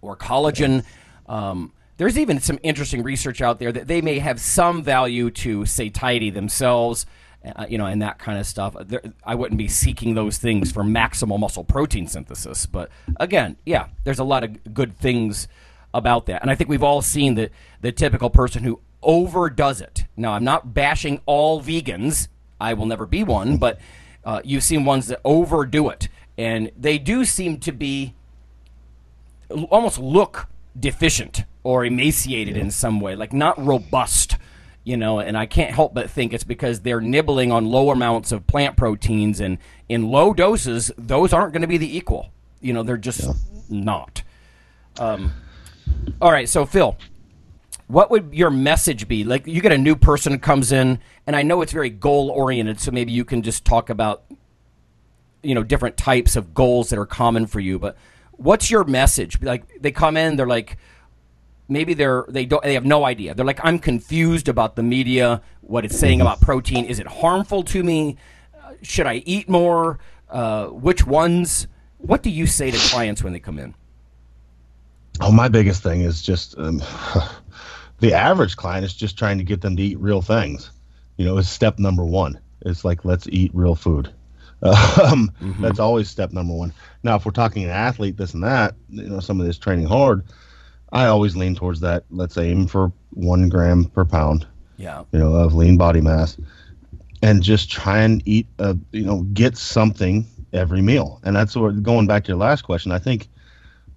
or 0.00 0.16
collagen. 0.16 0.84
Um, 1.26 1.72
there's 1.98 2.18
even 2.18 2.40
some 2.40 2.58
interesting 2.62 3.02
research 3.02 3.40
out 3.40 3.58
there 3.58 3.72
that 3.72 3.86
they 3.86 4.00
may 4.00 4.18
have 4.18 4.40
some 4.40 4.82
value 4.82 5.30
to 5.30 5.64
satiety 5.64 6.30
themselves 6.30 7.06
uh, 7.54 7.66
you 7.68 7.78
know, 7.78 7.86
and 7.86 8.02
that 8.02 8.18
kind 8.18 8.38
of 8.38 8.46
stuff. 8.46 8.74
There, 8.86 9.02
I 9.24 9.34
wouldn't 9.34 9.58
be 9.58 9.68
seeking 9.68 10.14
those 10.14 10.38
things 10.38 10.72
for 10.72 10.82
maximal 10.82 11.38
muscle 11.38 11.64
protein 11.64 12.08
synthesis. 12.08 12.66
But 12.66 12.90
again, 13.18 13.56
yeah, 13.64 13.88
there's 14.04 14.18
a 14.18 14.24
lot 14.24 14.42
of 14.42 14.74
good 14.74 14.96
things 14.96 15.46
about 15.94 16.26
that. 16.26 16.42
And 16.42 16.50
I 16.50 16.54
think 16.54 16.68
we've 16.68 16.82
all 16.82 17.02
seen 17.02 17.34
the, 17.34 17.50
the 17.80 17.92
typical 17.92 18.30
person 18.30 18.64
who 18.64 18.80
overdoes 19.02 19.80
it. 19.80 20.04
Now, 20.16 20.32
I'm 20.32 20.44
not 20.44 20.74
bashing 20.74 21.20
all 21.26 21.62
vegans. 21.62 22.28
I 22.60 22.74
will 22.74 22.86
never 22.86 23.06
be 23.06 23.22
one, 23.22 23.56
but 23.58 23.78
uh, 24.24 24.40
you've 24.44 24.62
seen 24.62 24.84
ones 24.84 25.06
that 25.08 25.20
overdo 25.24 25.88
it, 25.88 26.08
and 26.36 26.70
they 26.76 26.98
do 26.98 27.24
seem 27.24 27.58
to 27.60 27.72
be 27.72 28.14
almost 29.70 29.98
look 29.98 30.48
deficient 30.78 31.44
or 31.62 31.84
emaciated 31.84 32.56
in 32.56 32.70
some 32.70 33.00
way, 33.00 33.14
like 33.14 33.32
not 33.32 33.64
robust. 33.64 34.36
You 34.84 34.96
know, 34.96 35.18
and 35.18 35.36
I 35.36 35.46
can't 35.46 35.74
help 35.74 35.94
but 35.94 36.08
think 36.08 36.32
it's 36.32 36.44
because 36.44 36.80
they're 36.80 37.00
nibbling 37.00 37.50
on 37.50 37.64
low 37.66 37.90
amounts 37.90 38.30
of 38.30 38.46
plant 38.46 38.76
proteins, 38.76 39.40
and 39.40 39.58
in 39.88 40.10
low 40.10 40.32
doses, 40.32 40.92
those 40.96 41.32
aren't 41.32 41.52
going 41.52 41.62
to 41.62 41.68
be 41.68 41.76
the 41.76 41.96
equal. 41.96 42.30
You 42.60 42.72
know, 42.72 42.84
they're 42.84 42.96
just 42.96 43.28
not. 43.68 44.22
Um, 44.98 45.32
all 46.20 46.30
right, 46.30 46.48
so 46.48 46.64
Phil, 46.64 46.96
what 47.88 48.10
would 48.10 48.34
your 48.34 48.50
message 48.50 49.06
be? 49.06 49.24
Like, 49.24 49.46
you 49.46 49.60
get 49.60 49.72
a 49.72 49.78
new 49.78 49.94
person 49.94 50.38
comes 50.38 50.72
in, 50.72 50.98
and 51.26 51.36
I 51.36 51.42
know 51.42 51.62
it's 51.62 51.72
very 51.72 51.90
goal 51.90 52.30
oriented, 52.30 52.80
so 52.80 52.90
maybe 52.90 53.12
you 53.12 53.24
can 53.24 53.42
just 53.42 53.64
talk 53.64 53.90
about, 53.90 54.24
you 55.42 55.54
know, 55.54 55.62
different 55.62 55.96
types 55.96 56.34
of 56.36 56.52
goals 56.52 56.90
that 56.90 56.98
are 56.98 57.06
common 57.06 57.46
for 57.46 57.60
you. 57.60 57.78
But 57.78 57.96
what's 58.32 58.70
your 58.70 58.84
message? 58.84 59.40
Like, 59.40 59.80
they 59.80 59.92
come 59.92 60.16
in, 60.16 60.36
they're 60.36 60.48
like, 60.48 60.78
maybe 61.68 61.94
they're 61.94 62.24
they 62.28 62.44
don't 62.44 62.62
they 62.62 62.74
have 62.74 62.84
no 62.84 63.04
idea. 63.04 63.34
They're 63.34 63.46
like, 63.46 63.60
I'm 63.62 63.78
confused 63.78 64.48
about 64.48 64.76
the 64.76 64.82
media, 64.82 65.42
what 65.60 65.84
it's 65.84 65.98
saying 65.98 66.20
about 66.20 66.40
protein. 66.40 66.84
Is 66.84 66.98
it 66.98 67.06
harmful 67.06 67.62
to 67.64 67.82
me? 67.82 68.16
Uh, 68.54 68.72
should 68.82 69.06
I 69.06 69.16
eat 69.26 69.48
more? 69.48 69.98
Uh, 70.28 70.66
which 70.66 71.06
ones? 71.06 71.68
What 71.98 72.22
do 72.22 72.30
you 72.30 72.46
say 72.46 72.70
to 72.70 72.78
clients 72.90 73.22
when 73.22 73.32
they 73.32 73.40
come 73.40 73.58
in? 73.58 73.74
Oh, 75.20 75.32
my 75.32 75.48
biggest 75.48 75.82
thing 75.82 76.02
is 76.02 76.20
just 76.20 76.58
um, 76.58 76.82
the 78.00 78.12
average 78.12 78.56
client 78.56 78.84
is 78.84 78.94
just 78.94 79.18
trying 79.18 79.38
to 79.38 79.44
get 79.44 79.60
them 79.60 79.76
to 79.76 79.82
eat 79.82 79.98
real 79.98 80.22
things. 80.22 80.70
You 81.16 81.24
know, 81.24 81.38
is 81.38 81.48
step 81.48 81.78
number 81.78 82.04
one. 82.04 82.38
It's 82.62 82.84
like 82.84 83.04
let's 83.04 83.26
eat 83.28 83.50
real 83.54 83.74
food. 83.74 84.10
Um, 84.62 85.30
Mm-hmm. 85.40 85.62
That's 85.62 85.78
always 85.78 86.08
step 86.08 86.32
number 86.32 86.54
one. 86.54 86.72
Now, 87.02 87.16
if 87.16 87.24
we're 87.26 87.30
talking 87.32 87.64
an 87.64 87.70
athlete, 87.70 88.16
this 88.16 88.32
and 88.34 88.42
that, 88.42 88.74
you 88.88 89.02
know, 89.08 89.20
some 89.20 89.38
of 89.40 89.46
this 89.46 89.58
training 89.58 89.86
hard, 89.86 90.24
I 90.92 91.06
always 91.06 91.36
lean 91.36 91.54
towards 91.54 91.80
that. 91.80 92.04
Let's 92.10 92.36
aim 92.38 92.66
for 92.66 92.90
one 93.10 93.48
gram 93.50 93.84
per 93.84 94.04
pound, 94.06 94.46
Yeah. 94.78 95.04
you 95.12 95.18
know, 95.18 95.34
of 95.34 95.54
lean 95.54 95.76
body 95.76 96.00
mass, 96.00 96.36
and 97.22 97.42
just 97.42 97.70
try 97.70 97.98
and 98.00 98.22
eat, 98.24 98.46
a, 98.58 98.76
you 98.92 99.04
know, 99.04 99.22
get 99.34 99.56
something 99.58 100.26
every 100.54 100.80
meal. 100.82 101.20
And 101.22 101.36
that's 101.36 101.54
what 101.54 101.82
going 101.82 102.06
back 102.06 102.24
to 102.24 102.28
your 102.28 102.38
last 102.38 102.62
question. 102.62 102.92
I 102.92 102.98
think 102.98 103.28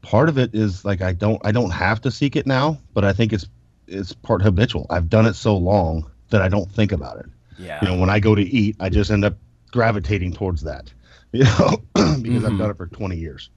part 0.02 0.28
of 0.30 0.38
it 0.38 0.54
is 0.54 0.84
like 0.84 1.02
I 1.02 1.14
don't 1.14 1.42
I 1.46 1.52
don't 1.52 1.72
have 1.72 2.02
to 2.02 2.12
seek 2.12 2.36
it 2.36 2.46
now, 2.46 2.78
but 2.94 3.06
I 3.06 3.14
think 3.14 3.32
it's 3.34 3.48
it's 3.90 4.14
part 4.14 4.42
habitual. 4.42 4.86
I've 4.90 5.10
done 5.10 5.26
it 5.26 5.34
so 5.36 5.58
long 5.58 6.10
that 6.30 6.42
I 6.42 6.48
don't 6.48 6.72
think 6.72 6.92
about 6.92 7.20
it. 7.20 7.26
Yeah. 7.58 7.80
You 7.82 7.90
know, 7.90 8.00
when 8.00 8.10
I 8.10 8.20
go 8.20 8.36
to 8.36 8.42
eat, 8.42 8.76
I 8.80 8.90
just 8.90 9.12
end 9.12 9.26
up 9.26 9.38
gravitating 9.72 10.34
towards 10.34 10.64
that. 10.64 10.92
You 11.32 11.44
know, 11.44 11.78
because 12.24 12.44
I've 12.44 12.58
done 12.58 12.72
it 12.72 12.78
for 12.78 12.88
20 12.88 13.16
years. 13.16 13.52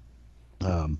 Um, 0.61 0.99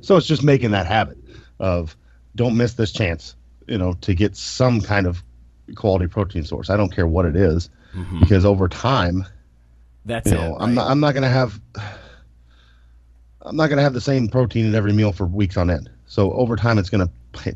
so 0.00 0.16
it's 0.16 0.26
just 0.26 0.42
making 0.42 0.72
that 0.72 0.84
habit 0.86 1.16
of 1.60 1.96
don't 2.34 2.56
miss 2.56 2.72
this 2.74 2.90
chance, 2.90 3.36
you 3.68 3.78
know, 3.78 3.92
to 4.00 4.12
get 4.12 4.36
some 4.36 4.80
kind 4.80 5.06
of 5.06 5.22
quality 5.76 6.08
protein 6.08 6.42
source. 6.42 6.70
I 6.70 6.76
don't 6.76 6.92
care 6.92 7.06
what 7.06 7.24
it 7.24 7.36
is, 7.36 7.70
because 8.18 8.44
over 8.44 8.66
time, 8.68 9.24
That's 10.04 10.28
you 10.28 10.36
it. 10.36 10.40
know, 10.40 10.56
I'm 10.58 10.74
not 10.74 10.90
I'm 10.90 10.98
not 10.98 11.14
gonna 11.14 11.28
have 11.28 11.60
I'm 13.42 13.54
not 13.54 13.68
gonna 13.68 13.82
have 13.82 13.94
the 13.94 14.00
same 14.00 14.26
protein 14.26 14.66
in 14.66 14.74
every 14.74 14.92
meal 14.92 15.12
for 15.12 15.26
weeks 15.26 15.56
on 15.56 15.70
end. 15.70 15.88
So 16.06 16.32
over 16.32 16.56
time, 16.56 16.78
it's 16.78 16.90
gonna 16.90 17.10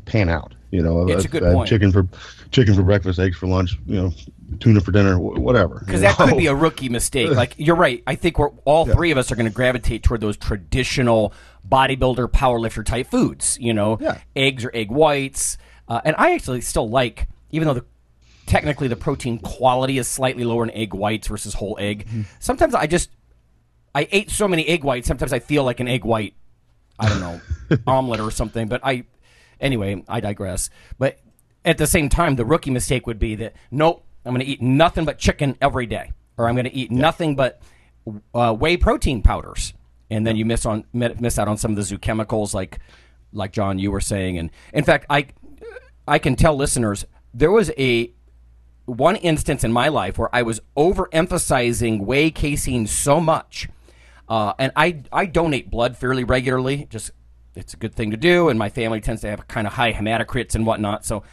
pan 0.05 0.29
out. 0.29 0.53
You 0.71 0.81
know, 0.81 1.07
It's 1.07 1.23
a 1.23 1.27
uh, 1.27 1.31
good 1.31 1.43
point. 1.43 1.69
chicken 1.69 1.91
for 1.91 2.07
chicken 2.51 2.75
for 2.75 2.83
breakfast, 2.83 3.19
eggs 3.19 3.37
for 3.37 3.47
lunch. 3.47 3.77
You 3.85 3.95
know, 3.95 4.13
tuna 4.59 4.81
for 4.81 4.91
dinner, 4.91 5.15
wh- 5.15 5.39
whatever. 5.39 5.81
Because 5.85 6.01
that 6.01 6.15
could 6.17 6.37
be 6.37 6.47
a 6.47 6.55
rookie 6.55 6.89
mistake. 6.89 7.31
Like 7.31 7.53
you're 7.57 7.75
right. 7.75 8.03
I 8.05 8.15
think 8.15 8.37
we're 8.37 8.49
all 8.65 8.85
three 8.85 9.11
of 9.11 9.17
us 9.17 9.31
are 9.31 9.35
going 9.35 9.47
to 9.49 9.53
gravitate 9.55 10.03
toward 10.03 10.19
those 10.21 10.35
traditional 10.35 11.33
bodybuilder, 11.67 12.27
powerlifter 12.31 12.85
type 12.85 13.07
foods. 13.07 13.57
You 13.61 13.73
know, 13.73 13.97
Yeah. 14.01 14.19
eggs 14.35 14.65
or 14.65 14.71
egg 14.73 14.91
whites. 14.91 15.57
Uh, 15.87 16.01
and 16.03 16.15
I 16.17 16.33
actually 16.33 16.59
still 16.61 16.89
like, 16.89 17.27
even 17.51 17.67
though 17.67 17.75
the 17.75 17.85
technically 18.45 18.87
the 18.89 18.95
protein 18.97 19.39
quality 19.39 19.97
is 19.97 20.07
slightly 20.07 20.43
lower 20.43 20.63
in 20.63 20.71
egg 20.71 20.93
whites 20.93 21.27
versus 21.27 21.53
whole 21.53 21.77
egg. 21.79 22.07
Mm-hmm. 22.07 22.21
Sometimes 22.39 22.73
I 22.75 22.87
just 22.87 23.09
I 23.95 24.07
ate 24.11 24.29
so 24.31 24.47
many 24.49 24.67
egg 24.67 24.83
whites. 24.83 25.07
Sometimes 25.07 25.31
I 25.31 25.39
feel 25.39 25.63
like 25.63 25.79
an 25.79 25.87
egg 25.87 26.03
white. 26.03 26.33
I 26.99 27.07
don't 27.07 27.19
know 27.21 27.39
omelet 27.87 28.19
or 28.19 28.31
something. 28.31 28.67
But 28.67 28.81
I 28.83 29.05
anyway. 29.59 30.03
I 30.07 30.19
digress. 30.19 30.69
But 30.97 31.19
at 31.65 31.77
the 31.77 31.87
same 31.87 32.09
time, 32.09 32.35
the 32.35 32.45
rookie 32.45 32.71
mistake 32.71 33.07
would 33.07 33.19
be 33.19 33.35
that 33.35 33.53
nope, 33.71 34.03
I'm 34.25 34.33
going 34.33 34.45
to 34.45 34.51
eat 34.51 34.61
nothing 34.61 35.05
but 35.05 35.17
chicken 35.17 35.57
every 35.61 35.85
day, 35.85 36.11
or 36.37 36.47
I'm 36.47 36.55
going 36.55 36.65
to 36.65 36.73
eat 36.73 36.91
nothing 36.91 37.35
but 37.35 37.61
uh, 38.33 38.53
whey 38.53 38.77
protein 38.77 39.21
powders, 39.21 39.73
and 40.09 40.25
then 40.25 40.35
you 40.35 40.45
miss 40.45 40.65
on 40.65 40.85
miss 40.93 41.39
out 41.39 41.47
on 41.47 41.57
some 41.57 41.71
of 41.71 41.77
the 41.77 41.97
zoochemicals, 41.97 42.53
like 42.53 42.79
like 43.33 43.51
John 43.51 43.79
you 43.79 43.91
were 43.91 44.01
saying. 44.01 44.37
And 44.37 44.51
in 44.73 44.83
fact, 44.83 45.05
I 45.09 45.27
I 46.07 46.19
can 46.19 46.35
tell 46.35 46.55
listeners 46.55 47.05
there 47.33 47.51
was 47.51 47.71
a 47.77 48.11
one 48.85 49.17
instance 49.17 49.63
in 49.63 49.71
my 49.71 49.89
life 49.89 50.17
where 50.17 50.33
I 50.33 50.43
was 50.43 50.61
overemphasizing 50.77 52.01
whey 52.01 52.31
casein 52.31 52.87
so 52.87 53.19
much, 53.19 53.69
uh, 54.29 54.53
and 54.57 54.71
I 54.75 55.03
I 55.11 55.25
donate 55.25 55.69
blood 55.69 55.97
fairly 55.97 56.23
regularly. 56.23 56.87
Just 56.89 57.11
it's 57.57 57.73
a 57.73 57.77
good 57.77 57.95
thing 57.95 58.11
to 58.11 58.17
do, 58.17 58.49
and 58.49 58.59
my 58.59 58.69
family 58.69 59.01
tends 59.01 59.21
to 59.21 59.29
have 59.29 59.47
kind 59.47 59.67
of 59.67 59.73
high 59.73 59.91
hematocrits 59.91 60.55
and 60.55 60.65
whatnot. 60.65 61.05
So, 61.05 61.23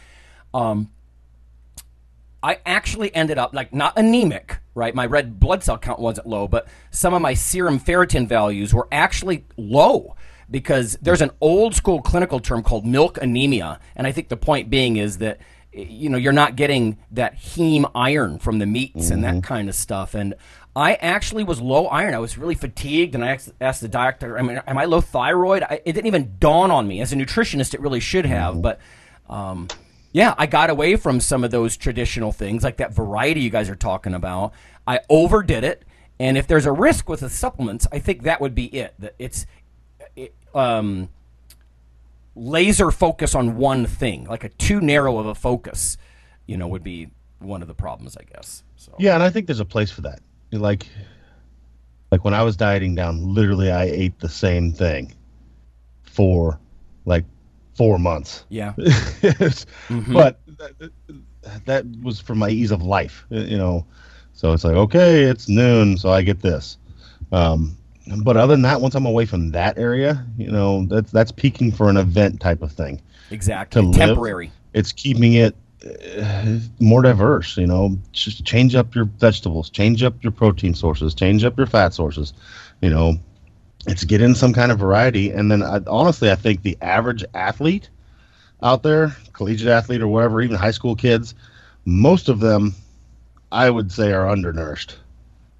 um, 0.53 0.89
I 2.41 2.59
actually 2.65 3.13
ended 3.15 3.37
up 3.37 3.53
like 3.53 3.73
not 3.73 3.97
anemic, 3.97 4.59
right? 4.75 4.93
My 4.93 5.05
red 5.05 5.39
blood 5.39 5.63
cell 5.63 5.77
count 5.77 5.99
wasn't 5.99 6.27
low, 6.27 6.47
but 6.47 6.67
some 6.91 7.13
of 7.13 7.21
my 7.21 7.33
serum 7.33 7.79
ferritin 7.79 8.27
values 8.27 8.73
were 8.73 8.87
actually 8.91 9.45
low 9.57 10.15
because 10.49 10.97
there's 11.01 11.21
an 11.21 11.31
old 11.41 11.73
school 11.73 12.01
clinical 12.01 12.39
term 12.39 12.61
called 12.61 12.85
milk 12.85 13.17
anemia, 13.21 13.79
and 13.95 14.05
I 14.05 14.11
think 14.11 14.29
the 14.29 14.37
point 14.37 14.69
being 14.69 14.97
is 14.97 15.19
that 15.19 15.39
you 15.73 16.09
know 16.09 16.17
you're 16.17 16.33
not 16.33 16.55
getting 16.55 16.97
that 17.11 17.35
heme 17.35 17.89
iron 17.93 18.39
from 18.39 18.59
the 18.59 18.65
meats 18.65 19.09
and 19.09 19.23
that 19.23 19.43
kind 19.43 19.67
of 19.67 19.75
stuff 19.75 20.13
and 20.15 20.33
i 20.75 20.95
actually 20.95 21.43
was 21.43 21.61
low 21.61 21.87
iron 21.87 22.13
i 22.13 22.19
was 22.19 22.37
really 22.37 22.55
fatigued 22.55 23.15
and 23.15 23.23
i 23.23 23.37
asked, 23.61 23.81
the 23.81 23.87
doctor 23.87 24.37
i 24.37 24.41
mean 24.41 24.61
am 24.67 24.77
i 24.77 24.85
low 24.85 25.01
thyroid 25.01 25.63
I, 25.63 25.81
it 25.85 25.93
didn't 25.93 26.07
even 26.07 26.35
dawn 26.39 26.71
on 26.71 26.87
me 26.87 27.01
as 27.01 27.13
a 27.13 27.15
nutritionist 27.15 27.73
it 27.73 27.81
really 27.81 27.99
should 27.99 28.25
have 28.25 28.61
but 28.61 28.79
um, 29.29 29.67
yeah, 30.15 30.33
I 30.37 30.45
got 30.45 30.69
away 30.69 30.95
from 30.95 31.19
some 31.19 31.43
of 31.43 31.51
those 31.51 31.75
traditional 31.75 32.31
things, 32.31 32.63
like 32.63 32.77
that 32.77 32.93
variety 32.93 33.41
you 33.41 33.49
guys 33.49 33.69
are 33.69 33.75
talking 33.75 34.13
about. 34.13 34.53
I 34.87 35.01
overdid 35.09 35.65
it, 35.65 35.83
and 36.17 36.37
if 36.37 36.47
there's 36.47 36.65
a 36.65 36.71
risk 36.71 37.09
with 37.09 37.19
the 37.19 37.29
supplements, 37.29 37.85
I 37.91 37.99
think 37.99 38.23
that 38.23 38.39
would 38.39 38.55
be 38.55 38.67
it. 38.67 38.93
That 38.99 39.15
it's 39.19 39.45
it, 40.15 40.33
um, 40.53 41.09
laser 42.33 42.91
focus 42.91 43.35
on 43.35 43.57
one 43.57 43.85
thing, 43.85 44.23
like 44.23 44.45
a 44.45 44.49
too 44.49 44.79
narrow 44.79 45.17
of 45.17 45.25
a 45.25 45.35
focus, 45.35 45.97
you 46.45 46.55
know, 46.55 46.69
would 46.69 46.81
be 46.81 47.09
one 47.39 47.61
of 47.61 47.67
the 47.67 47.73
problems, 47.75 48.15
I 48.15 48.23
guess. 48.23 48.63
So 48.77 48.95
Yeah, 48.97 49.15
and 49.15 49.23
I 49.23 49.29
think 49.29 49.47
there's 49.47 49.59
a 49.59 49.65
place 49.65 49.91
for 49.91 49.99
that. 50.03 50.21
Like, 50.57 50.87
like 52.11 52.23
when 52.23 52.33
I 52.33 52.43
was 52.43 52.55
dieting 52.55 52.95
down, 52.95 53.33
literally 53.33 53.71
I 53.71 53.83
ate 53.85 54.19
the 54.19 54.29
same 54.29 54.71
thing 54.71 55.13
for 56.03 56.59
like 57.05 57.25
four 57.75 57.99
months. 57.99 58.45
yeah, 58.49 58.73
But 59.89 60.39
that, 60.57 60.91
that 61.65 61.85
was 62.01 62.19
for 62.19 62.35
my 62.35 62.49
ease 62.49 62.71
of 62.71 62.81
life, 62.81 63.25
you 63.29 63.57
know. 63.57 63.85
So 64.33 64.51
it's 64.53 64.63
like, 64.63 64.75
okay, 64.75 65.23
it's 65.23 65.47
noon, 65.47 65.97
so 65.97 66.09
I 66.09 66.21
get 66.21 66.41
this. 66.41 66.77
Um, 67.31 67.77
but 68.23 68.37
other 68.37 68.53
than 68.53 68.61
that, 68.63 68.81
once 68.81 68.95
I'm 68.95 69.05
away 69.05 69.25
from 69.25 69.51
that 69.51 69.77
area, 69.77 70.25
you 70.37 70.51
know, 70.51 70.85
that's 70.85 71.11
that's 71.11 71.31
peaking 71.31 71.71
for 71.71 71.89
an 71.89 71.97
event 71.97 72.39
type 72.39 72.61
of 72.61 72.71
thing. 72.71 73.01
exactly. 73.31 73.81
To 73.81 73.87
live, 73.87 73.97
Temporary. 73.97 74.51
It's 74.73 74.91
keeping 74.91 75.33
it 75.33 75.55
more 76.79 77.01
diverse. 77.01 77.57
You 77.57 77.67
know, 77.67 77.97
just 78.11 78.43
change 78.45 78.75
up 78.75 78.95
your 78.95 79.05
vegetables, 79.05 79.69
change 79.69 80.03
up 80.03 80.23
your 80.23 80.31
protein 80.31 80.73
sources, 80.73 81.13
change 81.13 81.43
up 81.43 81.57
your 81.57 81.67
fat 81.67 81.93
sources. 81.93 82.33
You 82.81 82.89
know, 82.89 83.17
it's 83.87 84.03
get 84.03 84.21
in 84.21 84.35
some 84.35 84.53
kind 84.53 84.71
of 84.71 84.79
variety. 84.79 85.31
And 85.31 85.51
then, 85.51 85.63
I, 85.63 85.79
honestly, 85.87 86.31
I 86.31 86.35
think 86.35 86.63
the 86.63 86.77
average 86.81 87.23
athlete 87.33 87.89
out 88.63 88.83
there, 88.83 89.15
collegiate 89.33 89.69
athlete 89.69 90.01
or 90.01 90.07
whatever, 90.07 90.41
even 90.41 90.55
high 90.55 90.71
school 90.71 90.95
kids, 90.95 91.35
most 91.85 92.29
of 92.29 92.39
them, 92.39 92.73
I 93.51 93.69
would 93.69 93.91
say, 93.91 94.11
are 94.11 94.29
undernourished. 94.29 94.97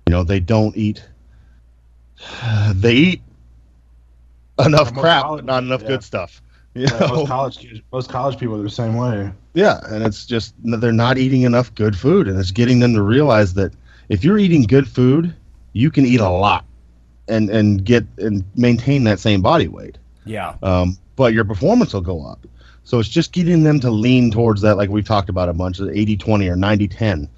You 0.07 0.11
know, 0.11 0.23
they 0.23 0.39
don't 0.39 0.76
eat. 0.76 1.03
They 2.73 2.93
eat 2.93 3.21
enough 4.63 4.93
crap, 4.93 5.28
but 5.28 5.45
not 5.45 5.63
enough 5.63 5.82
yeah. 5.82 5.88
good 5.88 6.03
stuff. 6.03 6.41
You 6.76 6.84
Yeah, 6.84 6.99
know? 6.99 7.07
most 7.07 7.28
college 7.28 7.57
kids, 7.59 7.82
most 7.91 8.09
college 8.09 8.38
people 8.39 8.59
are 8.59 8.63
the 8.63 8.69
same 8.69 8.95
way. 8.95 9.32
Yeah, 9.53 9.80
and 9.89 10.03
it's 10.03 10.26
just 10.26 10.53
they're 10.63 10.91
not 10.91 11.17
eating 11.17 11.43
enough 11.43 11.73
good 11.76 11.97
food, 11.97 12.28
and 12.28 12.39
it's 12.39 12.51
getting 12.51 12.80
them 12.80 12.93
to 12.95 13.01
realize 13.01 13.53
that 13.55 13.73
if 14.09 14.23
you're 14.23 14.38
eating 14.38 14.63
good 14.63 14.88
food, 14.88 15.34
you 15.73 15.89
can 15.91 16.05
eat 16.05 16.19
a 16.19 16.30
lot, 16.30 16.65
and 17.28 17.49
and 17.49 17.84
get 17.86 18.05
and 18.17 18.43
maintain 18.55 19.03
that 19.05 19.19
same 19.19 19.41
body 19.41 19.67
weight. 19.67 19.97
Yeah. 20.26 20.55
Um, 20.63 20.97
but 21.15 21.34
your 21.34 21.45
performance 21.45 21.93
will 21.93 22.01
go 22.01 22.26
up. 22.26 22.45
So 22.84 22.99
it's 22.99 23.09
just 23.09 23.32
getting 23.32 23.63
them 23.63 23.80
to 23.80 23.89
lean 23.89 24.32
towards 24.32 24.61
that, 24.61 24.78
like 24.78 24.89
we've 24.89 25.05
talked 25.05 25.30
about 25.30 25.49
a 25.49 25.53
bunch, 25.53 25.80
of 25.80 25.88
80-20 25.88 26.49
or 26.49 26.55
90-10. 26.55 27.30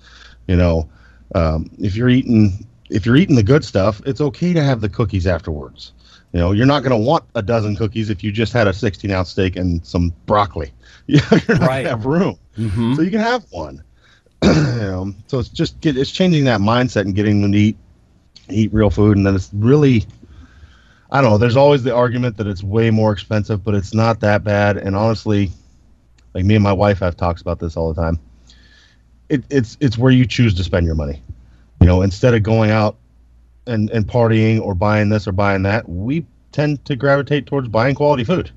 You 0.48 0.56
know, 0.58 0.90
Um, 1.36 1.70
if 1.80 1.96
you're 1.96 2.10
eating 2.10 2.66
if 2.90 3.06
you're 3.06 3.18
eating 3.18 3.36
the 3.36 3.44
good 3.44 3.64
stuff, 3.66 4.02
it's 4.06 4.22
okay 4.22 4.54
to 4.54 4.64
have 4.64 4.82
the 4.82 4.90
cookies 4.90 5.28
afterwards. 5.28 5.92
You 6.34 6.40
know, 6.40 6.52
you're 6.52 6.66
not 6.66 6.84
going 6.84 6.92
to 6.92 7.06
want 7.06 7.24
a 7.36 7.42
dozen 7.42 7.76
cookies 7.76 8.10
if 8.10 8.24
you 8.24 8.32
just 8.32 8.54
had 8.54 8.68
a 8.68 8.74
16 8.74 9.10
ounce 9.12 9.30
steak 9.30 9.56
and 9.56 9.86
some 9.86 10.14
broccoli. 10.26 10.72
you're 11.08 11.22
not 11.22 11.48
Right. 11.48 11.50
going 11.50 11.84
to 11.84 11.90
have 11.90 12.06
room, 12.06 12.38
Mhm. 12.58 12.96
so 12.96 13.02
you 13.02 13.10
can 13.12 13.22
have 13.22 13.46
one. 13.52 13.82
you 14.44 14.52
know, 14.52 15.14
so 15.28 15.40
it's 15.40 15.50
just 15.50 15.80
get, 15.82 15.98
it's 15.98 16.12
changing 16.12 16.44
that 16.46 16.60
mindset 16.60 17.02
and 17.02 17.16
getting 17.16 17.42
them 17.42 17.52
to 17.54 17.58
eat 17.58 17.78
eat 18.50 18.72
real 18.74 18.90
food, 18.90 19.18
and 19.18 19.26
then 19.26 19.36
it's 19.36 19.50
really. 19.54 20.06
I 21.10 21.22
don't 21.22 21.32
know. 21.32 21.38
There's 21.38 21.56
always 21.56 21.84
the 21.84 21.96
argument 21.96 22.36
that 22.38 22.48
it's 22.48 22.62
way 22.64 22.92
more 22.92 23.14
expensive, 23.14 23.64
but 23.64 23.74
it's 23.74 23.94
not 23.94 24.20
that 24.20 24.44
bad. 24.44 24.76
And 24.78 24.94
honestly, 24.94 25.52
like 26.34 26.44
me 26.44 26.56
and 26.56 26.64
my 26.64 26.74
wife 26.74 27.00
have 27.00 27.16
talks 27.16 27.42
about 27.42 27.60
this 27.60 27.78
all 27.78 27.94
the 27.94 28.02
time. 28.02 28.20
It, 29.30 29.44
it's 29.50 29.78
it's 29.80 29.98
where 29.98 30.12
you 30.12 30.26
choose 30.26 30.54
to 30.56 30.64
spend 30.66 30.86
your 30.86 30.96
money. 30.96 31.22
You 31.80 31.88
know, 31.88 32.02
instead 32.02 32.34
of 32.34 32.44
going 32.44 32.72
out 32.72 32.98
and 33.68 33.90
and 33.92 34.08
partying 34.08 34.62
or 34.62 34.74
buying 34.74 35.10
this 35.10 35.28
or 35.28 35.32
buying 35.32 35.64
that, 35.64 35.88
we 35.88 36.26
tend 36.52 36.84
to 36.86 36.96
gravitate 36.96 37.46
towards 37.46 37.68
buying 37.68 37.96
quality 37.96 38.24
food. 38.24 38.50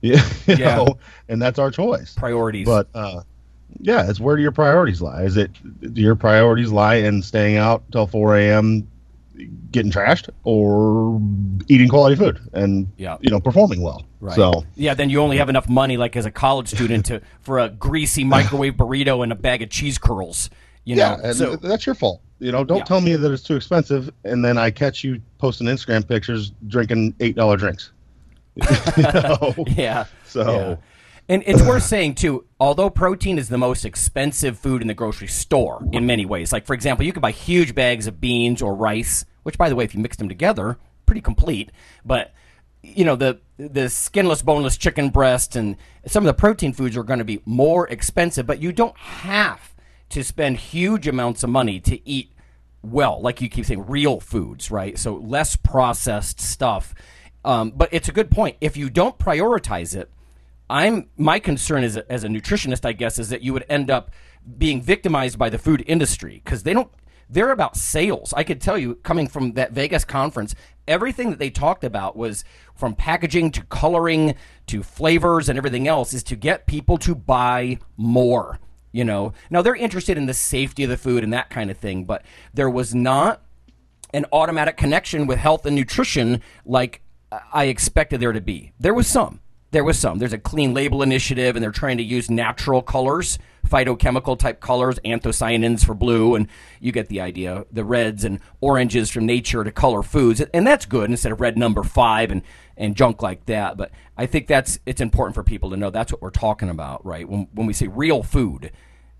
Yeah, 0.00 0.22
you 0.46 0.56
Yeah. 0.56 0.76
know, 0.76 0.98
and 1.28 1.40
that's 1.40 1.58
our 1.58 1.70
choice. 1.70 2.14
Priorities. 2.14 2.66
But 2.66 2.88
uh, 2.94 3.22
yeah, 3.80 4.08
it's 4.08 4.20
where 4.20 4.36
do 4.36 4.42
your 4.42 4.52
priorities 4.52 5.00
lie? 5.00 5.22
Is 5.22 5.36
it 5.36 5.50
do 5.94 6.00
your 6.00 6.14
priorities 6.16 6.70
lie 6.70 6.96
in 6.96 7.22
staying 7.22 7.56
out 7.56 7.82
till 7.90 8.06
4 8.06 8.36
a.m. 8.36 8.86
getting 9.70 9.90
trashed 9.90 10.28
or 10.44 11.20
eating 11.68 11.88
quality 11.88 12.16
food 12.16 12.38
and 12.52 12.86
Yeah. 12.98 13.16
you 13.20 13.30
know 13.30 13.40
performing 13.40 13.82
well? 13.82 14.04
Right. 14.20 14.36
So 14.36 14.64
yeah, 14.76 14.94
then 14.94 15.08
you 15.10 15.20
only 15.20 15.38
have 15.38 15.48
enough 15.48 15.68
money, 15.68 15.96
like 15.96 16.16
as 16.16 16.26
a 16.26 16.30
college 16.30 16.68
student, 16.68 17.06
to 17.06 17.20
for 17.40 17.58
a 17.58 17.68
greasy 17.70 18.24
microwave 18.24 18.74
burrito 18.74 19.22
and 19.22 19.32
a 19.32 19.36
bag 19.36 19.62
of 19.62 19.70
cheese 19.70 19.98
curls. 19.98 20.50
You 20.84 20.96
yeah, 20.96 21.16
know, 21.22 21.32
so 21.32 21.56
that's 21.56 21.86
your 21.86 21.94
fault. 21.94 22.20
You 22.42 22.50
know, 22.50 22.64
don't 22.64 22.78
Yeah. 22.78 22.84
tell 22.84 23.00
me 23.00 23.14
that 23.14 23.30
it's 23.32 23.42
too 23.44 23.54
expensive, 23.54 24.10
and 24.24 24.44
then 24.44 24.58
I 24.58 24.70
catch 24.72 25.04
you 25.04 25.20
posting 25.38 25.68
Instagram 25.68 26.06
pictures 26.06 26.52
drinking 26.66 27.14
eight 27.20 27.36
dollar 27.36 27.56
drinks. 27.56 27.92
you 28.56 29.02
know? 29.02 29.54
yeah. 29.68 30.04
So 30.26 30.42
Yeah. 30.50 30.76
And 31.28 31.44
it's 31.46 31.62
worth 31.62 31.84
saying 31.84 32.16
too, 32.16 32.44
although 32.58 32.90
protein 32.90 33.38
is 33.38 33.48
the 33.48 33.56
most 33.56 33.84
expensive 33.84 34.58
food 34.58 34.82
in 34.82 34.88
the 34.88 34.94
grocery 34.94 35.28
store 35.28 35.82
in 35.92 36.04
many 36.04 36.26
ways. 36.26 36.52
Like 36.52 36.66
for 36.66 36.74
example, 36.74 37.06
you 37.06 37.12
can 37.12 37.20
buy 37.22 37.30
huge 37.30 37.76
bags 37.76 38.08
of 38.08 38.20
beans 38.20 38.60
or 38.60 38.74
rice, 38.74 39.24
which 39.44 39.56
by 39.56 39.68
the 39.68 39.76
way, 39.76 39.84
if 39.84 39.94
you 39.94 40.00
mix 40.00 40.16
them 40.16 40.28
together, 40.28 40.78
pretty 41.06 41.20
complete. 41.20 41.70
But 42.04 42.34
you 42.82 43.04
know, 43.04 43.14
the 43.14 43.38
the 43.56 43.88
skinless, 43.88 44.42
boneless 44.42 44.76
chicken 44.76 45.10
breast 45.10 45.54
and 45.54 45.76
some 46.06 46.24
of 46.24 46.26
the 46.26 46.34
protein 46.38 46.72
foods 46.72 46.96
are 46.96 47.04
going 47.04 47.20
to 47.20 47.24
be 47.24 47.40
more 47.46 47.86
expensive, 47.86 48.44
but 48.48 48.60
you 48.60 48.72
don't 48.72 48.96
have 48.98 49.72
to 50.08 50.24
spend 50.24 50.56
huge 50.58 51.06
amounts 51.06 51.42
of 51.44 51.48
money 51.50 51.78
to 51.80 52.06
eat 52.06 52.31
well, 52.82 53.20
like 53.20 53.40
you 53.40 53.48
keep 53.48 53.64
saying, 53.64 53.86
real 53.86 54.20
foods, 54.20 54.70
right? 54.70 54.98
So 54.98 55.16
less 55.16 55.56
processed 55.56 56.40
stuff. 56.40 56.94
Um, 57.44 57.70
but 57.70 57.88
it's 57.92 58.08
a 58.08 58.12
good 58.12 58.30
point. 58.30 58.56
If 58.60 58.76
you 58.76 58.90
don't 58.90 59.18
prioritize 59.18 59.96
it, 59.96 60.10
I'm 60.68 61.08
my 61.16 61.38
concern 61.38 61.84
a, 61.84 62.10
as 62.10 62.24
a 62.24 62.28
nutritionist, 62.28 62.84
I 62.84 62.92
guess, 62.92 63.18
is 63.18 63.28
that 63.28 63.42
you 63.42 63.52
would 63.52 63.66
end 63.68 63.90
up 63.90 64.10
being 64.58 64.80
victimized 64.80 65.38
by 65.38 65.50
the 65.50 65.58
food 65.58 65.84
industry 65.86 66.40
because 66.44 66.62
they 66.62 66.72
don't. 66.72 66.90
They're 67.28 67.50
about 67.50 67.76
sales. 67.76 68.34
I 68.36 68.44
could 68.44 68.60
tell 68.60 68.76
you, 68.76 68.96
coming 68.96 69.26
from 69.26 69.52
that 69.52 69.72
Vegas 69.72 70.04
conference, 70.04 70.54
everything 70.86 71.30
that 71.30 71.38
they 71.38 71.48
talked 71.48 71.82
about 71.82 72.14
was 72.14 72.44
from 72.74 72.94
packaging 72.94 73.52
to 73.52 73.62
coloring 73.64 74.34
to 74.66 74.82
flavors 74.82 75.48
and 75.48 75.56
everything 75.56 75.88
else 75.88 76.12
is 76.12 76.22
to 76.24 76.36
get 76.36 76.66
people 76.66 76.98
to 76.98 77.14
buy 77.14 77.78
more. 77.96 78.58
You 78.92 79.04
know, 79.04 79.32
now 79.50 79.62
they're 79.62 79.74
interested 79.74 80.16
in 80.18 80.26
the 80.26 80.34
safety 80.34 80.84
of 80.84 80.90
the 80.90 80.96
food 80.96 81.24
and 81.24 81.32
that 81.32 81.50
kind 81.50 81.70
of 81.70 81.78
thing, 81.78 82.04
but 82.04 82.22
there 82.52 82.70
was 82.70 82.94
not 82.94 83.42
an 84.12 84.26
automatic 84.32 84.76
connection 84.76 85.26
with 85.26 85.38
health 85.38 85.64
and 85.64 85.74
nutrition 85.74 86.42
like 86.66 87.02
I 87.52 87.64
expected 87.64 88.20
there 88.20 88.32
to 88.32 88.40
be. 88.40 88.72
There 88.78 88.94
was 88.94 89.06
some. 89.06 89.40
There 89.70 89.84
was 89.84 89.98
some. 89.98 90.18
There's 90.18 90.34
a 90.34 90.38
clean 90.38 90.74
label 90.74 91.02
initiative, 91.02 91.56
and 91.56 91.62
they're 91.62 91.70
trying 91.70 91.96
to 91.96 92.02
use 92.02 92.30
natural 92.30 92.82
colors, 92.82 93.38
phytochemical 93.66 94.38
type 94.38 94.60
colors, 94.60 94.98
anthocyanins 95.02 95.82
for 95.82 95.94
blue, 95.94 96.34
and 96.34 96.46
you 96.78 96.92
get 96.92 97.08
the 97.08 97.22
idea. 97.22 97.64
The 97.72 97.84
reds 97.84 98.22
and 98.22 98.40
oranges 98.60 99.08
from 99.08 99.24
nature 99.24 99.64
to 99.64 99.72
color 99.72 100.02
foods, 100.02 100.42
and 100.42 100.66
that's 100.66 100.84
good 100.84 101.08
instead 101.08 101.32
of 101.32 101.40
red 101.40 101.56
number 101.56 101.82
five 101.82 102.30
and 102.30 102.42
and 102.76 102.96
junk 102.96 103.22
like 103.22 103.46
that. 103.46 103.76
But 103.76 103.90
I 104.16 104.26
think 104.26 104.46
that's 104.46 104.78
it's 104.86 105.00
important 105.00 105.34
for 105.34 105.42
people 105.42 105.70
to 105.70 105.76
know 105.76 105.90
that's 105.90 106.12
what 106.12 106.22
we're 106.22 106.30
talking 106.30 106.68
about, 106.68 107.04
right? 107.04 107.28
When 107.28 107.48
when 107.52 107.66
we 107.66 107.72
say 107.72 107.86
real 107.88 108.22
food, 108.22 108.72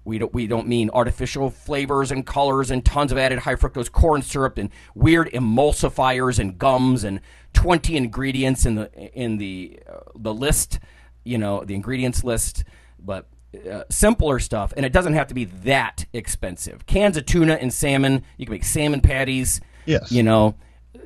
we 0.05 0.18
don't 0.18 0.32
we 0.34 0.46
don't 0.46 0.66
mean 0.66 0.90
artificial 0.92 1.50
flavors 1.50 2.11
and 2.11 2.26
colors 2.26 2.70
and 2.70 2.84
tons 2.84 3.12
of 3.12 3.18
added 3.18 3.40
high 3.40 3.55
fructose 3.55 3.90
corn 3.90 4.22
syrup 4.22 4.59
and 4.59 4.70
weird 4.94 5.28
emulsifiers 5.32 6.38
and 6.38 6.59
gums 6.59 7.05
and 7.05 7.20
20 7.53 7.96
ingredients 7.96 8.66
in 8.66 8.74
the 8.74 8.90
in 9.14 9.38
the 9.38 9.78
uh, 9.88 10.00
the 10.16 10.34
list, 10.34 10.80
you 11.24 11.38
know, 11.38 11.64
the 11.64 11.74
ingredients 11.74 12.24
list, 12.24 12.64
but 12.98 13.28
uh, 13.70 13.84
simpler 13.90 14.38
stuff 14.38 14.72
and 14.76 14.86
it 14.86 14.92
doesn't 14.94 15.12
have 15.12 15.26
to 15.28 15.34
be 15.34 15.44
that 15.44 16.07
expensive. 16.14 16.86
Cans 16.86 17.16
of 17.18 17.26
tuna 17.26 17.55
and 17.55 17.72
salmon, 17.72 18.24
you 18.38 18.46
can 18.46 18.53
make 18.55 18.64
salmon 18.64 19.00
patties, 19.03 19.61
Yes. 19.84 20.11
you 20.11 20.22
know, 20.22 20.55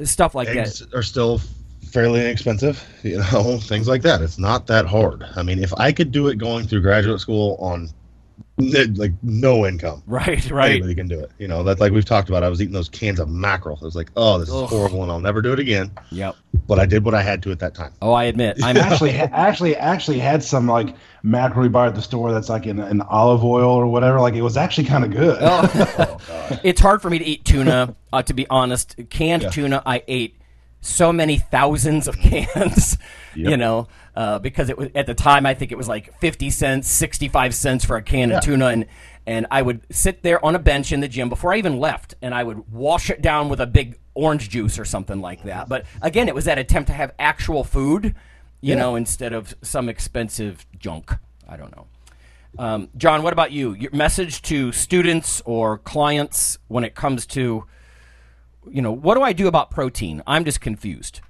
stuff 0.04 0.34
like 0.34 0.48
eggs 0.48 0.78
that. 0.78 0.94
are 0.94 1.02
still 1.02 1.40
fairly 1.96 2.20
inexpensive. 2.20 2.86
You 3.02 3.18
know, 3.32 3.56
things 3.56 3.88
like 3.88 4.02
that. 4.02 4.20
It's 4.20 4.38
not 4.38 4.66
that 4.66 4.84
hard. 4.84 5.24
I 5.34 5.42
mean, 5.42 5.62
if 5.62 5.72
I 5.78 5.92
could 5.92 6.12
do 6.12 6.28
it 6.28 6.36
going 6.36 6.66
through 6.66 6.82
graduate 6.82 7.20
school 7.20 7.56
on 7.58 7.88
like 8.58 9.12
no 9.22 9.66
income, 9.66 10.02
Right, 10.06 10.50
right. 10.50 10.72
anybody 10.72 10.94
can 10.94 11.08
do 11.08 11.18
it. 11.18 11.30
You 11.38 11.48
know, 11.48 11.62
that's 11.62 11.80
like 11.80 11.92
we've 11.92 12.04
talked 12.04 12.28
about. 12.28 12.42
I 12.42 12.50
was 12.50 12.60
eating 12.60 12.74
those 12.74 12.90
cans 12.90 13.18
of 13.18 13.30
mackerel. 13.30 13.78
I 13.80 13.84
was 13.86 13.96
like, 13.96 14.10
oh, 14.14 14.38
this 14.38 14.50
Ugh. 14.50 14.64
is 14.64 14.70
horrible, 14.70 15.04
and 15.04 15.10
I'll 15.10 15.20
never 15.20 15.40
do 15.40 15.54
it 15.54 15.58
again. 15.58 15.90
Yep. 16.10 16.36
But 16.66 16.78
I 16.78 16.84
did 16.84 17.02
what 17.02 17.14
I 17.14 17.22
had 17.22 17.42
to 17.44 17.50
at 17.50 17.60
that 17.60 17.74
time. 17.74 17.92
Oh, 18.02 18.12
I 18.12 18.24
admit. 18.24 18.58
I'm 18.62 18.76
actually 18.76 19.12
actually 19.12 19.74
actually 19.74 20.18
had 20.18 20.42
some 20.44 20.66
like 20.66 20.94
mackerel 21.22 21.62
we 21.62 21.70
buy 21.70 21.86
at 21.86 21.94
the 21.94 22.02
store 22.02 22.30
that's 22.30 22.50
like 22.50 22.66
in, 22.66 22.78
in 22.78 23.00
olive 23.00 23.42
oil 23.42 23.70
or 23.70 23.86
whatever. 23.86 24.20
Like 24.20 24.34
it 24.34 24.42
was 24.42 24.58
actually 24.58 24.86
kind 24.86 25.02
of 25.02 25.12
good. 25.12 25.38
Oh. 25.40 26.58
it's 26.62 26.80
hard 26.80 27.00
for 27.00 27.08
me 27.08 27.18
to 27.18 27.24
eat 27.24 27.46
tuna. 27.46 27.96
Uh, 28.12 28.22
to 28.22 28.34
be 28.34 28.46
honest, 28.50 28.96
canned 29.08 29.50
tuna, 29.50 29.82
I 29.86 30.02
ate 30.06 30.36
so 30.86 31.12
many 31.12 31.38
thousands 31.38 32.08
of 32.08 32.16
cans. 32.18 32.98
You 33.34 33.58
know, 33.58 33.88
uh, 34.14 34.38
because 34.38 34.70
it 34.70 34.78
was 34.78 34.88
at 34.94 35.06
the 35.06 35.12
time 35.14 35.44
I 35.44 35.52
think 35.52 35.70
it 35.70 35.76
was 35.76 35.88
like 35.88 36.18
fifty 36.20 36.48
cents, 36.48 36.88
sixty-five 36.88 37.54
cents 37.54 37.84
for 37.84 37.96
a 37.96 38.02
can 38.02 38.30
Yeah. 38.30 38.38
of 38.38 38.44
tuna, 38.44 38.68
and 38.68 38.86
and 39.26 39.46
I 39.50 39.60
would 39.60 39.82
sit 39.90 40.22
there 40.22 40.42
on 40.42 40.54
a 40.54 40.58
bench 40.58 40.90
in 40.90 41.00
the 41.00 41.08
gym 41.08 41.28
before 41.28 41.52
I 41.52 41.58
even 41.58 41.78
left, 41.78 42.14
and 42.22 42.34
I 42.34 42.42
would 42.42 42.72
wash 42.72 43.10
it 43.10 43.20
down 43.20 43.50
with 43.50 43.60
a 43.60 43.66
big 43.66 43.98
orange 44.14 44.48
juice 44.48 44.78
or 44.78 44.86
something 44.86 45.20
like 45.20 45.42
that. 45.42 45.68
But 45.68 45.84
again, 46.00 46.28
it 46.28 46.34
was 46.34 46.46
that 46.46 46.58
attempt 46.58 46.86
to 46.86 46.94
have 46.94 47.12
actual 47.18 47.62
food, 47.62 48.14
you 48.62 48.70
Yeah. 48.74 48.76
know, 48.76 48.94
instead 48.96 49.34
of 49.34 49.54
some 49.60 49.90
expensive 49.90 50.64
junk. 50.78 51.12
I 51.46 51.58
don't 51.58 51.76
know. 51.76 51.86
Um, 52.58 52.88
John, 52.96 53.22
what 53.22 53.34
about 53.34 53.52
you? 53.52 53.74
Your 53.74 53.90
message 53.92 54.40
to 54.42 54.72
students 54.72 55.42
or 55.44 55.76
clients 55.76 56.56
when 56.68 56.84
it 56.84 56.94
comes 56.94 57.26
to, 57.26 57.66
you 58.70 58.82
know, 58.82 58.92
what 58.92 59.14
do 59.14 59.22
I 59.22 59.32
do 59.32 59.46
about 59.46 59.70
protein? 59.70 60.22
I'm 60.26 60.44
just 60.44 60.60
confused. 60.60 61.20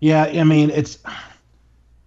Yeah, 0.00 0.24
I 0.24 0.44
mean 0.44 0.70
it's 0.70 0.98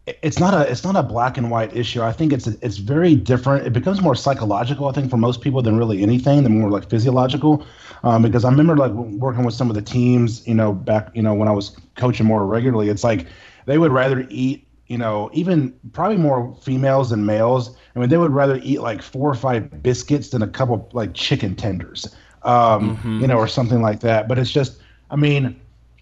it's 0.05 0.37
not 0.37 0.53
a 0.53 0.69
it's 0.69 0.83
not 0.83 0.97
a 0.97 1.03
black 1.03 1.37
and 1.37 1.49
white 1.49 1.75
issue. 1.75 2.01
I 2.01 2.11
think 2.11 2.33
it's 2.33 2.47
it's 2.47 2.77
very 2.77 3.15
different. 3.15 3.65
It 3.65 3.71
becomes 3.71 4.01
more 4.01 4.15
psychological, 4.15 4.87
I 4.87 4.91
think, 4.91 5.09
for 5.09 5.17
most 5.17 5.41
people 5.41 5.61
than 5.61 5.77
really 5.77 6.01
anything. 6.01 6.43
Than 6.43 6.59
more 6.59 6.69
like 6.69 6.89
physiological, 6.89 7.65
um, 8.03 8.21
because 8.21 8.43
I 8.43 8.49
remember 8.49 8.75
like 8.75 8.91
working 8.91 9.45
with 9.45 9.53
some 9.53 9.69
of 9.69 9.75
the 9.75 9.81
teams, 9.81 10.45
you 10.45 10.55
know, 10.55 10.73
back 10.73 11.09
you 11.13 11.21
know 11.21 11.33
when 11.33 11.47
I 11.47 11.51
was 11.51 11.77
coaching 11.95 12.25
more 12.25 12.45
regularly. 12.45 12.89
It's 12.89 13.03
like 13.03 13.27
they 13.65 13.77
would 13.77 13.93
rather 13.93 14.27
eat, 14.29 14.67
you 14.87 14.97
know, 14.97 15.29
even 15.31 15.73
probably 15.93 16.17
more 16.17 16.53
females 16.61 17.11
than 17.11 17.25
males. 17.25 17.77
I 17.95 17.99
mean, 17.99 18.09
they 18.09 18.17
would 18.17 18.31
rather 18.31 18.59
eat 18.61 18.81
like 18.81 19.01
four 19.01 19.29
or 19.29 19.35
five 19.35 19.81
biscuits 19.81 20.29
than 20.29 20.41
a 20.41 20.47
couple 20.47 20.89
like 20.91 21.13
chicken 21.13 21.55
tenders, 21.55 22.13
um, 22.43 23.19
you 23.21 23.27
know, 23.27 23.37
or 23.37 23.47
something 23.47 23.81
like 23.81 23.99
that. 24.01 24.27
But 24.27 24.39
it's 24.39 24.51
just, 24.51 24.81
I 25.09 25.15
mean, 25.15 25.59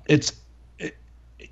it's 0.08 0.34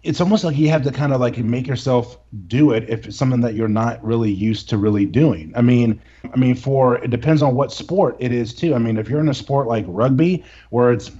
it's 0.04 0.22
almost 0.22 0.44
like 0.44 0.58
you 0.58 0.70
have 0.70 0.84
to 0.84 0.92
kind 0.92 1.14
of 1.14 1.20
like 1.20 1.38
make 1.40 1.68
yourself 1.68 2.18
do 2.48 2.72
it 2.72 2.90
if 2.90 3.06
it's 3.06 3.18
something 3.18 3.42
that 3.42 3.54
you're 3.54 3.68
not 3.68 4.04
really 4.04 4.32
used 4.32 4.70
to 4.70 4.78
really 4.78 5.06
doing. 5.06 5.52
I 5.56 5.62
mean, 5.62 6.00
I 6.34 6.38
mean, 6.38 6.56
for 6.56 6.96
it 6.98 7.10
depends 7.10 7.42
on 7.42 7.56
what 7.56 7.72
sport 7.72 8.16
it 8.20 8.32
is 8.32 8.54
too. 8.54 8.76
I 8.76 8.78
mean, 8.78 8.98
if 8.98 9.10
you're 9.10 9.20
in 9.20 9.30
a 9.30 9.34
sport 9.34 9.68
like 9.68 9.86
rugby 9.88 10.44
where 10.70 10.92
it's 10.92 11.12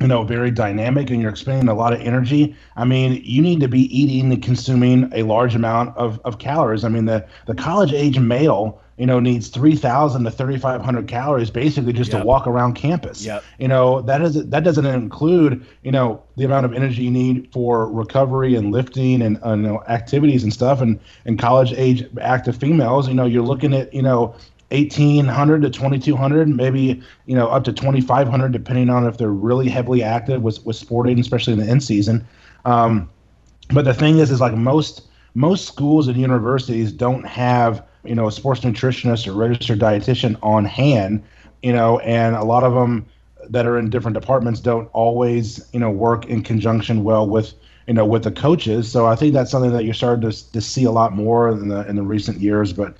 you 0.00 0.06
know 0.06 0.22
very 0.24 0.50
dynamic 0.50 1.10
and 1.10 1.20
you're 1.20 1.30
expending 1.30 1.68
a 1.68 1.74
lot 1.74 1.92
of 1.92 2.00
energy, 2.00 2.54
I 2.76 2.84
mean, 2.84 3.20
you 3.24 3.42
need 3.42 3.60
to 3.60 3.68
be 3.68 3.82
eating 3.96 4.32
and 4.32 4.42
consuming 4.42 5.10
a 5.12 5.24
large 5.24 5.54
amount 5.56 5.96
of, 5.96 6.20
of 6.24 6.38
calories. 6.38 6.84
I 6.84 6.88
mean, 6.90 7.06
the 7.06 7.26
the 7.46 7.54
college 7.54 7.92
age 7.92 8.18
male 8.18 8.80
you 8.96 9.06
know 9.06 9.18
needs 9.18 9.48
3000 9.48 10.24
to 10.24 10.30
3500 10.30 11.08
calories 11.08 11.50
basically 11.50 11.92
just 11.92 12.12
Yep. 12.12 12.20
to 12.22 12.26
walk 12.26 12.46
around 12.46 12.74
campus 12.74 13.24
Yep. 13.24 13.42
you 13.58 13.68
know 13.68 14.02
that 14.02 14.22
is 14.22 14.46
that 14.48 14.62
doesn't 14.64 14.86
include 14.86 15.64
you 15.82 15.90
know 15.92 16.22
the 16.36 16.44
amount 16.44 16.64
of 16.66 16.72
energy 16.72 17.02
you 17.04 17.10
need 17.10 17.48
for 17.52 17.90
recovery 17.90 18.54
and 18.54 18.70
lifting 18.72 19.20
and 19.22 19.38
uh, 19.44 19.50
you 19.54 19.62
know 19.62 19.82
activities 19.88 20.42
and 20.44 20.52
stuff 20.52 20.80
and 20.80 21.00
and 21.26 21.38
college 21.38 21.72
age 21.76 22.04
active 22.20 22.56
females 22.56 23.08
you 23.08 23.14
know 23.14 23.24
you're 23.24 23.42
looking 23.42 23.74
at 23.74 23.92
you 23.92 24.02
know 24.02 24.34
1800 24.70 25.62
to 25.62 25.70
2200 25.70 26.48
maybe 26.48 27.00
you 27.26 27.34
know 27.34 27.46
up 27.48 27.64
to 27.64 27.72
2500 27.72 28.52
depending 28.52 28.90
on 28.90 29.06
if 29.06 29.18
they're 29.18 29.28
really 29.30 29.68
heavily 29.68 30.02
active 30.02 30.42
with, 30.42 30.64
with 30.66 30.76
sporting 30.76 31.18
especially 31.20 31.52
in 31.52 31.58
the 31.58 31.66
end 31.66 31.82
season 31.82 32.26
um, 32.64 33.08
but 33.70 33.84
the 33.84 33.94
thing 33.94 34.18
is 34.18 34.30
is 34.30 34.40
like 34.40 34.54
most 34.54 35.02
most 35.34 35.66
schools 35.66 36.08
and 36.08 36.16
universities 36.16 36.92
don't 36.92 37.26
have 37.26 37.84
you 38.04 38.14
know 38.14 38.26
a 38.26 38.32
sports 38.32 38.60
nutritionist 38.60 39.26
or 39.26 39.32
registered 39.32 39.78
dietitian 39.78 40.36
on 40.42 40.64
hand 40.64 41.22
you 41.62 41.72
know 41.72 41.98
and 42.00 42.36
a 42.36 42.44
lot 42.44 42.64
of 42.64 42.74
them 42.74 43.06
that 43.48 43.66
are 43.66 43.78
in 43.78 43.90
different 43.90 44.14
departments 44.14 44.60
don't 44.60 44.88
always 44.92 45.68
you 45.72 45.80
know 45.80 45.90
work 45.90 46.26
in 46.26 46.42
conjunction 46.42 47.04
well 47.04 47.28
with 47.28 47.54
you 47.86 47.94
know 47.94 48.04
with 48.04 48.24
the 48.24 48.32
coaches. 48.32 48.90
So 48.90 49.06
i 49.06 49.16
think 49.16 49.32
that's 49.32 49.50
something 49.50 49.72
that 49.72 49.84
you're 49.84 49.94
starting 49.94 50.30
to, 50.30 50.52
to 50.52 50.60
see 50.60 50.84
a 50.84 50.90
lot 50.90 51.12
more 51.12 51.48
in 51.48 51.68
the 51.68 51.86
in 51.88 51.96
the 51.96 52.02
recent 52.02 52.40
years. 52.40 52.72
But 52.72 52.96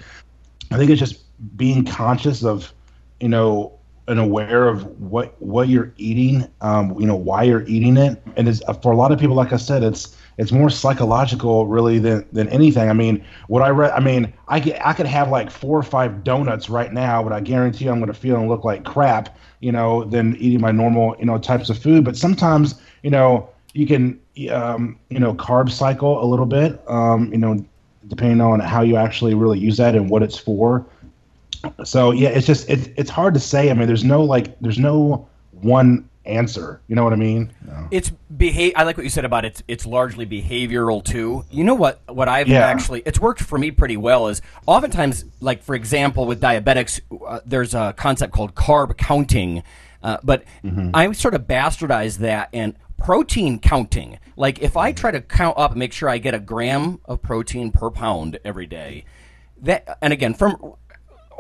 i 0.71 0.77
think 0.77 0.91
it's 0.91 1.01
just 1.01 1.23
being 1.57 1.85
conscious 1.85 2.45
of 2.45 2.73
you 3.21 3.29
know 3.29 3.73
and 4.07 4.21
aware 4.21 4.69
of 4.69 4.85
what 5.01 5.41
what 5.41 5.69
you're 5.69 5.93
eating 5.97 6.47
um, 6.61 6.99
you 7.01 7.07
know 7.07 7.17
why 7.17 7.43
you're 7.43 7.67
eating 7.67 7.97
it. 7.97 8.23
And 8.37 8.49
it's, 8.49 8.63
for 8.83 8.93
a 8.93 8.97
lot 8.97 9.13
of 9.13 9.19
people 9.19 9.37
like 9.37 9.53
i 9.53 9.57
said 9.57 9.83
it's 9.83 10.17
it's 10.39 10.53
more 10.53 10.71
psychological 10.71 11.67
really 11.67 11.99
than 11.99 12.25
than 12.33 12.49
anything. 12.49 12.89
I 12.89 12.93
mean 12.93 13.25
what 13.49 13.63
i 13.63 13.69
read 13.69 13.91
i 13.93 14.01
mean 14.01 14.33
i 14.49 14.59
could 14.61 14.77
i 14.85 14.93
could 14.93 15.07
have 15.07 15.29
like 15.29 15.51
four 15.51 15.79
or 15.79 15.83
five 15.83 16.25
donuts 16.25 16.69
right 16.69 16.93
now 16.93 17.23
but 17.23 17.33
i 17.33 17.41
guarantee 17.41 17.85
you 17.85 17.91
i'm 17.91 17.99
going 17.99 18.13
to 18.13 18.19
feel 18.19 18.37
and 18.37 18.49
look 18.49 18.65
like 18.65 18.85
crap 18.85 19.37
you 19.65 19.73
know 19.73 20.05
than 20.05 20.37
eating 20.37 20.61
my 20.61 20.71
normal 20.71 21.17
you 21.19 21.25
know 21.25 21.39
types 21.39 21.71
of 21.71 21.79
food. 21.79 22.05
But 22.05 22.17
sometimes 22.17 22.75
you 23.03 23.11
know 23.11 23.49
you 23.73 23.87
can 23.87 24.21
um, 24.51 24.99
you 25.09 25.19
know 25.19 25.35
carb 25.35 25.71
cycle 25.71 26.23
a 26.23 26.27
little 26.27 26.47
bit 26.47 26.79
um, 26.89 27.33
you 27.33 27.39
know 27.39 27.65
depending 28.09 28.43
on 28.43 28.61
how 28.61 28.83
you 28.83 28.97
actually 28.97 29.33
really 29.35 29.59
use 29.59 29.79
that 29.79 29.95
and 29.95 30.11
what 30.11 30.23
it's 30.23 30.37
for. 30.37 30.85
So 31.83 32.11
yeah, 32.11 32.29
it's 32.29 32.47
just 32.47 32.69
it's 32.69 32.89
it's 32.99 33.09
hard 33.09 33.33
to 33.35 33.41
say. 33.41 33.71
I 33.71 33.75
mean, 33.75 33.87
there's 33.87 34.05
no 34.05 34.23
like 34.23 34.59
there's 34.61 34.79
no 34.79 35.27
one 35.63 36.07
answer. 36.27 36.81
You 36.89 36.97
know 36.97 37.05
what 37.05 37.13
I 37.13 37.17
mean? 37.17 37.53
No. 37.67 37.89
It's 37.91 38.11
behave. 38.11 38.73
I 38.77 38.85
like 38.85 38.97
what 38.97 39.05
you 39.05 39.11
said 39.11 39.25
about 39.25 39.45
it. 39.45 39.63
It's 39.69 39.87
largely 39.87 40.27
behavioral 40.27 41.05
too. 41.05 41.45
You 41.51 41.65
know 41.65 41.75
what? 41.75 42.01
What 42.09 42.29
I've 42.29 42.49
yeah. 42.49 42.67
actually 42.67 43.03
it's 43.07 43.19
worked 43.19 43.43
for 43.43 43.59
me 43.59 43.71
pretty 43.71 43.97
well 43.97 44.29
is 44.29 44.43
oftentimes 44.67 45.25
like 45.41 45.63
for 45.63 45.75
example 45.75 46.27
with 46.27 46.41
diabetics, 46.41 47.01
uh, 47.27 47.41
there's 47.45 47.75
a 47.75 47.95
concept 47.97 48.33
called 48.33 48.55
carb 48.55 48.97
counting, 48.97 49.63
uh, 50.03 50.19
but 50.23 50.45
mm-hmm. 50.65 50.91
I 50.95 51.11
sort 51.13 51.35
of 51.35 51.43
bastardized 51.43 52.19
that 52.19 52.49
and 52.53 52.75
protein 52.97 53.59
counting. 53.59 54.19
Like 54.37 54.61
if 54.61 54.77
I 54.77 54.93
try 54.93 55.11
to 55.11 55.21
count 55.21 55.59
up 55.59 55.73
and 55.73 55.79
make 55.79 55.93
sure 55.93 56.09
I 56.09 56.19
get 56.19 56.35
a 56.35 56.41
gram 56.41 57.01
of 57.05 57.23
protein 57.23 57.71
per 57.71 57.91
pound 57.91 58.39
every 58.45 58.67
day. 58.67 59.05
That, 59.63 59.99
and 60.03 60.13
again, 60.13 60.35
from 60.35 60.75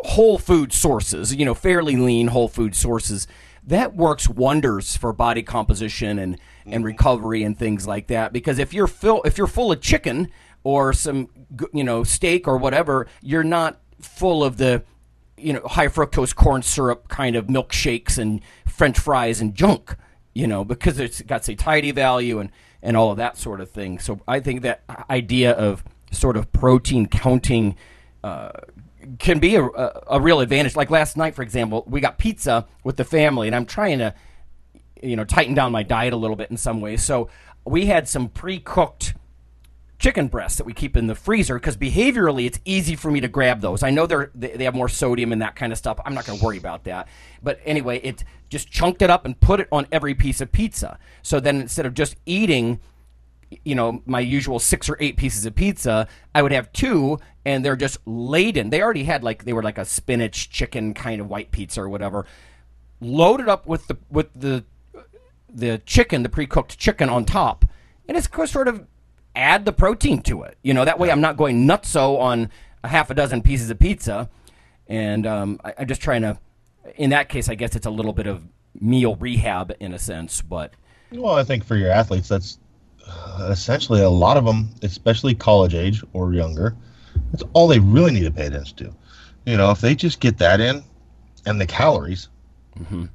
whole 0.05 0.39
food 0.39 0.72
sources, 0.72 1.35
you 1.35 1.45
know, 1.45 1.55
fairly 1.55 1.97
lean 1.97 2.28
whole 2.28 2.49
food 2.49 2.74
sources, 2.74 3.26
that 3.67 3.95
works 3.95 4.29
wonders 4.29 4.97
for 4.97 5.12
body 5.12 5.43
composition 5.43 6.19
and, 6.19 6.39
and 6.65 6.75
mm-hmm. 6.75 6.85
recovery 6.85 7.43
and 7.43 7.59
things 7.59 7.87
like 7.87 8.09
that. 8.09 8.33
Because 8.33 8.59
if 8.59 8.75
you're 8.75 8.87
full, 8.87 9.23
if 9.23 9.39
you're 9.39 9.47
full 9.47 9.73
of 9.73 9.81
chicken 9.81 10.31
or 10.62 10.93
some, 10.93 11.29
you 11.73 11.85
know, 11.85 12.05
steak 12.05 12.47
or 12.47 12.57
whatever, 12.59 13.07
you're 13.23 13.45
not 13.45 13.81
full 14.01 14.45
of 14.45 14.57
the, 14.59 14.83
you 15.37 15.53
know, 15.53 15.62
high 15.67 15.89
fructose 15.89 16.35
corn 16.35 16.62
syrup 16.62 17.09
kind 17.09 17.37
of 17.37 17.47
milkshakes 17.47 18.19
and 18.19 18.41
French 18.67 18.99
fries 18.99 19.41
and 19.41 19.55
junk, 19.55 19.97
you 20.35 20.47
know, 20.47 20.65
because 20.65 20.99
it's 20.99 21.23
got 21.23 21.45
satiety 21.45 21.91
value 21.91 22.39
and, 22.39 22.51
and 22.83 22.97
all 22.97 23.11
of 23.11 23.17
that 23.17 23.39
sort 23.39 23.61
of 23.61 23.71
thing. 23.71 23.99
So 23.99 24.21
I 24.29 24.41
think 24.41 24.62
that 24.62 24.83
idea 25.09 25.53
of 25.53 25.85
sort 26.11 26.37
of 26.37 26.53
protein 26.53 27.07
counting 27.07 27.77
uh, 28.23 28.51
can 29.18 29.38
be 29.38 29.57
a, 29.57 29.64
a, 29.64 30.02
a, 30.12 30.20
real 30.20 30.40
advantage. 30.40 30.76
Like 30.76 30.90
last 30.90 31.16
night, 31.16 31.34
for 31.34 31.42
example, 31.42 31.84
we 31.86 32.00
got 32.00 32.18
pizza 32.18 32.66
with 32.82 32.96
the 32.96 33.05
family, 33.05 33.46
and 33.46 33.57
I'm 33.57 33.66
trying 33.66 33.98
to, 33.98 34.14
you 35.02 35.16
know, 35.16 35.24
tighten 35.24 35.55
down 35.55 35.72
my 35.72 35.82
diet 35.82 36.12
a 36.12 36.16
little 36.16 36.36
bit 36.36 36.50
in 36.50 36.57
some 36.57 36.80
ways. 36.80 37.02
So 37.02 37.28
we 37.64 37.86
had 37.86 38.09
some 38.09 38.28
pre-cooked 38.28 39.14
chicken 39.98 40.28
breasts 40.28 40.59
that 40.59 40.64
we 40.64 40.74
keep 40.74 40.96
in 40.96 41.07
the 41.07 41.14
freezer 41.14 41.55
because 41.55 41.76
behaviorally 41.76 42.46
it's 42.46 42.61
easy 42.64 42.94
for 42.96 43.11
me 43.11 43.20
to 43.20 43.28
grab 43.28 43.61
those. 43.61 43.82
I 43.82 43.90
know 43.90 44.07
they're 44.07 44.30
they 44.34 44.64
have 44.64 44.74
more 44.74 44.88
sodium 44.88 45.32
and 45.32 45.40
that 45.40 45.57
kind 45.57 45.72
of 45.72 45.78
stuff. 45.78 45.98
I'm 46.05 46.14
not 46.14 46.26
going 46.26 46.38
to 46.38 46.44
worry 46.44 46.59
about 46.59 46.84
that. 46.84 47.09
But 47.42 47.61
anyway, 47.64 48.00
it 48.00 48.24
just 48.50 48.70
chunked 48.70 49.02
it 49.02 49.11
up 49.11 49.24
and 49.24 49.38
put 49.40 49.61
it 49.61 49.68
on 49.72 49.86
every 49.90 50.14
piece 50.14 50.40
of 50.40 50.52
pizza. 50.52 50.98
So 51.22 51.40
then 51.40 51.61
instead 51.61 51.86
of 51.86 51.94
just 51.94 52.16
eating 52.26 52.80
you 53.64 53.74
know 53.74 54.02
my 54.07 54.20
usual 54.20 54.59
six 54.59 54.88
or 54.88 54.96
eight 55.00 55.16
pieces 55.16 55.46
of 55.46 55.55
pizza 55.55 56.07
i 56.34 56.42
would 56.42 56.52
have 56.52 56.72
two 56.72 57.18
and 57.44 57.64
they're 57.64 57.76
just 57.76 57.98
laden. 58.07 58.70
They 58.70 58.82
already 58.82 59.05
had 59.05 59.22
like 59.22 59.44
they 59.44 59.52
were 59.52 59.62
like 59.62 59.78
a 59.78 59.84
spinach 59.84 60.50
chicken 60.50 60.94
kind 60.94 61.20
of 61.20 61.28
white 61.28 61.50
pizza 61.50 61.82
or 61.82 61.88
whatever. 61.88 62.26
Loaded 63.00 63.48
up 63.48 63.66
with 63.66 63.86
the 63.86 63.98
with 64.11 64.32
the 64.34 64.64
the 65.48 65.78
chicken 65.84 66.22
the 66.22 66.28
pre-cooked 66.28 66.78
chicken 66.78 67.09
on 67.09 67.24
top. 67.24 67.64
And 68.09 68.16
it's 68.16 68.28
sort 68.50 68.68
of 68.68 68.86
add 69.36 69.64
the 69.64 69.72
protein 69.72 70.22
to 70.22 70.42
it. 70.42 70.57
You 70.62 70.74
know 70.74 70.84
that 70.84 70.98
way 70.98 71.11
i'm 71.11 71.20
not 71.20 71.36
going 71.36 71.66
nutso 71.66 72.18
on 72.18 72.50
a 72.82 72.88
half 72.88 73.11
a 73.11 73.14
dozen 73.14 73.42
pieces 73.42 73.70
of 73.70 73.78
pizza. 73.78 74.30
And 74.86 75.26
um, 75.26 75.61
I, 75.64 75.74
i'm 75.78 75.88
just 75.88 76.00
trying 76.00 76.22
to 76.22 76.38
in 76.96 77.11
that 77.11 77.28
case 77.28 77.48
i 77.48 77.55
guess 77.55 77.74
it's 77.76 77.86
a 77.86 77.90
little 77.90 78.12
bit 78.12 78.26
of 78.26 78.44
meal 78.80 79.16
rehab 79.16 79.74
in 79.80 79.94
a 79.94 79.98
sense 79.98 80.42
but 80.42 80.74
well 81.12 81.34
i 81.34 81.42
think 81.42 81.64
for 81.64 81.76
your 81.76 81.90
athletes 81.90 82.28
that's 82.28 82.59
essentially 83.50 84.00
a 84.00 84.09
lot 84.09 84.36
of 84.36 84.44
them, 84.44 84.70
especially 84.82 85.34
college 85.34 85.74
age 85.74 86.02
or 86.12 86.32
younger, 86.32 86.74
that's 87.30 87.42
all 87.52 87.68
they 87.68 87.78
really 87.78 88.12
need 88.12 88.24
to 88.24 88.30
pay 88.30 88.46
attention 88.46 88.76
to. 88.78 88.94
You 89.46 89.57
know, 89.57 89.70
if 89.70 89.80
they 89.80 89.94
just 89.94 90.20
get 90.20 90.38
that 90.38 90.61
in 90.61 90.82
and 91.46 91.61
the 91.61 91.66
calories, 91.66 92.28
mm-hmm. 92.78 93.07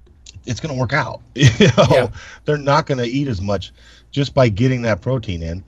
it's 0.45 0.59
going 0.59 0.73
to 0.73 0.79
work 0.79 0.93
out. 0.93 1.21
you 1.35 1.67
know, 1.77 1.85
yeah. 1.89 2.07
they're 2.45 2.57
not 2.57 2.85
going 2.85 2.99
to 2.99 3.05
eat 3.05 3.27
as 3.27 3.41
much 3.41 3.71
just 4.11 4.33
by 4.33 4.49
getting 4.49 4.81
that 4.83 5.01
protein 5.01 5.41
in. 5.41 5.63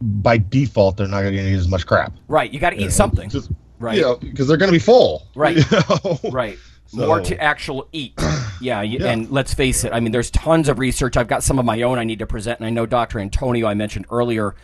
By 0.00 0.38
default, 0.38 0.96
they're 0.98 1.08
not 1.08 1.22
going 1.22 1.34
to 1.34 1.40
eat 1.40 1.54
as 1.54 1.68
much 1.68 1.86
crap. 1.86 2.12
Right. 2.28 2.52
You 2.52 2.60
got 2.60 2.70
to 2.70 2.76
eat 2.76 2.84
know? 2.84 2.90
something. 2.90 3.30
Just, 3.30 3.50
right. 3.78 3.94
Yeah, 3.94 4.00
you 4.00 4.06
know, 4.06 4.16
because 4.16 4.46
they're 4.46 4.58
going 4.58 4.70
to 4.70 4.76
be 4.76 4.82
full. 4.82 5.26
Right. 5.34 5.56
You 5.56 5.64
know? 5.70 6.30
Right. 6.30 6.58
So. 6.86 7.06
More 7.06 7.20
to 7.20 7.42
actual 7.42 7.88
eat. 7.92 8.14
Yeah, 8.60 8.82
yeah, 8.82 9.10
and 9.10 9.30
let's 9.30 9.54
face 9.54 9.84
it. 9.84 9.92
I 9.92 10.00
mean, 10.00 10.12
there's 10.12 10.30
tons 10.30 10.68
of 10.68 10.78
research. 10.78 11.16
I've 11.16 11.28
got 11.28 11.42
some 11.42 11.58
of 11.58 11.64
my 11.64 11.82
own 11.82 11.98
I 11.98 12.04
need 12.04 12.20
to 12.20 12.26
present, 12.26 12.60
and 12.60 12.66
I 12.66 12.70
know 12.70 12.86
Dr. 12.86 13.18
Antonio 13.18 13.66
I 13.66 13.74
mentioned 13.74 14.06
earlier, 14.10 14.54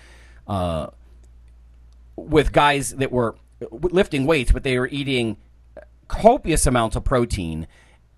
uh, 0.47 0.89
with 2.17 2.53
guys 2.53 2.91
that 2.97 3.13
were 3.13 3.37
lifting 3.71 4.27
weights, 4.27 4.53
but 4.53 4.63
they 4.63 4.79
were 4.79 4.89
eating 4.89 5.37
copious 6.09 6.67
amounts 6.67 6.97
of 6.97 7.05
protein, 7.05 7.67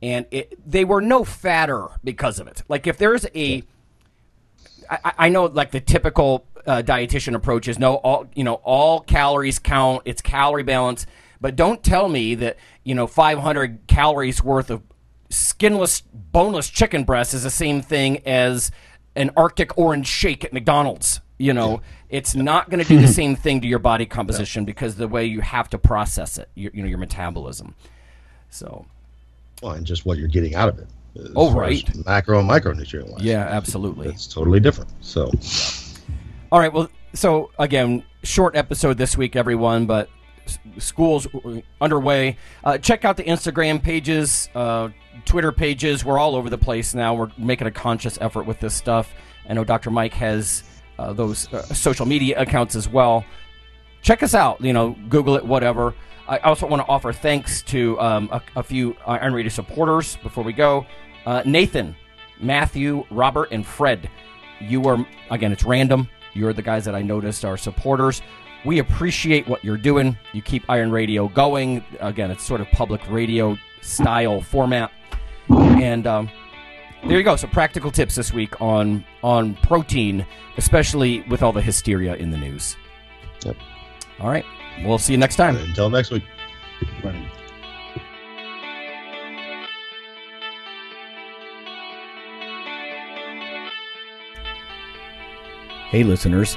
and 0.03 0.27
it, 0.31 0.59
they 0.71 0.85
were 0.85 1.01
no 1.01 1.25
fatter 1.25 1.89
because 2.03 2.39
of 2.39 2.47
it. 2.47 2.63
Like 2.69 2.87
if 2.87 2.99
there's 2.99 3.27
a, 3.35 3.63
I, 4.91 5.13
I 5.19 5.29
know 5.29 5.47
like 5.47 5.71
the 5.71 5.81
typical 5.81 6.47
uh, 6.67 6.83
dietitian 6.83 7.35
approach 7.35 7.69
is 7.69 7.79
no, 7.79 7.97
all 7.97 8.27
you 8.35 8.45
know, 8.45 8.55
all 8.55 9.01
calories 9.01 9.59
count. 9.59 10.03
It's 10.05 10.21
calorie 10.21 10.63
balance. 10.63 11.07
But 11.41 11.57
don't 11.57 11.83
tell 11.83 12.09
me 12.09 12.35
that 12.37 12.57
you 12.85 12.95
know 12.95 13.07
500 13.07 13.87
calories 13.87 14.43
worth 14.43 14.71
of 14.71 14.83
skinless, 15.35 16.01
boneless 16.01 16.71
chicken 16.71 17.05
breast 17.05 17.35
is 17.35 17.43
the 17.43 17.51
same 17.51 17.83
thing 17.83 18.23
as 18.27 18.71
an 19.17 19.31
Arctic 19.37 19.77
orange 19.79 20.07
shake 20.07 20.45
at 20.45 20.53
McDonald's. 20.53 21.21
You 21.37 21.53
know, 21.53 21.83
it's 22.09 22.35
not 22.35 22.71
going 22.71 22.83
to 22.83 22.89
do 22.89 23.01
the 23.01 23.09
same 23.13 23.35
thing 23.37 23.61
to 23.63 23.67
your 23.67 23.81
body 23.81 24.07
composition 24.07 24.65
because 24.65 24.97
the 24.97 25.09
way 25.09 25.25
you 25.25 25.41
have 25.41 25.69
to 25.71 25.79
process 25.79 26.39
it, 26.39 26.49
your, 26.55 26.71
you 26.73 26.83
know, 26.83 26.89
your 26.89 26.99
metabolism. 26.99 27.75
So, 28.51 28.87
well, 29.63 29.73
and 29.73 29.85
just 29.85 30.07
what 30.07 30.19
you're 30.19 30.29
getting 30.29 30.55
out 30.55 30.69
of 30.69 30.79
it. 30.79 30.87
Oh, 31.37 31.53
right. 31.53 31.89
Macro 32.05 32.41
and 32.41 32.49
micronutrient 32.49 33.11
wise. 33.11 33.23
Yeah, 33.23 33.41
absolutely. 33.41 34.09
It's 34.09 34.27
totally 34.27 34.61
different. 34.61 34.91
So, 35.01 35.31
all 36.51 36.59
right. 36.59 36.73
Well, 36.73 36.89
so 37.15 37.51
again, 37.59 38.05
short 38.23 38.57
episode 38.57 38.99
this 38.99 39.17
week, 39.17 39.37
everyone, 39.37 39.87
but 39.87 40.09
schools 40.79 41.27
underway. 41.81 42.37
Uh, 42.63 42.79
check 42.79 43.05
out 43.05 43.17
the 43.17 43.25
Instagram 43.25 43.83
pages, 43.83 44.49
uh, 44.55 44.89
Twitter 45.25 45.53
pages. 45.53 46.05
We're 46.05 46.19
all 46.19 46.37
over 46.37 46.51
the 46.51 46.59
place 46.59 46.95
now. 46.95 47.15
We're 47.15 47.31
making 47.39 47.67
a 47.67 47.71
conscious 47.71 48.19
effort 48.21 48.47
with 48.47 48.61
this 48.61 48.75
stuff. 48.75 49.15
I 49.49 49.55
know 49.55 49.65
Dr. 49.65 49.91
Mike 49.91 50.15
has 50.15 50.65
uh, 50.99 51.13
those 51.13 51.53
uh, 51.53 51.63
social 51.63 52.07
media 52.07 52.41
accounts 52.41 52.77
as 52.77 52.89
well. 52.89 53.25
Check 54.03 54.23
us 54.23 54.35
out. 54.35 54.61
You 54.61 54.73
know, 54.73 54.97
Google 55.09 55.37
it, 55.37 55.45
whatever. 55.45 55.95
I 56.27 56.39
also 56.39 56.67
want 56.67 56.81
to 56.81 56.89
offer 56.89 57.13
thanks 57.13 57.63
to 57.63 58.01
um, 58.01 58.29
a, 58.33 58.43
a, 58.57 58.63
few 58.63 58.97
Iron 59.07 59.35
Radio 59.35 59.51
supporters 59.51 60.17
before 60.17 60.43
we 60.43 60.55
go. 60.55 60.87
Uh, 61.27 61.43
Nathan, 61.45 61.95
Matthew, 62.41 63.05
Robert, 63.11 63.49
and 63.51 63.65
Fred. 63.67 64.09
You 64.61 64.85
are 64.89 65.07
again. 65.31 65.53
It's 65.53 65.65
random. 65.65 66.09
You're 66.33 66.53
the 66.53 66.63
guys 66.63 66.85
that 66.87 66.95
I 66.95 67.03
noticed 67.03 67.45
are 67.45 67.57
supporters. 67.57 68.23
We 68.65 68.79
appreciate 68.79 69.47
what 69.47 69.63
you're 69.65 69.77
doing. 69.77 70.17
You 70.33 70.43
keep 70.43 70.65
Iron 70.69 70.91
Radio 70.91 71.29
going. 71.29 71.85
Again, 72.01 72.31
it's 72.31 72.43
sort 72.43 72.61
of 72.61 72.69
public 72.69 73.01
radio 73.11 73.59
style 73.83 74.41
format. 74.41 74.91
And 75.49 76.07
um, 76.07 76.31
there 77.07 77.19
you 77.19 77.25
go. 77.25 77.37
So 77.37 77.47
practical 77.47 77.91
tips 77.91 78.15
this 78.15 78.33
week 78.33 78.61
on 78.61 79.05
on 79.23 79.55
protein, 79.57 80.25
especially 80.57 81.21
with 81.23 81.43
all 81.43 81.53
the 81.53 81.61
hysteria 81.61 82.15
in 82.17 82.31
the 82.31 82.39
news. 82.39 82.77
Yep. 83.45 83.57
All 84.21 84.31
right. 84.31 84.45
We'll 84.85 84.99
see 84.99 85.13
you 85.13 85.19
next 85.19 85.37
time. 85.37 85.57
Until 85.57 85.91
next 85.91 86.11
week. 86.11 86.25
Hey, 95.91 96.03
listeners 96.03 96.57